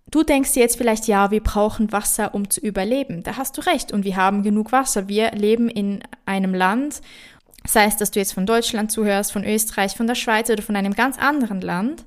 Du 0.09 0.23
denkst 0.23 0.55
jetzt 0.55 0.77
vielleicht, 0.77 1.07
ja, 1.07 1.31
wir 1.31 1.41
brauchen 1.41 1.91
Wasser, 1.91 2.35
um 2.35 2.49
zu 2.49 2.61
überleben. 2.61 3.23
Da 3.23 3.37
hast 3.37 3.57
du 3.57 3.61
recht 3.61 3.91
und 3.91 4.05
wir 4.05 4.15
haben 4.15 4.43
genug 4.43 4.71
Wasser. 4.71 5.07
Wir 5.07 5.31
leben 5.31 5.69
in 5.69 6.03
einem 6.25 6.53
Land, 6.53 7.01
sei 7.65 7.85
es, 7.85 7.97
dass 7.97 8.11
du 8.11 8.19
jetzt 8.19 8.33
von 8.33 8.45
Deutschland 8.45 8.91
zuhörst, 8.91 9.31
von 9.31 9.43
Österreich, 9.43 9.95
von 9.95 10.07
der 10.07 10.15
Schweiz 10.15 10.49
oder 10.49 10.61
von 10.61 10.75
einem 10.75 10.93
ganz 10.93 11.17
anderen 11.17 11.61
Land. 11.61 12.05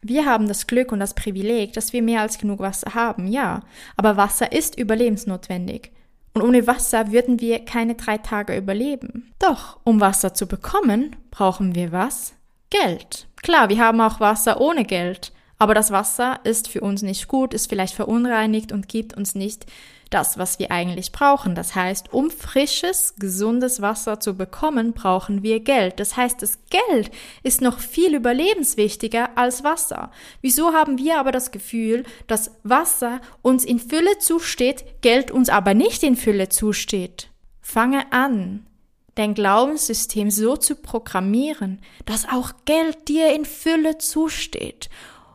Wir 0.00 0.26
haben 0.26 0.48
das 0.48 0.66
Glück 0.66 0.90
und 0.90 0.98
das 0.98 1.14
Privileg, 1.14 1.74
dass 1.74 1.92
wir 1.92 2.02
mehr 2.02 2.22
als 2.22 2.38
genug 2.38 2.58
Wasser 2.58 2.94
haben, 2.94 3.28
ja. 3.28 3.60
Aber 3.96 4.16
Wasser 4.16 4.50
ist 4.50 4.76
überlebensnotwendig. 4.76 5.92
Und 6.34 6.42
ohne 6.42 6.66
Wasser 6.66 7.12
würden 7.12 7.40
wir 7.40 7.64
keine 7.64 7.94
drei 7.94 8.18
Tage 8.18 8.56
überleben. 8.56 9.32
Doch, 9.38 9.78
um 9.84 10.00
Wasser 10.00 10.34
zu 10.34 10.46
bekommen, 10.46 11.14
brauchen 11.30 11.76
wir 11.76 11.92
was? 11.92 12.34
Geld. 12.72 13.26
Klar, 13.42 13.68
wir 13.68 13.78
haben 13.78 14.00
auch 14.00 14.18
Wasser 14.18 14.58
ohne 14.58 14.84
Geld, 14.84 15.32
aber 15.58 15.74
das 15.74 15.90
Wasser 15.90 16.40
ist 16.44 16.68
für 16.68 16.80
uns 16.80 17.02
nicht 17.02 17.28
gut, 17.28 17.52
ist 17.52 17.68
vielleicht 17.68 17.94
verunreinigt 17.94 18.72
und 18.72 18.88
gibt 18.88 19.14
uns 19.14 19.34
nicht 19.34 19.66
das, 20.08 20.38
was 20.38 20.58
wir 20.58 20.70
eigentlich 20.70 21.12
brauchen. 21.12 21.54
Das 21.54 21.74
heißt, 21.74 22.14
um 22.14 22.30
frisches, 22.30 23.14
gesundes 23.18 23.82
Wasser 23.82 24.20
zu 24.20 24.38
bekommen, 24.38 24.94
brauchen 24.94 25.42
wir 25.42 25.60
Geld. 25.60 26.00
Das 26.00 26.16
heißt, 26.16 26.40
das 26.40 26.60
Geld 26.70 27.10
ist 27.42 27.60
noch 27.60 27.78
viel 27.78 28.14
überlebenswichtiger 28.14 29.36
als 29.36 29.64
Wasser. 29.64 30.10
Wieso 30.40 30.72
haben 30.72 30.96
wir 30.96 31.18
aber 31.18 31.30
das 31.30 31.50
Gefühl, 31.50 32.04
dass 32.26 32.52
Wasser 32.62 33.20
uns 33.42 33.66
in 33.66 33.78
Fülle 33.78 34.18
zusteht, 34.18 35.02
Geld 35.02 35.30
uns 35.30 35.50
aber 35.50 35.74
nicht 35.74 36.02
in 36.02 36.16
Fülle 36.16 36.48
zusteht? 36.48 37.28
Fange 37.60 38.10
an, 38.12 38.66
dein 39.14 39.34
Glaubenssystem 39.34 40.30
so 40.30 40.56
zu 40.56 40.76
programmieren, 40.76 41.80
dass 42.06 42.28
auch 42.28 42.52
Geld 42.64 43.08
dir 43.08 43.34
in 43.34 43.44
Fülle 43.44 43.98
zusteht. 43.98 44.88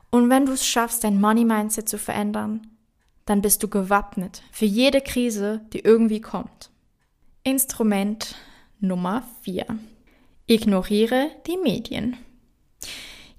Und 0.10 0.30
wenn 0.30 0.46
du 0.46 0.54
es 0.54 0.66
schaffst, 0.66 1.04
dein 1.04 1.20
Money 1.20 1.46
Mindset 1.46 1.90
zu 1.90 1.98
verändern, 1.98 2.68
dann 3.26 3.42
bist 3.42 3.62
du 3.62 3.68
gewappnet 3.68 4.42
für 4.52 4.66
jede 4.66 5.02
Krise, 5.02 5.62
die 5.74 5.80
irgendwie 5.80 6.22
kommt. 6.22 6.72
Instrument 7.44 8.36
Nummer 8.80 9.24
4. 9.42 9.66
Ignoriere 10.48 11.30
die 11.46 11.58
Medien. 11.58 12.18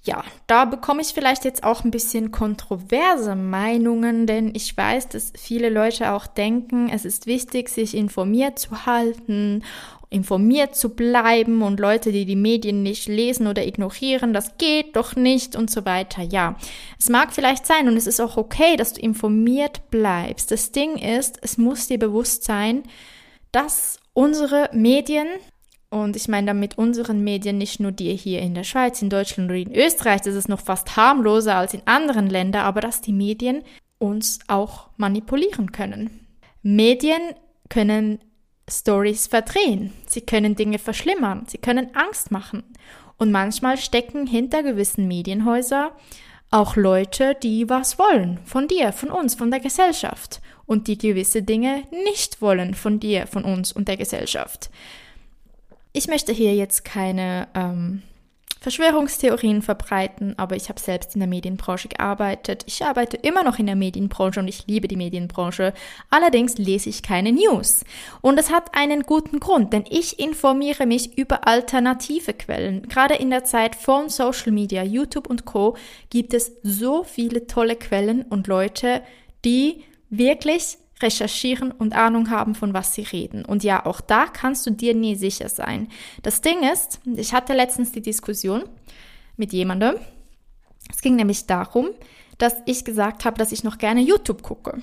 Ja, 0.09 0.24
da 0.46 0.64
bekomme 0.64 1.02
ich 1.02 1.09
vielleicht 1.09 1.44
jetzt 1.44 1.64
auch 1.64 1.84
ein 1.84 1.90
bisschen 1.90 2.32
kontroverse 2.32 3.34
Meinungen, 3.34 4.26
denn 4.26 4.54
ich 4.54 4.74
weiß, 4.74 5.09
dass 5.09 5.34
viele 5.36 5.68
Leute 5.68 6.12
auch 6.12 6.26
denken, 6.26 6.88
es 6.88 7.04
ist 7.04 7.26
wichtig, 7.26 7.68
sich 7.68 7.94
informiert 7.94 8.59
zu 8.59 8.86
halten 8.86 9.62
informiert 10.11 10.74
zu 10.74 10.94
bleiben 10.94 11.61
und 11.61 11.80
Leute, 11.80 12.12
die 12.12 12.24
die 12.24 12.36
Medien 12.36 12.82
nicht 12.82 13.09
lesen 13.09 13.46
oder 13.46 13.66
ignorieren, 13.66 14.32
das 14.32 14.56
geht 14.56 14.96
doch 14.96 15.16
nicht 15.16 15.54
und 15.54 15.70
so 15.70 15.84
weiter. 15.84 16.22
Ja, 16.22 16.56
es 16.98 17.11
mag 17.11 17.34
vielleicht 17.34 17.66
sein 17.66 17.88
und 17.88 17.96
es 17.98 18.06
ist 18.06 18.18
auch 18.18 18.38
okay, 18.38 18.76
dass 18.76 18.94
du 18.94 19.02
informiert 19.02 19.90
bleibst. 19.90 20.50
Das 20.50 20.72
Ding 20.72 20.96
ist, 20.96 21.38
es 21.42 21.59
muss 21.59 21.88
dir 21.88 21.98
bewusst 21.98 22.44
sein, 22.44 22.84
dass 23.52 24.00
unsere 24.14 24.70
Medien 24.72 25.26
Und 25.91 26.16
ich 26.16 26.28
meine 26.28 26.49
damit 26.49 26.76
unseren 26.76 27.24
Medien 27.24 27.57
nicht 27.57 27.80
nur 27.80 27.93
die 27.93 28.14
hier 28.14 28.41
in 28.41 28.55
der 28.55 28.64
Schweiz, 28.64 29.01
in 29.01 29.09
Deutschland 29.09 29.51
oder 29.51 29.59
in 29.59 29.74
Österreich, 29.74 30.20
das 30.20 30.34
ist 30.34 30.49
noch 30.49 30.61
fast 30.61 30.97
harmloser 30.97 31.57
als 31.57 31.72
in 31.72 31.82
anderen 31.86 32.28
Ländern, 32.28 32.62
aber 32.62 32.80
dass 32.80 33.01
die 33.01 33.12
Medien 33.12 33.62
uns 33.99 34.41
auch 34.49 34.91
manipulieren 34.97 35.72
können. 35.72 36.26
Medien 36.62 37.20
können 37.70 38.18
Stories 38.70 39.28
verdrehen, 39.28 39.93
sie 40.07 40.20
können 40.20 40.57
Dinge 40.57 40.78
verschlimmern, 40.78 41.45
sie 41.47 41.59
können 41.59 41.95
Angst 41.95 42.30
machen. 42.30 42.64
Und 43.16 43.32
manchmal 43.32 43.78
stecken 43.78 44.26
hinter 44.26 44.62
gewissen 44.62 45.09
Medienhäusern 45.09 45.91
auch 46.51 46.76
Leute, 46.76 47.34
die 47.43 47.68
was 47.68 47.99
wollen, 47.99 48.39
von 48.45 48.68
dir, 48.68 48.93
von 48.93 49.11
uns, 49.11 49.34
von 49.34 49.51
der 49.51 49.61
Gesellschaft 49.61 50.41
und 50.66 50.86
die 50.86 50.99
gewisse 50.99 51.43
Dinge 51.43 51.82
nicht 52.05 52.41
wollen 52.41 52.74
von 52.74 53.01
dir, 53.01 53.26
von 53.26 53.45
uns 53.45 53.72
und 53.72 53.89
der 53.89 53.97
Gesellschaft. 53.97 54.70
Ich 55.99 56.07
möchte 56.07 56.32
hier 56.32 56.55
jetzt 56.55 56.84
keine 56.84 57.49
ähm, 57.57 58.05
Verschwörungstheorien 58.61 59.62
verbreiten, 59.62 60.38
aber 60.38 60.55
ich 60.55 60.68
habe 60.68 60.78
selbst 60.78 61.16
in 61.16 61.18
der 61.18 61.28
Medienbranche 61.28 61.88
gearbeitet. 61.88 62.62
Ich 62.68 62.84
arbeite 62.84 63.16
immer 63.16 63.42
noch 63.42 63.59
in 63.59 63.66
der 63.66 63.74
Medienbranche 63.74 64.38
und 64.38 64.46
ich 64.46 64.68
liebe 64.68 64.86
die 64.86 64.94
Medienbranche. 64.94 65.74
Allerdings 66.09 66.57
lese 66.57 66.88
ich 66.88 67.03
keine 67.03 67.32
News. 67.32 67.82
Und 68.20 68.38
es 68.38 68.53
hat 68.53 68.76
einen 68.76 69.03
guten 69.03 69.40
Grund, 69.40 69.72
denn 69.72 69.86
ich 69.90 70.20
informiere 70.20 70.86
mich 70.86 71.18
über 71.18 71.49
alternative 71.49 72.32
Quellen. 72.32 72.82
Gerade 72.82 73.16
in 73.16 73.30
der 73.30 73.42
Zeit 73.42 73.74
von 73.74 74.09
Social 74.09 74.53
Media, 74.53 74.84
YouTube 74.84 75.28
und 75.28 75.46
Co 75.46 75.76
gibt 76.11 76.32
es 76.32 76.53
so 76.62 77.03
viele 77.03 77.49
tolle 77.49 77.74
Quellen 77.74 78.22
und 78.22 78.46
Leute, 78.46 79.03
die 79.44 79.82
wirklich 80.11 80.78
recherchieren 81.03 81.72
und 81.72 81.94
Ahnung 81.94 82.30
haben, 82.30 82.55
von 82.55 82.74
was 82.74 82.94
sie 82.94 83.03
reden. 83.03 83.44
Und 83.44 83.64
ja, 83.64 83.84
auch 83.86 84.01
da 84.01 84.26
kannst 84.26 84.66
du 84.66 84.70
dir 84.70 84.94
nie 84.94 85.14
sicher 85.14 85.49
sein. 85.49 85.88
Das 86.22 86.40
Ding 86.40 86.62
ist, 86.62 87.01
ich 87.05 87.32
hatte 87.32 87.55
letztens 87.55 87.92
die 87.92 88.03
Diskussion 88.03 88.64
mit 89.36 89.53
jemandem. 89.53 89.96
Es 90.90 91.01
ging 91.01 91.16
nämlich 91.16 91.46
darum, 91.46 91.88
dass 92.38 92.57
ich 92.66 92.84
gesagt 92.84 93.24
habe, 93.24 93.38
dass 93.38 93.53
ich 93.53 93.64
noch 93.64 93.78
gerne 93.78 94.01
YouTube 94.01 94.42
gucke. 94.42 94.82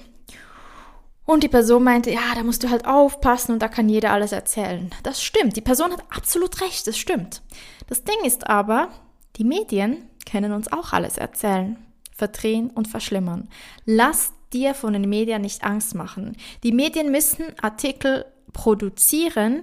Und 1.26 1.42
die 1.44 1.50
Person 1.50 1.84
meinte, 1.84 2.12
ja, 2.12 2.36
da 2.36 2.44
musst 2.44 2.64
du 2.64 2.70
halt 2.70 2.86
aufpassen 2.86 3.54
und 3.54 3.60
da 3.60 3.68
kann 3.68 3.90
jeder 3.90 4.12
alles 4.12 4.32
erzählen. 4.32 4.92
Das 5.02 5.24
stimmt. 5.24 5.56
Die 5.56 5.62
Person 5.62 5.92
hat 5.92 6.04
absolut 6.16 6.62
recht. 6.62 6.86
Das 6.86 6.98
stimmt. 6.98 7.42
Das 7.88 8.04
Ding 8.04 8.24
ist 8.24 8.48
aber, 8.48 8.90
die 9.38 9.44
Medien 9.44 10.08
können 10.30 10.52
uns 10.52 10.72
auch 10.72 10.94
alles 10.94 11.18
erzählen, 11.18 11.78
verdrehen 12.12 12.70
und 12.70 12.88
verschlimmern. 12.88 13.50
Lass 13.86 14.34
dir 14.56 14.74
von 14.74 14.94
den 14.94 15.10
Medien 15.10 15.42
nicht 15.42 15.64
Angst 15.64 15.94
machen. 15.94 16.38
Die 16.64 16.72
Medien 16.72 17.12
müssen 17.12 17.46
Artikel 17.62 18.26
produzieren, 18.54 19.62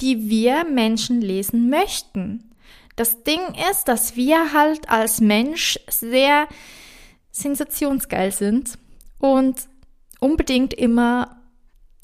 die 0.00 0.28
wir 0.28 0.64
Menschen 0.64 1.20
lesen 1.20 1.70
möchten. 1.70 2.50
Das 2.94 3.24
Ding 3.24 3.40
ist, 3.70 3.88
dass 3.88 4.16
wir 4.16 4.52
halt 4.52 4.88
als 4.88 5.20
Mensch 5.20 5.80
sehr 5.88 6.46
sensationsgeil 7.32 8.30
sind 8.30 8.78
und 9.18 9.62
unbedingt 10.20 10.74
immer 10.74 11.40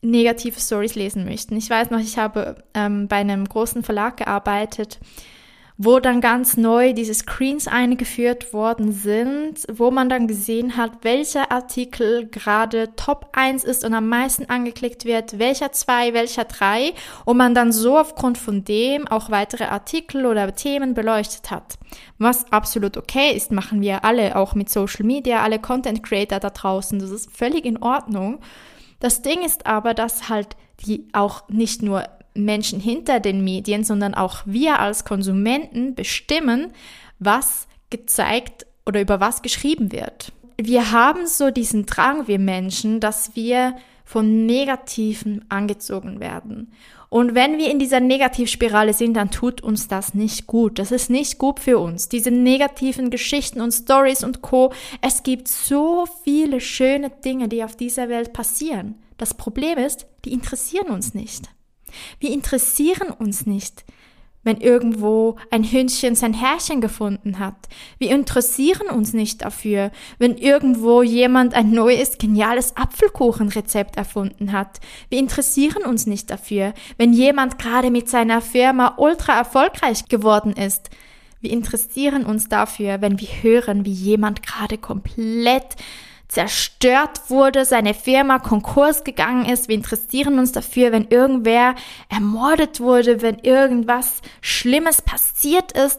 negative 0.03 0.59
Stories 0.59 0.95
lesen 0.95 1.27
möchten. 1.27 1.57
Ich 1.57 1.69
weiß 1.69 1.91
noch, 1.91 2.01
ich 2.01 2.17
habe 2.17 2.65
ähm, 2.75 3.07
bei 3.07 3.17
einem 3.17 3.45
großen 3.45 3.83
Verlag 3.83 4.17
gearbeitet 4.17 4.99
wo 5.83 5.99
dann 5.99 6.21
ganz 6.21 6.59
neu 6.59 6.93
diese 6.93 7.15
Screens 7.15 7.67
eingeführt 7.67 8.53
worden 8.53 8.93
sind, 8.93 9.65
wo 9.73 9.91
man 9.91 10.11
dann 10.11 10.27
gesehen 10.29 10.77
hat, 10.77 10.93
welcher 11.01 11.51
Artikel 11.51 12.27
gerade 12.27 12.95
Top 12.97 13.31
1 13.33 13.65
ist 13.65 13.83
und 13.87 13.95
am 13.95 14.07
meisten 14.07 14.45
angeklickt 14.51 15.07
wird, 15.07 15.39
welcher 15.39 15.73
2, 15.73 16.13
welcher 16.13 16.45
3 16.45 16.93
und 17.25 17.39
man 17.39 17.55
dann 17.55 17.73
so 17.73 17.97
aufgrund 17.97 18.37
von 18.37 18.63
dem 18.63 19.09
auch 19.09 19.31
weitere 19.31 19.65
Artikel 19.65 20.27
oder 20.27 20.55
Themen 20.55 20.93
beleuchtet 20.93 21.51
hat. 21.51 21.79
Was 22.19 22.53
absolut 22.53 22.99
okay 22.99 23.35
ist, 23.35 23.51
machen 23.51 23.81
wir 23.81 24.05
alle, 24.05 24.37
auch 24.37 24.55
mit 24.55 24.69
Social 24.69 25.07
Media, 25.07 25.43
alle 25.43 25.61
Content 25.61 26.03
Creator 26.03 26.41
da 26.41 26.51
draußen, 26.51 26.99
das 26.99 27.09
ist 27.09 27.35
völlig 27.35 27.65
in 27.65 27.83
Ordnung. 27.83 28.41
Das 28.99 29.23
Ding 29.23 29.43
ist 29.43 29.65
aber, 29.65 29.95
dass 29.95 30.29
halt 30.29 30.57
die 30.85 31.09
auch 31.15 31.49
nicht 31.49 31.81
nur 31.81 32.05
Menschen 32.35 32.81
hinter 32.81 33.21
den 33.21 33.43
Medien, 33.45 33.85
sondern 33.85 34.15
auch 34.15 34.43
wir 34.45 34.79
als 34.79 35.05
Konsumenten 35.05 35.95
bestimmen, 35.95 36.73
was 37.19 37.67
gezeigt 37.91 38.67
oder 38.87 39.01
über 39.01 39.21
was 39.21 39.43
geschrieben 39.43 39.93
wird. 39.93 40.33
Wir 40.57 40.93
haben 40.93 41.27
so 41.27 41.51
diesen 41.51 41.87
Drang, 41.87 42.29
wir 42.29 42.39
Menschen, 42.39 43.01
dass 43.01 43.35
wir 43.35 43.77
von 44.05 44.45
Negativen 44.47 45.45
angezogen 45.49 46.21
werden. 46.21 46.73
Und 47.09 47.35
wenn 47.35 47.59
wir 47.59 47.71
in 47.71 47.79
dieser 47.79 47.99
Negativspirale 47.99 48.93
sind, 48.93 49.15
dann 49.15 49.31
tut 49.31 49.63
uns 49.63 49.89
das 49.89 50.15
nicht 50.15 50.47
gut. 50.47 50.79
Das 50.79 50.93
ist 50.93 51.11
nicht 51.11 51.39
gut 51.39 51.59
für 51.59 51.79
uns. 51.79 52.09
Diese 52.09 52.31
negativen 52.31 53.11
Geschichten 53.11 53.61
und 53.61 53.73
Stories 53.73 54.23
und 54.23 54.43
Co. 54.43 54.73
Es 55.01 55.25
gibt 55.25 55.49
so 55.49 56.07
viele 56.23 56.61
schöne 56.61 57.11
Dinge, 57.11 57.49
die 57.49 57.65
auf 57.65 57.75
dieser 57.75 58.09
Welt 58.09 58.33
passieren. 58.33 58.95
Das 59.19 59.35
Problem 59.35 59.77
ist, 59.79 60.07
die 60.25 60.33
interessieren 60.33 60.89
uns 60.89 61.15
nicht. 61.15 61.51
Wir 62.19 62.33
interessieren 62.33 63.11
uns 63.11 63.47
nicht, 63.47 63.85
wenn 64.43 64.61
irgendwo 64.61 65.37
ein 65.51 65.65
Hündchen 65.65 66.15
sein 66.15 66.33
Herrchen 66.33 66.81
gefunden 66.81 67.39
hat. 67.39 67.69
Wir 67.99 68.11
interessieren 68.11 68.89
uns 68.89 69.13
nicht 69.13 69.43
dafür, 69.43 69.91
wenn 70.19 70.37
irgendwo 70.37 71.03
jemand 71.03 71.55
ein 71.55 71.73
neues, 71.73 72.17
geniales 72.19 72.77
Apfelkuchenrezept 72.77 73.97
erfunden 73.97 74.53
hat. 74.53 74.81
Wir 75.11 75.19
interessieren 75.19 75.85
uns 75.85 76.07
nicht 76.07 76.31
dafür, 76.31 76.73
wenn 76.97 77.13
jemand 77.13 77.59
gerade 77.59 77.91
mit 77.91 78.09
seiner 78.09 78.41
Firma 78.41 78.95
ultra 78.97 79.37
erfolgreich 79.37 80.07
geworden 80.07 80.53
ist. 80.53 80.89
Wir 81.43 81.51
interessieren 81.51 82.25
uns 82.25 82.49
dafür, 82.49 83.01
wenn 83.01 83.19
wir 83.19 83.29
hören, 83.43 83.85
wie 83.85 83.93
jemand 83.93 84.43
gerade 84.43 84.79
komplett 84.79 85.77
zerstört 86.31 87.29
wurde, 87.29 87.65
seine 87.65 87.93
Firma 87.93 88.39
Konkurs 88.39 89.03
gegangen 89.03 89.47
ist. 89.47 89.69
Wir 89.69 89.75
interessieren 89.75 90.39
uns 90.39 90.53
dafür, 90.53 90.93
wenn 90.93 91.09
irgendwer 91.09 91.75
ermordet 92.09 92.79
wurde, 92.79 93.21
wenn 93.21 93.41
irgendwas 93.41 94.23
Schlimmes 94.41 95.03
passiert 95.03 95.73
ist. 95.73 95.99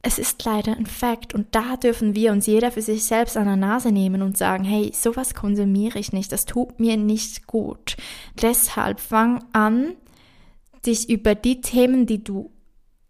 Es 0.00 0.20
ist 0.20 0.44
leider 0.44 0.76
ein 0.76 0.86
Fakt 0.86 1.34
und 1.34 1.56
da 1.56 1.76
dürfen 1.76 2.14
wir 2.14 2.30
uns 2.30 2.46
jeder 2.46 2.70
für 2.70 2.82
sich 2.82 3.04
selbst 3.04 3.36
an 3.36 3.46
der 3.46 3.56
Nase 3.56 3.90
nehmen 3.90 4.22
und 4.22 4.38
sagen, 4.38 4.62
hey, 4.62 4.92
sowas 4.94 5.34
konsumiere 5.34 5.98
ich 5.98 6.12
nicht, 6.12 6.30
das 6.30 6.44
tut 6.44 6.78
mir 6.78 6.96
nicht 6.96 7.48
gut. 7.48 7.96
Deshalb 8.40 9.00
fang 9.00 9.42
an, 9.52 9.96
dich 10.86 11.10
über 11.10 11.34
die 11.34 11.60
Themen, 11.60 12.06
die 12.06 12.22
du 12.22 12.52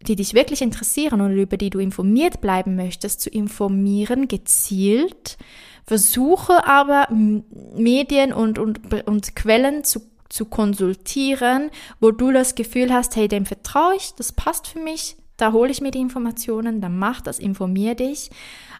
die 0.07 0.15
dich 0.15 0.33
wirklich 0.33 0.61
interessieren 0.61 1.19
oder 1.19 1.33
über 1.33 1.57
die 1.57 1.69
du 1.69 1.77
informiert 1.79 2.39
bleiben 2.39 2.77
möchtest, 2.77 3.19
zu 3.19 3.29
informieren, 3.29 4.29
gezielt 4.29 5.37
Versuche 5.89 6.67
aber 6.67 7.07
Medien 7.09 8.31
und, 8.31 8.59
und, 8.59 8.93
und 9.07 9.35
Quellen 9.35 9.83
zu, 9.83 10.01
zu 10.29 10.45
konsultieren, 10.45 11.71
wo 11.99 12.11
du 12.11 12.31
das 12.31 12.53
Gefühl 12.53 12.93
hast, 12.93 13.15
hey, 13.15 13.27
dem 13.27 13.47
vertraue 13.47 13.95
ich, 13.95 14.13
das 14.13 14.31
passt 14.31 14.67
für 14.67 14.77
mich, 14.77 15.17
da 15.35 15.51
hole 15.51 15.71
ich 15.71 15.81
mir 15.81 15.89
die 15.89 15.97
Informationen, 15.97 16.79
dann 16.79 16.99
mach 16.99 17.21
das, 17.21 17.39
informier 17.39 17.95
dich. 17.95 18.29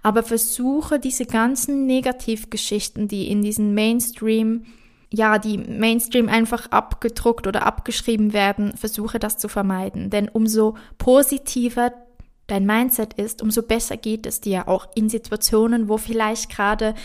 Aber 0.04 0.22
versuche 0.22 1.00
diese 1.00 1.26
ganzen 1.26 1.88
Negativgeschichten, 1.88 3.08
die 3.08 3.32
in 3.32 3.42
diesen 3.42 3.74
Mainstream, 3.74 4.66
ja, 5.12 5.40
die 5.40 5.58
Mainstream 5.58 6.30
einfach 6.30 6.68
abgedruckt 6.70 7.48
oder 7.48 7.66
abgeschrieben 7.66 8.34
werden, 8.34 8.78
versuche 8.78 9.18
das 9.18 9.40
zu 9.40 9.48
vermeiden. 9.48 10.12
Denn 10.12 10.30
umso 10.30 10.78
positiver 11.00 11.92
dein 12.52 12.66
Mindset 12.66 13.14
ist, 13.14 13.42
umso 13.42 13.64
besser 13.64 13.98
geht 13.98 14.26
es 14.26 14.42
dir 14.42 14.68
auch 14.68 14.88
in 14.96 15.10
Situationen, 15.10 15.90
wo 15.90 15.98
vielleicht 15.98 16.50
gerade 16.50 16.96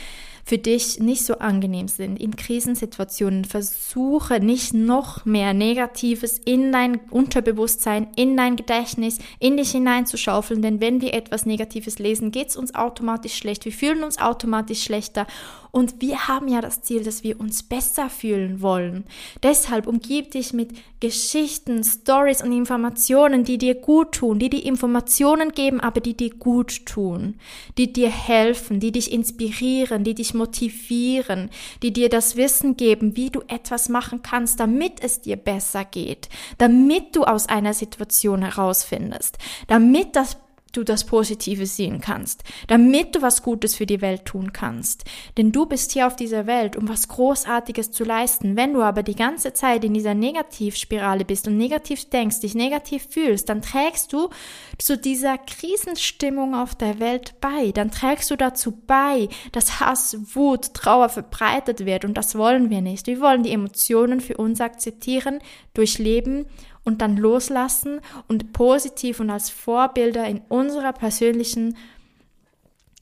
für 0.44 0.58
dich 0.58 1.00
nicht 1.00 1.24
so 1.24 1.38
angenehm 1.38 1.88
sind. 1.88 2.20
In 2.20 2.36
Krisensituationen 2.36 3.44
versuche 3.44 4.40
nicht 4.40 4.74
noch 4.74 5.24
mehr 5.24 5.54
Negatives 5.54 6.38
in 6.38 6.70
dein 6.70 7.00
Unterbewusstsein, 7.10 8.08
in 8.16 8.36
dein 8.36 8.56
Gedächtnis, 8.56 9.18
in 9.38 9.56
dich 9.56 9.70
hineinzuschaufeln, 9.70 10.60
denn 10.60 10.80
wenn 10.80 11.00
wir 11.00 11.14
etwas 11.14 11.46
Negatives 11.46 11.98
lesen, 11.98 12.30
geht 12.30 12.48
es 12.48 12.56
uns 12.56 12.74
automatisch 12.74 13.34
schlecht. 13.34 13.64
Wir 13.64 13.72
fühlen 13.72 14.04
uns 14.04 14.18
automatisch 14.18 14.82
schlechter 14.82 15.26
und 15.74 16.00
wir 16.00 16.28
haben 16.28 16.46
ja 16.46 16.60
das 16.60 16.82
Ziel, 16.82 17.02
dass 17.02 17.24
wir 17.24 17.40
uns 17.40 17.64
besser 17.64 18.08
fühlen 18.08 18.60
wollen. 18.60 19.04
Deshalb 19.42 19.88
umgib 19.88 20.30
dich 20.30 20.52
mit 20.52 20.70
Geschichten, 21.00 21.82
Stories 21.82 22.42
und 22.42 22.52
Informationen, 22.52 23.42
die 23.42 23.58
dir 23.58 23.74
gut 23.74 24.12
tun, 24.12 24.38
die 24.38 24.50
dir 24.50 24.64
Informationen 24.64 25.50
geben, 25.50 25.80
aber 25.80 26.00
die 26.00 26.16
dir 26.16 26.30
gut 26.30 26.86
tun, 26.86 27.40
die 27.76 27.92
dir 27.92 28.08
helfen, 28.08 28.78
die 28.78 28.92
dich 28.92 29.10
inspirieren, 29.10 30.04
die 30.04 30.14
dich 30.14 30.33
motivieren, 30.34 31.50
die 31.82 31.92
dir 31.92 32.08
das 32.08 32.36
Wissen 32.36 32.76
geben, 32.76 33.16
wie 33.16 33.30
du 33.30 33.42
etwas 33.48 33.88
machen 33.88 34.22
kannst, 34.22 34.60
damit 34.60 35.02
es 35.02 35.20
dir 35.20 35.36
besser 35.36 35.84
geht, 35.84 36.28
damit 36.58 37.16
du 37.16 37.24
aus 37.24 37.48
einer 37.48 37.74
Situation 37.74 38.42
herausfindest, 38.42 39.38
damit 39.68 40.16
das 40.16 40.36
du 40.76 40.84
das 40.84 41.04
Positive 41.04 41.66
sehen 41.66 42.00
kannst, 42.00 42.42
damit 42.66 43.14
du 43.14 43.22
was 43.22 43.42
Gutes 43.42 43.74
für 43.74 43.86
die 43.86 44.00
Welt 44.00 44.24
tun 44.24 44.52
kannst. 44.52 45.04
Denn 45.36 45.52
du 45.52 45.66
bist 45.66 45.92
hier 45.92 46.06
auf 46.06 46.16
dieser 46.16 46.46
Welt, 46.46 46.76
um 46.76 46.88
was 46.88 47.08
Großartiges 47.08 47.90
zu 47.90 48.04
leisten. 48.04 48.56
Wenn 48.56 48.72
du 48.74 48.82
aber 48.82 49.02
die 49.02 49.14
ganze 49.14 49.52
Zeit 49.52 49.84
in 49.84 49.94
dieser 49.94 50.14
Negativspirale 50.14 51.24
bist 51.24 51.46
und 51.48 51.56
negativ 51.56 52.08
denkst, 52.10 52.40
dich 52.40 52.54
negativ 52.54 53.06
fühlst, 53.08 53.48
dann 53.48 53.62
trägst 53.62 54.12
du 54.12 54.30
zu 54.78 54.98
dieser 54.98 55.38
Krisenstimmung 55.38 56.54
auf 56.54 56.74
der 56.74 57.00
Welt 57.00 57.34
bei. 57.40 57.72
Dann 57.72 57.90
trägst 57.90 58.30
du 58.30 58.36
dazu 58.36 58.72
bei, 58.86 59.28
dass 59.52 59.80
Hass, 59.80 60.16
Wut, 60.34 60.74
Trauer 60.74 61.08
verbreitet 61.08 61.86
wird 61.86 62.04
und 62.04 62.14
das 62.14 62.36
wollen 62.36 62.70
wir 62.70 62.80
nicht. 62.80 63.06
Wir 63.06 63.20
wollen 63.20 63.42
die 63.42 63.52
Emotionen 63.52 64.20
für 64.20 64.36
uns 64.36 64.60
akzeptieren, 64.60 65.40
durchleben 65.74 66.46
und 66.84 67.00
dann 67.00 67.16
loslassen 67.16 68.00
und 68.28 68.52
positiv 68.52 69.20
und 69.20 69.30
als 69.30 69.50
Vorbilder 69.50 70.26
in 70.26 70.42
unserer 70.48 70.92
persönlichen 70.92 71.76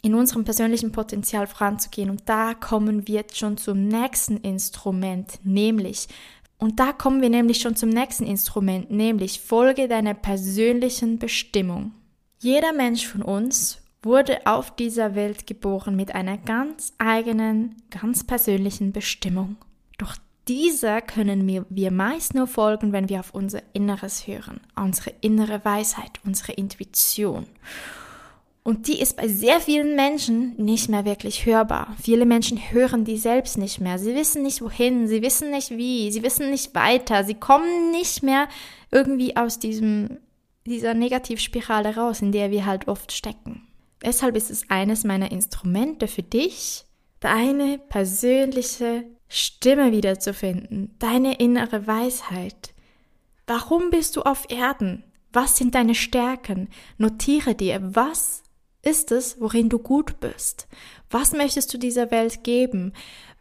in 0.04 0.14
unserem 0.14 0.44
persönlichen 0.44 0.90
Potenzial 0.90 1.46
voranzugehen. 1.46 2.10
Und 2.10 2.28
da 2.28 2.54
kommen 2.54 3.06
wir 3.06 3.24
schon 3.32 3.56
zum 3.56 3.86
nächsten 3.86 4.36
Instrument, 4.38 5.38
nämlich, 5.44 6.08
und 6.58 6.80
da 6.80 6.92
kommen 6.92 7.22
wir 7.22 7.30
nämlich 7.30 7.60
schon 7.60 7.76
zum 7.76 7.88
nächsten 7.88 8.24
Instrument, 8.24 8.90
nämlich 8.90 9.40
folge 9.40 9.88
deiner 9.88 10.14
persönlichen 10.14 11.18
Bestimmung. 11.18 11.92
Jeder 12.40 12.72
Mensch 12.72 13.06
von 13.06 13.22
uns 13.22 13.78
wurde 14.02 14.46
auf 14.46 14.74
dieser 14.74 15.14
Welt 15.14 15.46
geboren 15.46 15.94
mit 15.94 16.14
einer 16.14 16.38
ganz 16.38 16.92
eigenen, 16.98 17.76
ganz 17.90 18.24
persönlichen 18.24 18.92
Bestimmung. 18.92 19.56
Doch 19.98 20.16
dieser 20.48 21.00
können 21.00 21.66
wir, 21.70 21.90
meist 21.90 22.34
nur 22.34 22.46
folgen, 22.46 22.92
wenn 22.92 23.08
wir 23.08 23.20
auf 23.20 23.34
unser 23.34 23.62
Inneres 23.72 24.26
hören, 24.26 24.60
unsere 24.76 25.12
innere 25.20 25.64
Weisheit, 25.64 26.20
unsere 26.24 26.52
Intuition. 26.52 27.46
Und 28.64 28.86
die 28.86 29.00
ist 29.00 29.16
bei 29.16 29.26
sehr 29.26 29.60
vielen 29.60 29.96
Menschen 29.96 30.54
nicht 30.56 30.88
mehr 30.88 31.04
wirklich 31.04 31.46
hörbar. 31.46 31.96
Viele 32.00 32.26
Menschen 32.26 32.58
hören 32.58 33.04
die 33.04 33.18
selbst 33.18 33.58
nicht 33.58 33.80
mehr. 33.80 33.98
Sie 33.98 34.14
wissen 34.14 34.42
nicht 34.42 34.62
wohin, 34.62 35.08
sie 35.08 35.20
wissen 35.20 35.50
nicht 35.50 35.70
wie, 35.70 36.12
sie 36.12 36.22
wissen 36.22 36.50
nicht 36.50 36.74
weiter, 36.74 37.24
sie 37.24 37.34
kommen 37.34 37.90
nicht 37.90 38.22
mehr 38.22 38.48
irgendwie 38.92 39.36
aus 39.36 39.58
diesem, 39.58 40.18
dieser 40.64 40.94
Negativspirale 40.94 41.96
raus, 41.96 42.22
in 42.22 42.30
der 42.30 42.52
wir 42.52 42.64
halt 42.64 42.86
oft 42.86 43.10
stecken. 43.10 43.66
Deshalb 44.04 44.36
ist 44.36 44.50
es 44.50 44.68
eines 44.68 45.02
meiner 45.04 45.32
Instrumente 45.32 46.06
für 46.06 46.22
dich, 46.22 46.84
deine 47.18 47.78
persönliche 47.78 49.04
Stimme 49.34 49.92
wiederzufinden, 49.92 50.94
deine 50.98 51.36
innere 51.36 51.86
Weisheit. 51.86 52.74
Warum 53.46 53.88
bist 53.88 54.16
du 54.16 54.22
auf 54.24 54.44
Erden? 54.50 55.04
Was 55.32 55.56
sind 55.56 55.74
deine 55.74 55.94
Stärken? 55.94 56.68
Notiere 56.98 57.54
dir, 57.54 57.80
was 57.82 58.42
ist 58.82 59.10
es, 59.10 59.40
worin 59.40 59.70
du 59.70 59.78
gut 59.78 60.20
bist? 60.20 60.68
Was 61.08 61.32
möchtest 61.32 61.72
du 61.72 61.78
dieser 61.78 62.10
Welt 62.10 62.44
geben? 62.44 62.92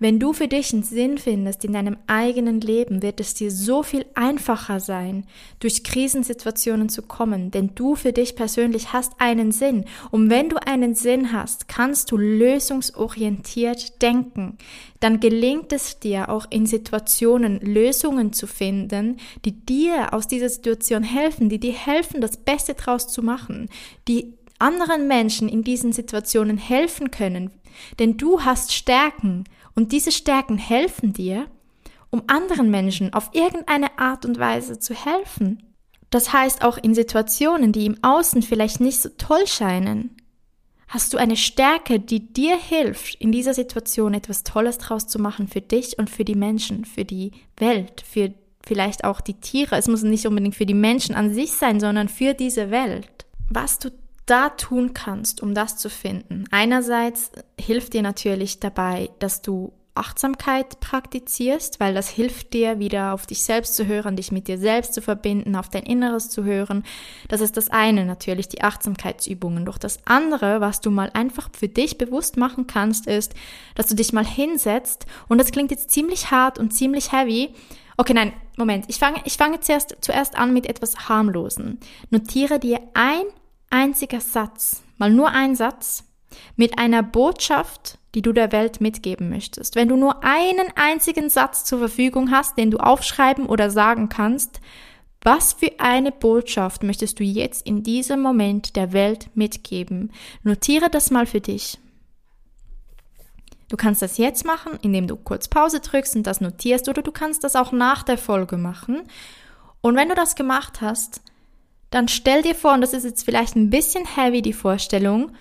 Wenn 0.02 0.18
du 0.18 0.34
für 0.34 0.48
dich 0.48 0.74
einen 0.74 0.82
Sinn 0.82 1.20
findest 1.20 1.64
in 1.64 1.74
deinem 1.74 1.96
eigenen 2.08 2.60
Leben, 2.60 3.04
wird 3.04 3.20
es 3.20 3.36
dir 3.36 3.52
so 3.52 3.84
viel 3.84 4.04
einfacher 4.16 4.80
sein, 4.80 5.28
durch 5.60 5.84
Krisensituationen 5.84 6.90
zu 6.90 7.04
kommen, 7.04 7.52
denn 7.52 7.76
du 7.76 7.94
für 7.94 8.12
dich 8.12 8.36
persönlich 8.36 8.94
hast 8.94 9.14
einen 9.20 9.52
Sinn. 9.52 9.86
Und 10.10 10.32
wenn 10.32 10.50
du 10.50 10.56
einen 10.66 10.96
Sinn 10.96 11.32
hast, 11.32 11.68
kannst 11.68 12.10
du 12.10 12.18
lösungsorientiert 12.18 14.02
denken. 14.02 14.58
Dann 15.02 15.20
gelingt 15.20 15.72
es 15.72 16.00
dir 16.00 16.30
auch 16.30 16.48
in 16.50 16.66
Situationen 16.66 17.60
Lösungen 17.60 18.34
zu 18.34 18.48
finden, 18.48 19.18
die 19.46 19.52
dir 19.52 20.16
aus 20.16 20.28
dieser 20.28 20.50
Situation 20.50 21.04
helfen, 21.04 21.48
die 21.48 21.60
dir 21.60 21.74
helfen, 21.74 22.22
das 22.22 22.38
Beste 22.38 22.74
draus 22.74 23.08
zu 23.08 23.22
machen, 23.22 23.70
die 24.08 24.34
anderen 24.58 25.08
Menschen 25.08 25.48
in 25.48 25.64
diesen 25.64 25.94
Situationen 25.94 26.58
helfen 26.58 27.12
können, 27.12 27.52
denn 28.00 28.18
du 28.18 28.42
hast 28.42 28.74
Stärken 28.74 29.44
und 29.76 29.92
diese 29.92 30.12
Stärken 30.12 30.58
helfen 30.58 31.14
dir, 31.14 31.48
um 32.10 32.24
anderen 32.28 32.70
Menschen 32.70 33.14
auf 33.14 33.30
irgendeine 33.34 33.98
Art 33.98 34.26
und 34.26 34.38
Weise 34.38 34.80
zu 34.80 34.94
helfen. 34.94 35.64
Das 36.10 36.34
heißt 36.34 36.64
auch 36.64 36.78
in 36.78 36.94
Situationen, 36.94 37.72
die 37.72 37.86
im 37.86 38.04
Außen 38.04 38.42
vielleicht 38.42 38.82
nicht 38.82 39.02
so 39.02 39.10
toll 39.18 39.48
scheinen, 39.48 40.16
hast 40.90 41.14
du 41.14 41.18
eine 41.18 41.38
Stärke, 41.38 42.02
die 42.02 42.34
dir 42.34 42.58
hilft, 42.58 43.16
in 43.16 43.32
dieser 43.32 43.54
Situation 43.54 44.14
etwas 44.14 44.44
Tolles 44.44 44.78
draus 44.78 45.08
zu 45.08 45.20
machen 45.20 45.48
für 45.48 45.62
dich 45.62 45.98
und 45.98 46.10
für 46.10 46.26
die 46.26 46.36
Menschen, 46.36 46.84
für 46.84 47.06
die 47.06 47.32
Welt, 47.56 48.04
für 48.06 48.34
vielleicht 48.64 49.06
auch 49.06 49.22
die 49.22 49.40
Tiere. 49.40 49.78
Es 49.78 49.88
muss 49.88 50.04
nicht 50.04 50.28
unbedingt 50.28 50.56
für 50.56 50.66
die 50.66 50.74
Menschen 50.74 51.16
an 51.16 51.34
sich 51.34 51.54
sein, 51.54 51.80
sondern 51.80 52.10
für 52.10 52.34
diese 52.34 52.72
Welt. 52.72 53.26
Was 53.50 53.80
du 53.80 53.90
da 54.26 54.50
tun 54.50 54.94
kannst, 54.94 55.42
um 55.42 55.54
das 55.54 55.78
zu 55.78 55.90
finden. 55.90 56.46
Einerseits 56.52 57.32
hilft 57.60 57.94
dir 57.94 58.02
natürlich 58.02 58.60
dabei, 58.60 59.10
dass 59.20 59.42
du 59.42 59.74
Achtsamkeit 59.94 60.80
praktizierst, 60.80 61.82
weil 61.82 61.94
das 61.94 62.10
hilft 62.10 62.54
dir, 62.54 62.80
wieder 62.80 63.14
auf 63.14 63.28
dich 63.28 63.44
selbst 63.44 63.76
zu 63.76 63.88
hören, 63.88 64.16
dich 64.16 64.32
mit 64.32 64.48
dir 64.48 64.58
selbst 64.58 64.94
zu 64.94 65.02
verbinden, 65.02 65.56
auf 65.56 65.70
dein 65.70 65.84
Inneres 65.84 66.30
zu 66.30 66.46
hören. 66.46 66.84
Das 67.28 67.42
ist 67.42 67.58
das 67.58 67.70
eine 67.70 68.06
natürlich, 68.06 68.48
die 68.48 68.64
Achtsamkeitsübungen. 68.64 69.66
Doch 69.66 69.78
das 69.78 70.00
andere, 70.06 70.62
was 70.62 70.80
du 70.80 70.92
mal 70.92 71.12
einfach 71.14 71.50
für 71.52 71.68
dich 71.68 71.98
bewusst 71.98 72.38
machen 72.38 72.68
kannst, 72.68 73.06
ist, 73.06 73.34
dass 73.76 73.88
du 73.88 73.96
dich 73.96 74.14
mal 74.14 74.26
hinsetzt 74.26 75.06
und 75.28 75.40
das 75.40 75.52
klingt 75.52 75.72
jetzt 75.72 75.92
ziemlich 75.92 76.32
hart 76.32 76.58
und 76.58 76.72
ziemlich 76.72 77.12
heavy. 77.12 77.54
Okay, 77.98 78.14
nein, 78.14 78.32
Moment. 78.56 78.86
Ich 78.88 78.98
fange, 78.98 79.22
ich 79.26 79.36
fange 79.36 79.60
zuerst, 79.60 79.98
zuerst 80.00 80.38
an 80.38 80.54
mit 80.54 80.68
etwas 80.68 81.10
harmlosen. 81.10 81.80
Notiere 82.10 82.60
dir 82.60 82.80
ein 82.94 83.24
einziger 83.72 84.22
Satz, 84.22 84.84
mal 84.98 85.12
nur 85.12 85.30
ein 85.30 85.56
Satz, 85.56 86.04
mit 86.56 86.78
einer 86.78 87.04
Botschaft, 87.04 87.98
die 88.16 88.22
du 88.22 88.34
der 88.34 88.52
Welt 88.52 88.82
mitgeben 88.82 89.30
möchtest. 89.30 89.76
Wenn 89.76 89.88
du 89.88 89.96
nur 89.96 90.24
einen 90.24 90.68
einzigen 90.76 91.30
Satz 91.30 91.66
zur 91.66 91.80
Verfügung 91.80 92.32
hast, 92.32 92.58
den 92.58 92.72
du 92.72 92.78
aufschreiben 92.78 93.46
oder 93.46 93.70
sagen 93.70 94.10
kannst, 94.10 94.60
was 95.24 95.54
für 95.54 95.80
eine 95.80 96.12
Botschaft 96.12 96.84
möchtest 96.84 97.20
du 97.20 97.24
jetzt 97.24 97.66
in 97.66 97.84
diesem 97.84 98.22
Moment 98.22 98.76
der 98.76 98.92
Welt 98.92 99.30
mitgeben? 99.36 100.12
Notiere 100.44 100.90
das 100.90 101.12
mal 101.12 101.28
für 101.28 101.42
dich. 101.42 101.78
Du 103.70 103.78
kannst 103.78 104.02
das 104.02 104.18
jetzt 104.18 104.46
machen, 104.46 104.80
indem 104.82 105.08
du 105.08 105.16
kurz 105.16 105.48
Pause 105.48 105.80
drückst 105.80 106.18
und 106.18 106.28
das 106.28 106.42
notierst, 106.42 106.90
oder 106.90 107.02
du 107.04 107.12
kannst 107.12 107.44
das 107.44 107.56
auch 107.56 107.72
nach 107.72 108.04
der 108.04 108.18
Folge 108.18 108.58
machen. 108.58 109.04
Und 109.80 109.96
wenn 109.96 110.10
du 110.10 110.16
das 110.16 110.36
gemacht 110.36 110.82
hast, 110.82 111.22
dann 111.92 112.08
stell 112.08 112.42
dir 112.42 112.56
vor, 112.56 112.74
und 112.74 112.82
das 112.82 112.94
ist 112.94 113.04
jetzt 113.04 113.24
vielleicht 113.24 113.56
ein 113.56 113.70
bisschen 113.70 114.06
heavy, 114.06 114.42
die 114.42 114.54
Vorstellung, 114.54 115.32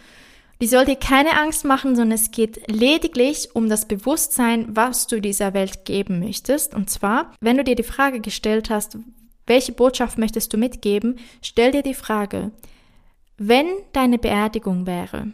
die 0.61 0.66
soll 0.66 0.84
dir 0.84 0.96
keine 0.96 1.40
Angst 1.40 1.64
machen, 1.64 1.96
sondern 1.96 2.18
es 2.18 2.32
geht 2.32 2.70
lediglich 2.70 3.55
um 3.55 3.70
das 3.70 3.86
Bewusstsein, 3.88 4.66
was 4.76 5.07
du 5.07 5.20
dieser 5.20 5.55
Welt 5.55 5.86
geben 5.86 6.20
möchtest. 6.20 6.74
Und 6.74 6.90
zwar, 6.90 7.32
wenn 7.40 7.57
du 7.57 7.64
dir 7.64 7.76
die 7.76 7.82
Frage 7.82 8.20
gestellt 8.20 8.68
hast, 8.68 8.98
welche 9.46 9.72
Botschaft 9.72 10.18
möchtest 10.18 10.53
du 10.53 10.59
mitgeben, 10.59 11.18
stell 11.40 11.72
dir 11.72 11.82
die 11.82 11.94
Frage, 11.94 12.51
wenn 13.38 13.66
deine 13.92 14.18
Beerdigung 14.18 14.86
wäre, 14.86 15.28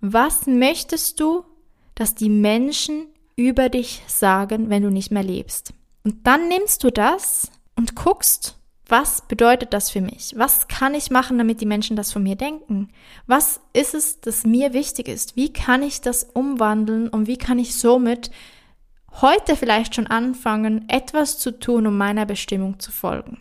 was 0.00 0.46
möchtest 0.46 1.18
du, 1.18 1.44
dass 1.96 2.14
die 2.14 2.30
Menschen 2.30 3.06
über 3.34 3.68
dich 3.68 4.02
sagen, 4.06 4.70
wenn 4.70 4.84
du 4.84 4.90
nicht 4.90 5.10
mehr 5.10 5.24
lebst? 5.24 5.72
Und 6.04 6.24
dann 6.24 6.46
nimmst 6.46 6.84
du 6.84 6.90
das 6.90 7.50
und 7.74 7.96
guckst, 7.96 8.57
was 8.88 9.20
bedeutet 9.20 9.74
das 9.74 9.90
für 9.90 10.00
mich? 10.00 10.32
Was 10.36 10.66
kann 10.66 10.94
ich 10.94 11.10
machen, 11.10 11.36
damit 11.36 11.60
die 11.60 11.66
Menschen 11.66 11.94
das 11.94 12.10
von 12.10 12.22
mir 12.22 12.36
denken? 12.36 12.88
Was 13.26 13.60
ist 13.74 13.94
es, 13.94 14.20
das 14.20 14.44
mir 14.44 14.72
wichtig 14.72 15.08
ist? 15.08 15.36
Wie 15.36 15.52
kann 15.52 15.82
ich 15.82 16.00
das 16.00 16.24
umwandeln 16.24 17.08
und 17.08 17.26
wie 17.26 17.36
kann 17.36 17.58
ich 17.58 17.76
somit 17.76 18.30
heute 19.20 19.56
vielleicht 19.56 19.94
schon 19.94 20.06
anfangen, 20.06 20.88
etwas 20.88 21.38
zu 21.38 21.50
tun, 21.58 21.86
um 21.86 21.98
meiner 21.98 22.24
Bestimmung 22.24 22.80
zu 22.80 22.90
folgen? 22.90 23.38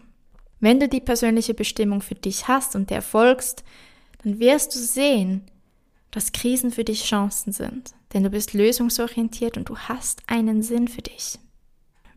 Wenn 0.60 0.82
du 0.82 0.90
die 0.90 1.02
persönliche 1.02 1.54
Bestimmung 1.54 2.02
für 2.02 2.16
dich 2.16 2.50
hast 2.50 2.76
und 2.76 2.90
der 2.90 3.02
folgst, 3.02 3.64
dann 4.24 4.40
wirst 4.40 4.76
du 4.76 4.80
sehen, 4.80 5.44
dass 6.12 6.34
Krisen 6.34 6.72
für 6.72 6.84
dich 6.84 7.06
Chancen 7.06 7.54
sind, 7.54 7.94
denn 8.14 8.24
du 8.24 8.30
bist 8.30 8.54
lösungsorientiert 8.54 9.56
und 9.56 9.70
du 9.70 9.78
hast 9.78 10.24
einen 10.28 10.62
Sinn 10.62 10.90
für 10.90 11.04
dich. 11.04 11.40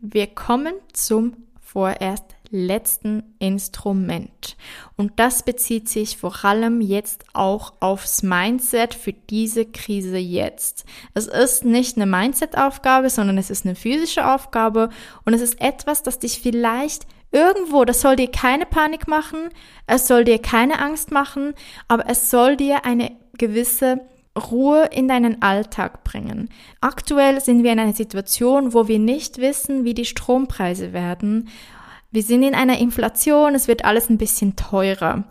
Wir 0.01 0.27
kommen 0.27 0.73
zum 0.91 1.37
vorerst 1.61 2.25
letzten 2.51 3.23
Instrument. 3.39 4.55
Und 4.97 5.13
das 5.15 5.43
bezieht 5.43 5.89
sich 5.89 6.17
vor 6.17 6.45
allem 6.45 6.81
jetzt 6.81 7.25
auch 7.33 7.73
aufs 7.79 8.23
Mindset 8.23 8.93
für 8.93 9.13
diese 9.13 9.65
Krise 9.65 10.17
jetzt. 10.17 10.85
Es 11.13 11.27
ist 11.27 11.65
nicht 11.65 11.95
eine 11.95 12.05
Mindset-Aufgabe, 12.05 13.09
sondern 13.09 13.37
es 13.37 13.49
ist 13.49 13.65
eine 13.65 13.75
physische 13.75 14.27
Aufgabe 14.27 14.89
und 15.25 15.33
es 15.33 15.41
ist 15.41 15.59
etwas, 15.61 16.03
das 16.03 16.19
dich 16.19 16.39
vielleicht 16.39 17.07
irgendwo, 17.31 17.85
das 17.85 18.01
soll 18.01 18.17
dir 18.17 18.29
keine 18.29 18.65
Panik 18.65 19.07
machen, 19.07 19.49
es 19.87 20.07
soll 20.07 20.25
dir 20.25 20.39
keine 20.39 20.79
Angst 20.79 21.11
machen, 21.11 21.53
aber 21.87 22.09
es 22.09 22.29
soll 22.29 22.57
dir 22.57 22.85
eine 22.85 23.11
gewisse 23.37 24.01
Ruhe 24.37 24.89
in 24.91 25.07
deinen 25.07 25.41
Alltag 25.41 26.03
bringen. 26.03 26.49
Aktuell 26.79 27.41
sind 27.41 27.63
wir 27.63 27.73
in 27.73 27.79
einer 27.79 27.93
Situation, 27.93 28.73
wo 28.73 28.87
wir 28.87 28.99
nicht 28.99 29.39
wissen, 29.39 29.83
wie 29.83 29.93
die 29.93 30.05
Strompreise 30.05 30.93
werden 30.93 31.49
wir 32.11 32.23
sind 32.23 32.43
in 32.43 32.55
einer 32.55 32.77
Inflation, 32.77 33.55
es 33.55 33.67
wird 33.67 33.85
alles 33.85 34.09
ein 34.09 34.17
bisschen 34.17 34.55
teurer. 34.55 35.23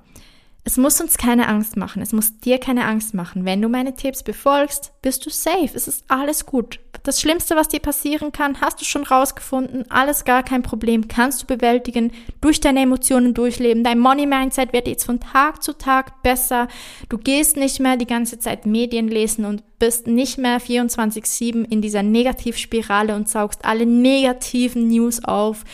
Es 0.63 0.77
muss 0.77 1.01
uns 1.01 1.17
keine 1.17 1.49
Angst 1.49 1.77
machen. 1.77 2.03
Es 2.03 2.13
muss 2.13 2.39
dir 2.39 2.59
keine 2.59 2.85
Angst 2.85 3.15
machen. 3.15 3.47
Wenn 3.47 3.63
du 3.63 3.69
meine 3.69 3.95
Tipps 3.95 4.23
befolgst, 4.23 4.93
bist 5.01 5.25
du 5.25 5.31
safe. 5.31 5.71
Es 5.75 5.89
ist 5.89 6.05
alles 6.09 6.45
gut. 6.45 6.81
Das 7.03 7.19
Schlimmste, 7.19 7.57
was 7.57 7.69
dir 7.69 7.81
passieren 7.81 8.31
kann, 8.31 8.61
hast 8.61 8.79
du 8.79 8.85
schon 8.85 9.05
rausgefunden. 9.05 9.91
Alles 9.91 10.25
gar 10.25 10.43
kein 10.43 10.63
Problem. 10.63 11.09
Kannst 11.09 11.43
du 11.43 11.47
bewältigen. 11.47 12.13
Durch 12.43 12.61
deine 12.61 12.83
Emotionen 12.83 13.33
durchleben. 13.33 13.85
Dein 13.85 13.99
Money 13.99 14.27
Mindset 14.27 14.75
wird 14.75 14.87
jetzt 14.87 15.05
von 15.05 15.19
Tag 15.19 15.63
zu 15.63 15.73
Tag 15.73 16.23
besser. 16.23 16.69
Du 17.09 17.17
gehst 17.17 17.57
nicht 17.57 17.81
mehr 17.81 17.97
die 17.97 18.07
ganze 18.07 18.39
Zeit 18.39 18.67
Medien 18.67 19.09
lesen 19.09 19.47
und 19.47 19.63
bist 19.79 20.07
nicht 20.07 20.37
mehr 20.37 20.61
24-7 20.61 21.65
in 21.71 21.81
dieser 21.81 22.03
Negativspirale 22.03 23.17
und 23.17 23.31
saugst 23.31 23.65
alle 23.65 23.87
negativen 23.87 24.89
News 24.89 25.25
auf. 25.25 25.65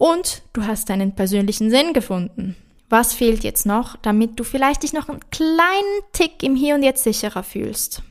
Und 0.00 0.40
du 0.54 0.66
hast 0.66 0.88
deinen 0.88 1.14
persönlichen 1.14 1.68
Sinn 1.68 1.92
gefunden. 1.92 2.56
Was 2.88 3.12
fehlt 3.12 3.44
jetzt 3.44 3.66
noch, 3.66 3.96
damit 4.00 4.40
du 4.40 4.44
vielleicht 4.44 4.82
dich 4.82 4.94
noch 4.94 5.10
einen 5.10 5.20
kleinen 5.28 6.00
Tick 6.12 6.42
im 6.42 6.56
Hier 6.56 6.74
und 6.74 6.82
Jetzt 6.82 7.04
sicherer 7.04 7.42
fühlst? 7.42 8.02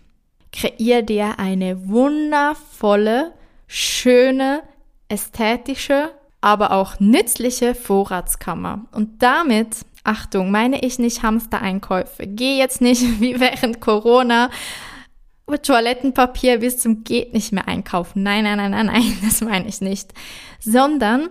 Kreier 0.53 1.01
dir 1.01 1.39
eine 1.39 1.89
wundervolle, 1.89 3.33
schöne, 3.65 4.61
ästhetische, 5.07 6.11
aber 6.41 6.73
auch 6.73 6.99
nützliche 6.99 7.73
Vorratskammer. 7.73 8.85
Und 8.91 9.23
damit, 9.23 9.77
Achtung, 10.03 10.51
meine 10.51 10.85
ich 10.85 10.99
nicht 10.99 11.23
Hamster-Einkäufe. 11.23 12.27
Geh 12.27 12.59
jetzt 12.59 12.81
nicht 12.81 13.01
wie 13.19 13.39
während 13.39 13.81
Corona 13.81 14.51
Toilettenpapier 15.63 16.59
bis 16.59 16.77
zum 16.77 17.03
geht 17.03 17.33
nicht 17.33 17.51
mehr 17.51 17.67
einkaufen. 17.67 18.21
Nein, 18.21 18.43
nein, 18.43 18.57
nein, 18.57 18.69
nein, 18.69 18.85
nein, 18.85 19.17
das 19.23 19.41
meine 19.41 19.67
ich 19.67 19.81
nicht. 19.81 20.13
Sondern 20.59 21.29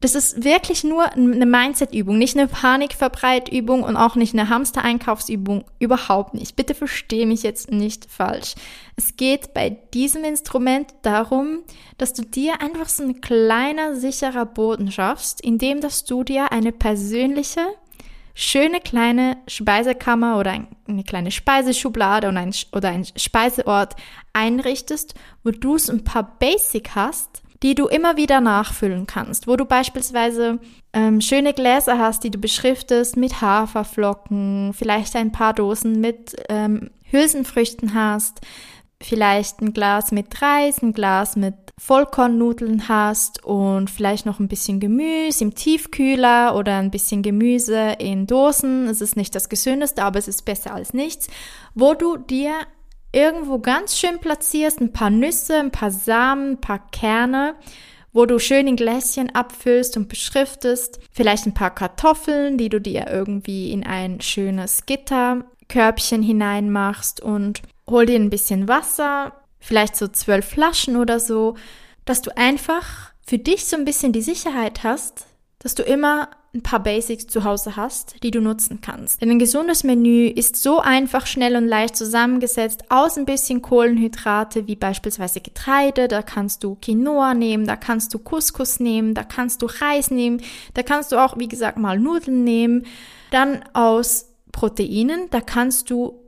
das 0.00 0.14
ist 0.14 0.44
wirklich 0.44 0.84
nur 0.84 1.10
eine 1.12 1.46
Mindset-Übung, 1.46 2.18
nicht 2.18 2.36
eine 2.36 2.48
Panikverbreitübung 2.48 3.82
und 3.82 3.96
auch 3.96 4.14
nicht 4.14 4.34
eine 4.34 4.48
Hamster-Einkaufsübung. 4.48 5.64
Überhaupt 5.78 6.34
nicht. 6.34 6.54
Bitte 6.54 6.74
verstehe 6.74 7.26
mich 7.26 7.42
jetzt 7.42 7.70
nicht 7.70 8.10
falsch. 8.10 8.54
Es 8.96 9.16
geht 9.16 9.54
bei 9.54 9.70
diesem 9.94 10.24
Instrument 10.24 10.92
darum, 11.02 11.60
dass 11.96 12.12
du 12.12 12.22
dir 12.22 12.60
einfach 12.60 12.88
so 12.88 13.04
ein 13.04 13.20
kleiner, 13.20 13.96
sicherer 13.96 14.46
Boden 14.46 14.92
schaffst, 14.92 15.40
indem 15.40 15.80
dass 15.80 16.04
du 16.04 16.24
dir 16.24 16.52
eine 16.52 16.72
persönliche, 16.72 17.62
schöne 18.34 18.80
kleine 18.80 19.38
Speisekammer 19.46 20.38
oder 20.38 20.66
eine 20.86 21.04
kleine 21.04 21.30
Speiseschublade 21.30 22.28
oder 22.28 22.40
ein, 22.40 22.54
oder 22.72 22.90
ein 22.90 23.06
Speiseort 23.16 23.96
einrichtest, 24.34 25.14
wo 25.42 25.52
du 25.52 25.76
es 25.76 25.88
ein 25.88 26.04
paar 26.04 26.36
Basic 26.38 26.94
hast, 26.94 27.42
die 27.62 27.74
du 27.74 27.86
immer 27.86 28.16
wieder 28.16 28.40
nachfüllen 28.40 29.06
kannst, 29.06 29.46
wo 29.46 29.56
du 29.56 29.64
beispielsweise 29.64 30.58
ähm, 30.92 31.20
schöne 31.20 31.52
Gläser 31.52 31.98
hast, 31.98 32.24
die 32.24 32.30
du 32.30 32.38
beschriftest 32.38 33.16
mit 33.16 33.40
Haferflocken, 33.40 34.72
vielleicht 34.74 35.16
ein 35.16 35.32
paar 35.32 35.54
Dosen 35.54 36.00
mit 36.00 36.36
ähm, 36.48 36.90
Hülsenfrüchten 37.04 37.94
hast, 37.94 38.40
vielleicht 39.02 39.60
ein 39.60 39.72
Glas 39.72 40.10
mit 40.12 40.40
Reis, 40.40 40.82
ein 40.82 40.92
Glas 40.92 41.36
mit 41.36 41.54
Vollkornnudeln 41.78 42.88
hast 42.88 43.44
und 43.44 43.90
vielleicht 43.90 44.24
noch 44.24 44.40
ein 44.40 44.48
bisschen 44.48 44.80
Gemüse 44.80 45.44
im 45.44 45.54
Tiefkühler 45.54 46.56
oder 46.56 46.78
ein 46.78 46.90
bisschen 46.90 47.22
Gemüse 47.22 47.96
in 47.98 48.26
Dosen. 48.26 48.88
Es 48.88 49.02
ist 49.02 49.16
nicht 49.16 49.34
das 49.34 49.50
gesündeste, 49.50 50.02
aber 50.02 50.18
es 50.18 50.26
ist 50.26 50.46
besser 50.46 50.72
als 50.72 50.94
nichts, 50.94 51.28
wo 51.74 51.92
du 51.92 52.16
dir 52.16 52.54
irgendwo 53.16 53.58
ganz 53.58 53.98
schön 53.98 54.18
platzierst, 54.18 54.80
ein 54.80 54.92
paar 54.92 55.08
Nüsse, 55.08 55.56
ein 55.56 55.70
paar 55.70 55.90
Samen, 55.90 56.52
ein 56.52 56.60
paar 56.60 56.90
Kerne, 56.90 57.54
wo 58.12 58.26
du 58.26 58.38
schön 58.38 58.68
in 58.68 58.76
Gläschen 58.76 59.34
abfüllst 59.34 59.96
und 59.96 60.08
beschriftest, 60.08 61.00
vielleicht 61.12 61.46
ein 61.46 61.54
paar 61.54 61.74
Kartoffeln, 61.74 62.58
die 62.58 62.68
du 62.68 62.78
dir 62.78 63.06
irgendwie 63.10 63.72
in 63.72 63.86
ein 63.86 64.20
schönes 64.20 64.84
Gitterkörbchen 64.84 66.22
hineinmachst 66.22 67.22
und 67.22 67.62
hol 67.88 68.04
dir 68.04 68.16
ein 68.16 68.28
bisschen 68.28 68.68
Wasser, 68.68 69.32
vielleicht 69.60 69.96
so 69.96 70.08
zwölf 70.08 70.46
Flaschen 70.46 70.96
oder 70.96 71.18
so, 71.18 71.56
dass 72.04 72.20
du 72.20 72.36
einfach 72.36 73.12
für 73.26 73.38
dich 73.38 73.64
so 73.64 73.76
ein 73.76 73.86
bisschen 73.86 74.12
die 74.12 74.22
Sicherheit 74.22 74.84
hast, 74.84 75.26
dass 75.58 75.74
du 75.74 75.82
immer 75.82 76.28
ein 76.56 76.62
paar 76.62 76.82
Basics 76.82 77.26
zu 77.26 77.44
Hause 77.44 77.76
hast, 77.76 78.22
die 78.22 78.30
du 78.30 78.40
nutzen 78.40 78.80
kannst. 78.80 79.20
Denn 79.20 79.30
ein 79.30 79.38
gesundes 79.38 79.84
Menü 79.84 80.26
ist 80.26 80.56
so 80.56 80.80
einfach, 80.80 81.26
schnell 81.26 81.56
und 81.56 81.68
leicht 81.68 81.96
zusammengesetzt 81.96 82.84
aus 82.88 83.16
ein 83.16 83.26
bisschen 83.26 83.62
Kohlenhydrate, 83.62 84.66
wie 84.66 84.76
beispielsweise 84.76 85.40
Getreide, 85.40 86.08
da 86.08 86.22
kannst 86.22 86.64
du 86.64 86.76
Quinoa 86.76 87.34
nehmen, 87.34 87.66
da 87.66 87.76
kannst 87.76 88.14
du 88.14 88.18
Couscous 88.18 88.80
nehmen, 88.80 89.14
da 89.14 89.22
kannst 89.22 89.62
du 89.62 89.66
Reis 89.66 90.10
nehmen, 90.10 90.42
da 90.74 90.82
kannst 90.82 91.12
du 91.12 91.22
auch, 91.22 91.38
wie 91.38 91.48
gesagt, 91.48 91.78
mal 91.78 91.98
Nudeln 91.98 92.44
nehmen. 92.44 92.86
Dann 93.30 93.64
aus 93.72 94.30
Proteinen, 94.52 95.28
da 95.30 95.40
kannst 95.40 95.90
du 95.90 96.20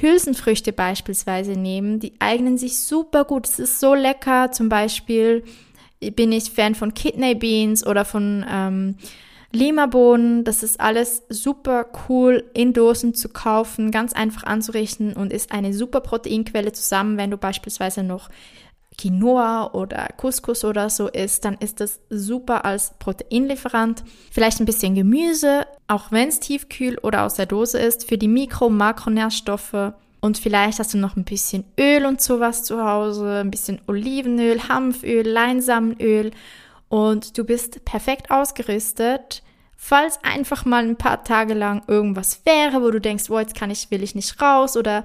Hülsenfrüchte 0.00 0.72
beispielsweise 0.72 1.52
nehmen, 1.52 2.00
die 2.00 2.14
eignen 2.18 2.58
sich 2.58 2.80
super 2.80 3.24
gut. 3.24 3.46
Es 3.46 3.58
ist 3.58 3.80
so 3.80 3.94
lecker, 3.94 4.50
zum 4.50 4.68
Beispiel 4.68 5.44
bin 6.14 6.32
ich 6.32 6.50
Fan 6.50 6.74
von 6.74 6.92
Kidney 6.92 7.34
Beans 7.34 7.86
oder 7.86 8.04
von 8.04 8.44
ähm, 8.50 8.96
Lima-Bohnen, 9.52 10.44
das 10.44 10.62
ist 10.62 10.80
alles 10.80 11.22
super 11.28 11.86
cool 12.08 12.44
in 12.52 12.72
Dosen 12.72 13.14
zu 13.14 13.28
kaufen, 13.28 13.90
ganz 13.90 14.12
einfach 14.12 14.44
anzurichten 14.44 15.12
und 15.14 15.32
ist 15.32 15.52
eine 15.52 15.72
super 15.72 16.00
Proteinquelle 16.00 16.72
zusammen, 16.72 17.16
wenn 17.16 17.30
du 17.30 17.36
beispielsweise 17.36 18.02
noch 18.02 18.28
Quinoa 18.98 19.72
oder 19.72 20.08
Couscous 20.16 20.64
oder 20.64 20.88
so 20.88 21.08
isst, 21.08 21.44
dann 21.44 21.56
ist 21.60 21.80
das 21.80 22.00
super 22.08 22.64
als 22.64 22.94
Proteinlieferant. 22.98 24.02
Vielleicht 24.30 24.60
ein 24.60 24.66
bisschen 24.66 24.94
Gemüse, 24.94 25.66
auch 25.86 26.12
wenn 26.12 26.28
es 26.28 26.40
tiefkühl 26.40 26.98
oder 26.98 27.24
aus 27.24 27.34
der 27.34 27.46
Dose 27.46 27.78
ist, 27.78 28.08
für 28.08 28.18
die 28.18 28.28
Mikro- 28.28 28.66
und 28.66 28.76
Makronährstoffe. 28.76 29.92
Und 30.20 30.38
vielleicht 30.38 30.78
hast 30.78 30.94
du 30.94 30.98
noch 30.98 31.16
ein 31.16 31.24
bisschen 31.24 31.64
Öl 31.78 32.06
und 32.06 32.20
sowas 32.20 32.64
zu 32.64 32.82
Hause, 32.82 33.40
ein 33.40 33.50
bisschen 33.50 33.80
Olivenöl, 33.86 34.68
Hanföl, 34.68 35.28
Leinsamenöl 35.28 36.30
und 36.88 37.36
du 37.36 37.44
bist 37.44 37.84
perfekt 37.84 38.30
ausgerüstet, 38.30 39.42
falls 39.76 40.18
einfach 40.22 40.64
mal 40.64 40.84
ein 40.84 40.96
paar 40.96 41.24
Tage 41.24 41.54
lang 41.54 41.82
irgendwas 41.86 42.40
wäre, 42.44 42.82
wo 42.82 42.90
du 42.90 43.00
denkst, 43.00 43.28
wo 43.28 43.38
jetzt 43.38 43.54
kann 43.54 43.70
ich, 43.70 43.90
will 43.90 44.02
ich 44.02 44.14
nicht 44.14 44.40
raus 44.40 44.76
oder 44.76 45.04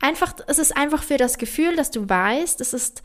einfach, 0.00 0.34
es 0.46 0.58
ist 0.58 0.76
einfach 0.76 1.02
für 1.02 1.16
das 1.16 1.38
Gefühl, 1.38 1.76
dass 1.76 1.90
du 1.90 2.08
weißt, 2.08 2.60
es 2.60 2.72
ist 2.72 3.02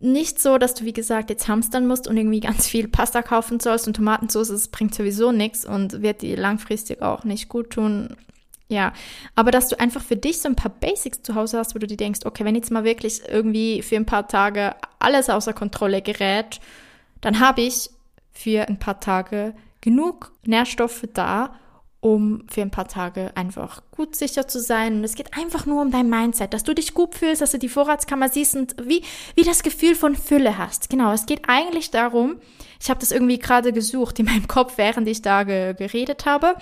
nicht 0.00 0.40
so, 0.40 0.56
dass 0.56 0.74
du, 0.74 0.84
wie 0.84 0.94
gesagt, 0.94 1.28
jetzt 1.28 1.46
hamstern 1.46 1.86
musst 1.86 2.08
und 2.08 2.16
irgendwie 2.16 2.40
ganz 2.40 2.66
viel 2.66 2.88
Pasta 2.88 3.22
kaufen 3.22 3.60
sollst 3.60 3.86
und 3.86 3.94
Tomatensauce, 3.94 4.48
das 4.48 4.68
bringt 4.68 4.94
sowieso 4.94 5.30
nichts 5.30 5.66
und 5.66 6.02
wird 6.02 6.22
dir 6.22 6.36
langfristig 6.38 7.02
auch 7.02 7.24
nicht 7.24 7.48
gut 7.48 7.70
tun. 7.70 8.16
Ja, 8.68 8.92
aber 9.34 9.50
dass 9.50 9.68
du 9.68 9.78
einfach 9.78 10.02
für 10.02 10.16
dich 10.16 10.40
so 10.40 10.48
ein 10.48 10.56
paar 10.56 10.70
Basics 10.70 11.22
zu 11.22 11.34
Hause 11.34 11.58
hast, 11.58 11.74
wo 11.74 11.78
du 11.78 11.86
dir 11.86 11.96
denkst, 11.96 12.20
okay, 12.24 12.44
wenn 12.44 12.54
jetzt 12.54 12.70
mal 12.70 12.84
wirklich 12.84 13.20
irgendwie 13.28 13.82
für 13.82 13.96
ein 13.96 14.06
paar 14.06 14.28
Tage 14.28 14.74
alles 15.00 15.28
außer 15.28 15.52
Kontrolle 15.52 16.02
gerät, 16.02 16.60
dann 17.20 17.40
habe 17.40 17.62
ich 17.62 17.90
für 18.32 18.68
ein 18.68 18.78
paar 18.78 19.00
Tage 19.00 19.54
genug 19.80 20.32
Nährstoffe 20.44 21.04
da, 21.12 21.54
um 22.00 22.44
für 22.48 22.62
ein 22.62 22.70
paar 22.70 22.88
Tage 22.88 23.30
einfach 23.34 23.82
gut 23.90 24.16
sicher 24.16 24.48
zu 24.48 24.58
sein. 24.58 24.96
Und 24.96 25.04
es 25.04 25.14
geht 25.14 25.36
einfach 25.36 25.66
nur 25.66 25.82
um 25.82 25.90
dein 25.90 26.08
Mindset, 26.08 26.54
dass 26.54 26.64
du 26.64 26.74
dich 26.74 26.94
gut 26.94 27.14
fühlst, 27.14 27.42
dass 27.42 27.52
du 27.52 27.58
die 27.58 27.68
Vorratskammer 27.68 28.30
siehst 28.30 28.56
und 28.56 28.74
wie, 28.82 29.02
wie 29.34 29.42
das 29.42 29.62
Gefühl 29.62 29.94
von 29.94 30.16
Fülle 30.16 30.56
hast. 30.56 30.88
Genau, 30.88 31.12
es 31.12 31.26
geht 31.26 31.42
eigentlich 31.48 31.90
darum, 31.90 32.36
ich 32.80 32.88
habe 32.88 33.00
das 33.00 33.12
irgendwie 33.12 33.38
gerade 33.38 33.72
gesucht 33.72 34.18
in 34.18 34.26
meinem 34.26 34.48
Kopf, 34.48 34.78
während 34.78 35.06
ich 35.08 35.20
da 35.20 35.42
ge 35.42 35.74
geredet 35.74 36.24
habe. 36.24 36.54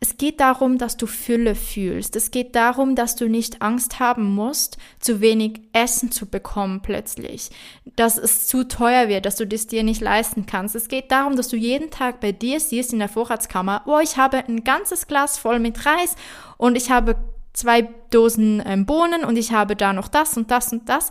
Es 0.00 0.16
geht 0.16 0.40
darum, 0.40 0.78
dass 0.78 0.96
du 0.96 1.06
Fülle 1.06 1.54
fühlst. 1.54 2.16
Es 2.16 2.30
geht 2.30 2.54
darum, 2.54 2.94
dass 2.94 3.16
du 3.16 3.28
nicht 3.28 3.62
Angst 3.62 4.00
haben 4.00 4.34
musst, 4.34 4.76
zu 5.00 5.20
wenig 5.20 5.60
Essen 5.72 6.10
zu 6.10 6.26
bekommen 6.26 6.80
plötzlich, 6.82 7.50
dass 7.96 8.18
es 8.18 8.46
zu 8.46 8.64
teuer 8.64 9.08
wird, 9.08 9.26
dass 9.26 9.36
du 9.36 9.46
das 9.46 9.66
dir 9.66 9.82
nicht 9.82 10.00
leisten 10.00 10.46
kannst. 10.46 10.74
Es 10.74 10.88
geht 10.88 11.10
darum, 11.10 11.36
dass 11.36 11.48
du 11.48 11.56
jeden 11.56 11.90
Tag 11.90 12.20
bei 12.20 12.32
dir 12.32 12.60
siehst 12.60 12.92
in 12.92 12.98
der 12.98 13.08
Vorratskammer, 13.08 13.82
oh, 13.86 14.00
ich 14.02 14.16
habe 14.16 14.38
ein 14.38 14.64
ganzes 14.64 15.06
Glas 15.06 15.38
voll 15.38 15.58
mit 15.58 15.86
Reis 15.86 16.16
und 16.56 16.76
ich 16.76 16.90
habe 16.90 17.16
zwei 17.52 17.88
Dosen 18.10 18.62
ähm, 18.66 18.84
Bohnen 18.84 19.24
und 19.24 19.36
ich 19.36 19.52
habe 19.52 19.76
da 19.76 19.92
noch 19.92 20.08
das 20.08 20.36
und 20.36 20.50
das 20.50 20.72
und 20.72 20.88
das. 20.88 21.10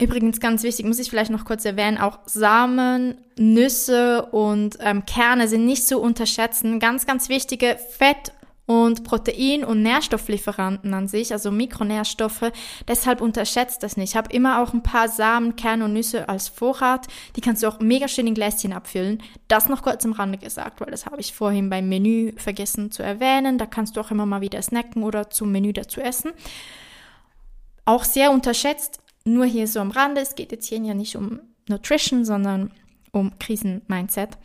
Übrigens 0.00 0.40
ganz 0.40 0.64
wichtig, 0.64 0.86
muss 0.86 0.98
ich 0.98 1.08
vielleicht 1.08 1.30
noch 1.30 1.44
kurz 1.44 1.64
erwähnen, 1.64 1.98
auch 1.98 2.18
Samen, 2.26 3.16
Nüsse 3.38 4.26
und 4.26 4.76
ähm, 4.80 5.06
Kerne 5.06 5.46
sind 5.46 5.64
nicht 5.64 5.86
zu 5.86 6.00
unterschätzen. 6.00 6.80
Ganz, 6.80 7.06
ganz 7.06 7.28
wichtige 7.28 7.78
Fett- 7.96 8.32
und 8.66 9.04
Protein- 9.04 9.64
und 9.64 9.82
Nährstofflieferanten 9.82 10.94
an 10.94 11.06
sich, 11.06 11.32
also 11.32 11.52
Mikronährstoffe. 11.52 12.50
Deshalb 12.88 13.20
unterschätzt 13.20 13.82
das 13.84 13.96
nicht. 13.96 14.10
Ich 14.10 14.16
habe 14.16 14.32
immer 14.32 14.62
auch 14.62 14.72
ein 14.72 14.82
paar 14.82 15.08
Samen, 15.08 15.54
Kerne 15.54 15.84
und 15.84 15.92
Nüsse 15.92 16.28
als 16.28 16.48
Vorrat. 16.48 17.06
Die 17.36 17.40
kannst 17.40 17.62
du 17.62 17.68
auch 17.68 17.78
mega 17.78 18.08
schön 18.08 18.26
in 18.26 18.34
Gläschen 18.34 18.72
abfüllen. 18.72 19.22
Das 19.46 19.68
noch 19.68 19.82
kurz 19.82 20.04
am 20.04 20.12
Rande 20.12 20.38
gesagt, 20.38 20.80
weil 20.80 20.90
das 20.90 21.06
habe 21.06 21.20
ich 21.20 21.34
vorhin 21.34 21.70
beim 21.70 21.88
Menü 21.88 22.32
vergessen 22.36 22.90
zu 22.90 23.02
erwähnen. 23.02 23.58
Da 23.58 23.66
kannst 23.66 23.96
du 23.96 24.00
auch 24.00 24.10
immer 24.10 24.26
mal 24.26 24.40
wieder 24.40 24.62
snacken 24.62 25.04
oder 25.04 25.30
zum 25.30 25.52
Menü 25.52 25.72
dazu 25.72 26.00
essen. 26.00 26.32
Auch 27.84 28.04
sehr 28.04 28.32
unterschätzt 28.32 29.03
nur 29.24 29.46
hier 29.46 29.66
so 29.66 29.80
am 29.80 29.90
Rande, 29.90 30.20
es 30.20 30.34
geht 30.34 30.52
jetzt 30.52 30.66
hier 30.66 30.78
ja 30.78 30.94
nicht 30.94 31.16
um 31.16 31.40
Nutrition, 31.68 32.24
sondern 32.24 32.72
um 33.12 33.38
Krisenmindset. 33.38 34.36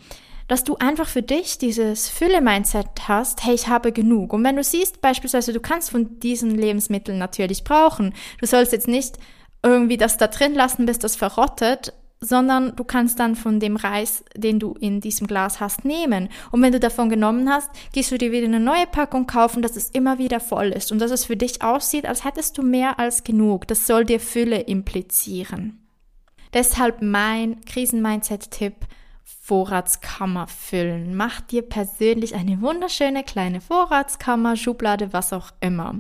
dass 0.48 0.64
du 0.64 0.78
einfach 0.78 1.08
für 1.08 1.22
dich 1.22 1.60
dieses 1.60 2.10
Fülle-Mindset 2.10 3.08
hast, 3.08 3.46
hey, 3.46 3.54
ich 3.54 3.68
habe 3.68 3.92
genug. 3.92 4.34
Und 4.34 4.44
wenn 4.44 4.56
du 4.56 4.64
siehst 4.64 5.00
beispielsweise, 5.00 5.54
du 5.54 5.60
kannst 5.60 5.92
von 5.92 6.20
diesen 6.20 6.58
Lebensmitteln 6.58 7.20
natürlich 7.20 7.64
brauchen, 7.64 8.16
du 8.40 8.48
sollst 8.48 8.72
jetzt 8.72 8.88
nicht 8.88 9.20
irgendwie 9.62 9.98
das 9.98 10.18
da 10.18 10.26
drin 10.26 10.56
lassen, 10.56 10.88
bis 10.88 10.98
das 10.98 11.16
verrottet, 11.16 11.94
sondern 12.22 12.76
du 12.76 12.84
kannst 12.84 13.20
dann 13.20 13.36
von 13.36 13.59
dem 13.59 13.78
Reis, 13.78 14.24
den 14.36 14.59
du 14.59 14.74
in 14.74 14.99
diesem 14.99 15.28
Glas 15.28 15.59
hast, 15.59 15.86
nehmen. 15.86 16.30
Und 16.51 16.61
wenn 16.61 16.74
du 16.74 16.80
davon 16.80 17.09
genommen 17.09 17.49
hast, 17.49 17.70
gehst 17.93 18.11
du 18.11 18.17
dir 18.17 18.32
wieder 18.32 18.45
eine 18.45 18.59
neue 18.59 18.88
Packung 18.88 19.26
kaufen, 19.26 19.61
dass 19.61 19.76
es 19.76 19.89
immer 19.89 20.17
wieder 20.17 20.39
voll 20.39 20.70
ist 20.70 20.91
und 20.91 20.99
dass 20.99 21.11
es 21.11 21.26
für 21.26 21.38
dich 21.38 21.61
aussieht, 21.61 22.05
als 22.05 22.26
hättest 22.26 22.57
du 22.57 22.61
mehr 22.61 22.99
als 22.99 23.24
genug. 23.24 23.67
Das 23.67 23.88
soll 23.88 24.03
dir 24.05 24.20
Fülle 24.20 24.59
implizieren. 24.59 25.80
Deshalb 26.53 27.01
mein 27.01 27.61
Krisen-Mindset-Tipp, 27.61 28.76
Vorratskammer 29.24 30.47
füllen. 30.47 31.15
Mach 31.15 31.41
dir 31.41 31.61
persönlich 31.61 32.36
eine 32.36 32.61
wunderschöne 32.61 33.24
kleine 33.24 33.61
Vorratskammer, 33.61 34.55
Schublade, 34.55 35.13
was 35.13 35.34
auch 35.34 35.51
immer. 35.59 35.95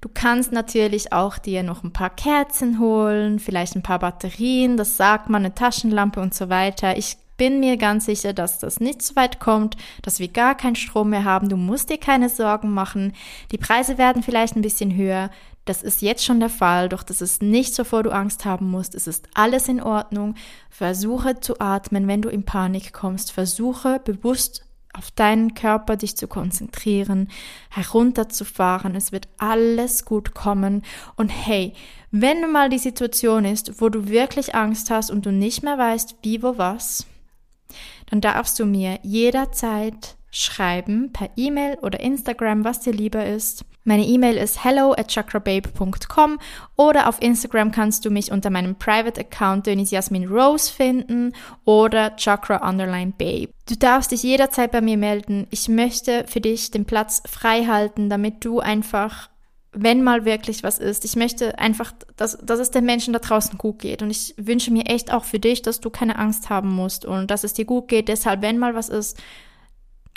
Du 0.00 0.08
kannst 0.12 0.52
natürlich 0.52 1.12
auch 1.12 1.38
dir 1.38 1.62
noch 1.62 1.82
ein 1.82 1.92
paar 1.92 2.10
Kerzen 2.10 2.78
holen, 2.78 3.38
vielleicht 3.38 3.76
ein 3.76 3.82
paar 3.82 3.98
Batterien, 3.98 4.76
das 4.76 4.96
sagt 4.96 5.30
man, 5.30 5.44
eine 5.44 5.54
Taschenlampe 5.54 6.20
und 6.20 6.34
so 6.34 6.48
weiter. 6.48 6.96
Ich 6.96 7.16
bin 7.36 7.60
mir 7.60 7.76
ganz 7.76 8.06
sicher, 8.06 8.32
dass 8.32 8.58
das 8.58 8.80
nicht 8.80 9.02
so 9.02 9.16
weit 9.16 9.40
kommt, 9.40 9.76
dass 10.02 10.18
wir 10.18 10.28
gar 10.28 10.54
keinen 10.54 10.76
Strom 10.76 11.10
mehr 11.10 11.24
haben. 11.24 11.48
Du 11.48 11.56
musst 11.56 11.90
dir 11.90 11.98
keine 11.98 12.28
Sorgen 12.28 12.70
machen. 12.70 13.12
Die 13.52 13.58
Preise 13.58 13.98
werden 13.98 14.22
vielleicht 14.22 14.56
ein 14.56 14.62
bisschen 14.62 14.94
höher. 14.94 15.30
Das 15.64 15.82
ist 15.82 16.00
jetzt 16.00 16.24
schon 16.24 16.38
der 16.38 16.48
Fall, 16.48 16.88
doch 16.88 17.02
das 17.02 17.20
ist 17.20 17.42
nicht, 17.42 17.76
wovor 17.78 18.04
du 18.04 18.10
Angst 18.10 18.44
haben 18.44 18.70
musst. 18.70 18.94
Es 18.94 19.08
ist 19.08 19.28
alles 19.34 19.68
in 19.68 19.82
Ordnung. 19.82 20.36
Versuche 20.70 21.40
zu 21.40 21.58
atmen, 21.58 22.06
wenn 22.06 22.22
du 22.22 22.28
in 22.28 22.44
Panik 22.44 22.92
kommst. 22.92 23.32
Versuche 23.32 24.00
bewusst 24.04 24.65
auf 24.96 25.10
deinen 25.10 25.54
Körper 25.54 25.96
dich 25.96 26.16
zu 26.16 26.28
konzentrieren, 26.28 27.28
herunterzufahren. 27.70 28.94
Es 28.94 29.12
wird 29.12 29.28
alles 29.38 30.04
gut 30.04 30.34
kommen. 30.34 30.82
Und 31.16 31.28
hey, 31.28 31.74
wenn 32.10 32.50
mal 32.50 32.70
die 32.70 32.78
Situation 32.78 33.44
ist, 33.44 33.80
wo 33.80 33.88
du 33.88 34.08
wirklich 34.08 34.54
Angst 34.54 34.90
hast 34.90 35.10
und 35.10 35.26
du 35.26 35.32
nicht 35.32 35.62
mehr 35.62 35.78
weißt, 35.78 36.16
wie, 36.22 36.42
wo, 36.42 36.58
was, 36.58 37.06
dann 38.10 38.20
darfst 38.20 38.58
du 38.58 38.64
mir 38.64 38.98
jederzeit 39.02 40.16
schreiben 40.30 41.12
per 41.12 41.30
E-Mail 41.36 41.78
oder 41.82 42.00
Instagram, 42.00 42.64
was 42.64 42.80
dir 42.80 42.92
lieber 42.92 43.24
ist. 43.26 43.64
Meine 43.88 44.04
E-Mail 44.04 44.36
ist 44.36 44.64
hello 44.64 44.94
at 44.94 45.12
chakrababe.com 45.12 46.40
oder 46.74 47.08
auf 47.08 47.22
Instagram 47.22 47.70
kannst 47.70 48.04
du 48.04 48.10
mich 48.10 48.32
unter 48.32 48.50
meinem 48.50 48.74
Private 48.74 49.20
Account 49.20 49.66
Denise 49.66 49.92
Jasmin 49.92 50.26
Rose 50.26 50.72
finden 50.72 51.32
oder 51.64 52.16
chakra 52.16 52.68
underline 52.68 53.12
babe. 53.16 53.50
Du 53.68 53.76
darfst 53.76 54.10
dich 54.10 54.24
jederzeit 54.24 54.72
bei 54.72 54.80
mir 54.80 54.96
melden. 54.96 55.46
Ich 55.50 55.68
möchte 55.68 56.24
für 56.26 56.40
dich 56.40 56.72
den 56.72 56.84
Platz 56.84 57.22
frei 57.30 57.66
halten, 57.66 58.10
damit 58.10 58.44
du 58.44 58.58
einfach 58.58 59.30
wenn 59.78 60.02
mal 60.02 60.24
wirklich 60.24 60.64
was 60.64 60.78
ist. 60.78 61.04
Ich 61.04 61.14
möchte 61.14 61.58
einfach, 61.58 61.92
dass, 62.16 62.38
dass 62.38 62.58
es 62.58 62.70
den 62.72 62.86
Menschen 62.86 63.12
da 63.12 63.20
draußen 63.20 63.58
gut 63.58 63.78
geht. 63.80 64.00
Und 64.02 64.10
ich 64.10 64.34
wünsche 64.38 64.72
mir 64.72 64.86
echt 64.86 65.12
auch 65.12 65.24
für 65.24 65.38
dich, 65.38 65.60
dass 65.60 65.80
du 65.80 65.90
keine 65.90 66.18
Angst 66.18 66.48
haben 66.48 66.72
musst 66.72 67.04
und 67.04 67.30
dass 67.30 67.44
es 67.44 67.52
dir 67.52 67.66
gut 67.66 67.86
geht. 67.86 68.08
Deshalb, 68.08 68.40
wenn 68.40 68.58
mal 68.58 68.74
was 68.74 68.88
ist, 68.88 69.18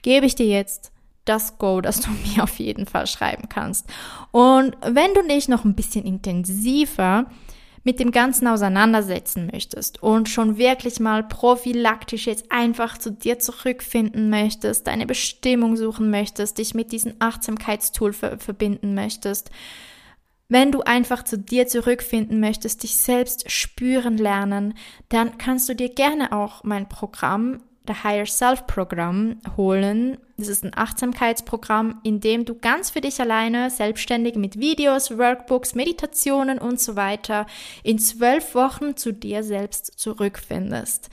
gebe 0.02 0.26
ich 0.26 0.34
dir 0.34 0.48
jetzt 0.48 0.94
das 1.30 1.58
Go, 1.58 1.82
das 1.82 2.02
du 2.02 2.10
mir 2.36 2.44
auf 2.44 2.60
jeden 2.60 2.86
Fall 2.86 3.08
schreiben 3.08 3.48
kannst. 3.50 3.88
Und 4.32 4.76
wenn 4.82 5.14
du 5.14 5.24
dich 5.24 5.48
noch 5.48 5.64
ein 5.64 5.76
bisschen 5.76 6.06
intensiver 6.06 7.26
mit 7.84 8.00
dem 8.00 8.12
Ganzen 8.12 8.48
auseinandersetzen 8.48 9.50
möchtest 9.52 10.04
und 10.04 10.28
schon 10.28 10.58
wirklich 10.58 11.00
mal 11.00 11.24
prophylaktisch 11.24 12.28
jetzt 12.28 12.52
einfach 12.52 12.98
zu 12.98 13.12
dir 13.12 13.40
zurückfinden 13.40 14.30
möchtest, 14.30 14.88
deine 14.88 15.06
Bestimmung 15.06 15.78
suchen 15.78 16.10
möchtest, 16.10 16.58
dich 16.58 16.74
mit 16.74 16.92
diesem 16.92 17.14
Achtsamkeitstool 17.20 18.12
ver 18.12 18.38
verbinden 18.38 18.96
möchtest, 18.96 19.50
wenn 20.50 20.72
du 20.72 20.82
einfach 20.82 21.24
zu 21.24 21.38
dir 21.38 21.68
zurückfinden 21.68 22.40
möchtest, 22.40 22.82
dich 22.82 22.98
selbst 22.98 23.50
spüren 23.52 24.18
lernen, 24.18 24.74
dann 25.08 25.38
kannst 25.38 25.70
du 25.70 25.76
dir 25.76 25.90
gerne 25.90 26.32
auch 26.32 26.64
mein 26.64 26.90
Programm 26.90 27.62
der 27.90 28.04
Higher 28.04 28.26
Self 28.26 28.68
Programm 28.68 29.42
holen. 29.58 30.18
Das 30.38 30.48
ist 30.48 30.64
ein 30.64 30.72
Achtsamkeitsprogramm, 30.76 32.00
in 32.04 32.22
dem 32.22 32.46
du 32.46 32.56
ganz 32.56 32.92
für 32.92 33.02
dich 33.02 33.20
alleine, 33.20 33.70
selbstständig 33.70 34.36
mit 34.36 34.60
Videos, 34.60 35.18
Workbooks, 35.18 35.76
Meditationen 35.76 36.60
und 36.60 36.80
so 36.80 36.96
weiter 36.96 37.48
in 37.84 38.00
zwölf 38.00 38.56
Wochen 38.56 38.96
zu 38.96 39.12
dir 39.12 39.44
selbst 39.44 40.00
zurückfindest. 40.00 41.10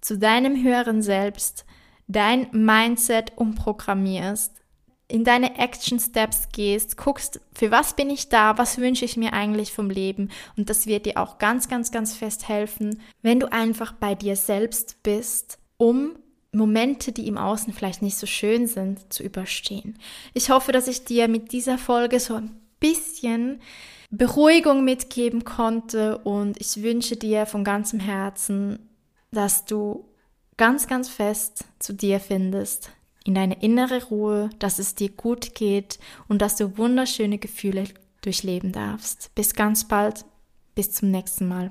Zu 0.00 0.18
deinem 0.18 0.62
höheren 0.62 1.02
Selbst, 1.02 1.64
dein 2.08 2.48
Mindset 2.52 3.32
umprogrammierst, 3.36 4.52
in 5.10 5.24
deine 5.24 5.58
Action 5.58 5.98
Steps 5.98 6.48
gehst, 6.52 6.98
guckst, 6.98 7.40
für 7.54 7.70
was 7.70 7.94
bin 7.94 8.10
ich 8.10 8.28
da, 8.28 8.58
was 8.58 8.78
wünsche 8.78 9.06
ich 9.06 9.16
mir 9.16 9.32
eigentlich 9.32 9.72
vom 9.72 9.88
Leben 9.88 10.30
und 10.56 10.68
das 10.68 10.86
wird 10.86 11.06
dir 11.06 11.16
auch 11.16 11.38
ganz, 11.38 11.68
ganz, 11.68 11.90
ganz 11.90 12.14
fest 12.14 12.48
helfen, 12.48 13.00
wenn 13.22 13.40
du 13.40 13.50
einfach 13.50 13.92
bei 13.92 14.14
dir 14.14 14.36
selbst 14.36 15.02
bist 15.02 15.58
um 15.78 16.16
Momente, 16.52 17.12
die 17.12 17.26
im 17.26 17.38
Außen 17.38 17.72
vielleicht 17.72 18.02
nicht 18.02 18.16
so 18.16 18.26
schön 18.26 18.66
sind, 18.66 19.12
zu 19.12 19.22
überstehen. 19.22 19.98
Ich 20.34 20.50
hoffe, 20.50 20.72
dass 20.72 20.88
ich 20.88 21.04
dir 21.04 21.28
mit 21.28 21.52
dieser 21.52 21.78
Folge 21.78 22.20
so 22.20 22.34
ein 22.34 22.60
bisschen 22.80 23.60
Beruhigung 24.10 24.84
mitgeben 24.84 25.44
konnte 25.44 26.18
und 26.18 26.58
ich 26.60 26.82
wünsche 26.82 27.16
dir 27.16 27.46
von 27.46 27.64
ganzem 27.64 28.00
Herzen, 28.00 28.88
dass 29.30 29.66
du 29.66 30.08
ganz, 30.56 30.86
ganz 30.86 31.08
fest 31.08 31.64
zu 31.78 31.92
dir 31.92 32.18
findest, 32.18 32.90
in 33.24 33.34
deine 33.34 33.62
innere 33.62 34.04
Ruhe, 34.04 34.48
dass 34.58 34.78
es 34.78 34.94
dir 34.94 35.10
gut 35.10 35.54
geht 35.54 35.98
und 36.28 36.40
dass 36.40 36.56
du 36.56 36.78
wunderschöne 36.78 37.38
Gefühle 37.38 37.84
durchleben 38.22 38.72
darfst. 38.72 39.34
Bis 39.34 39.54
ganz 39.54 39.86
bald, 39.86 40.24
bis 40.74 40.92
zum 40.92 41.10
nächsten 41.10 41.46
Mal. 41.46 41.70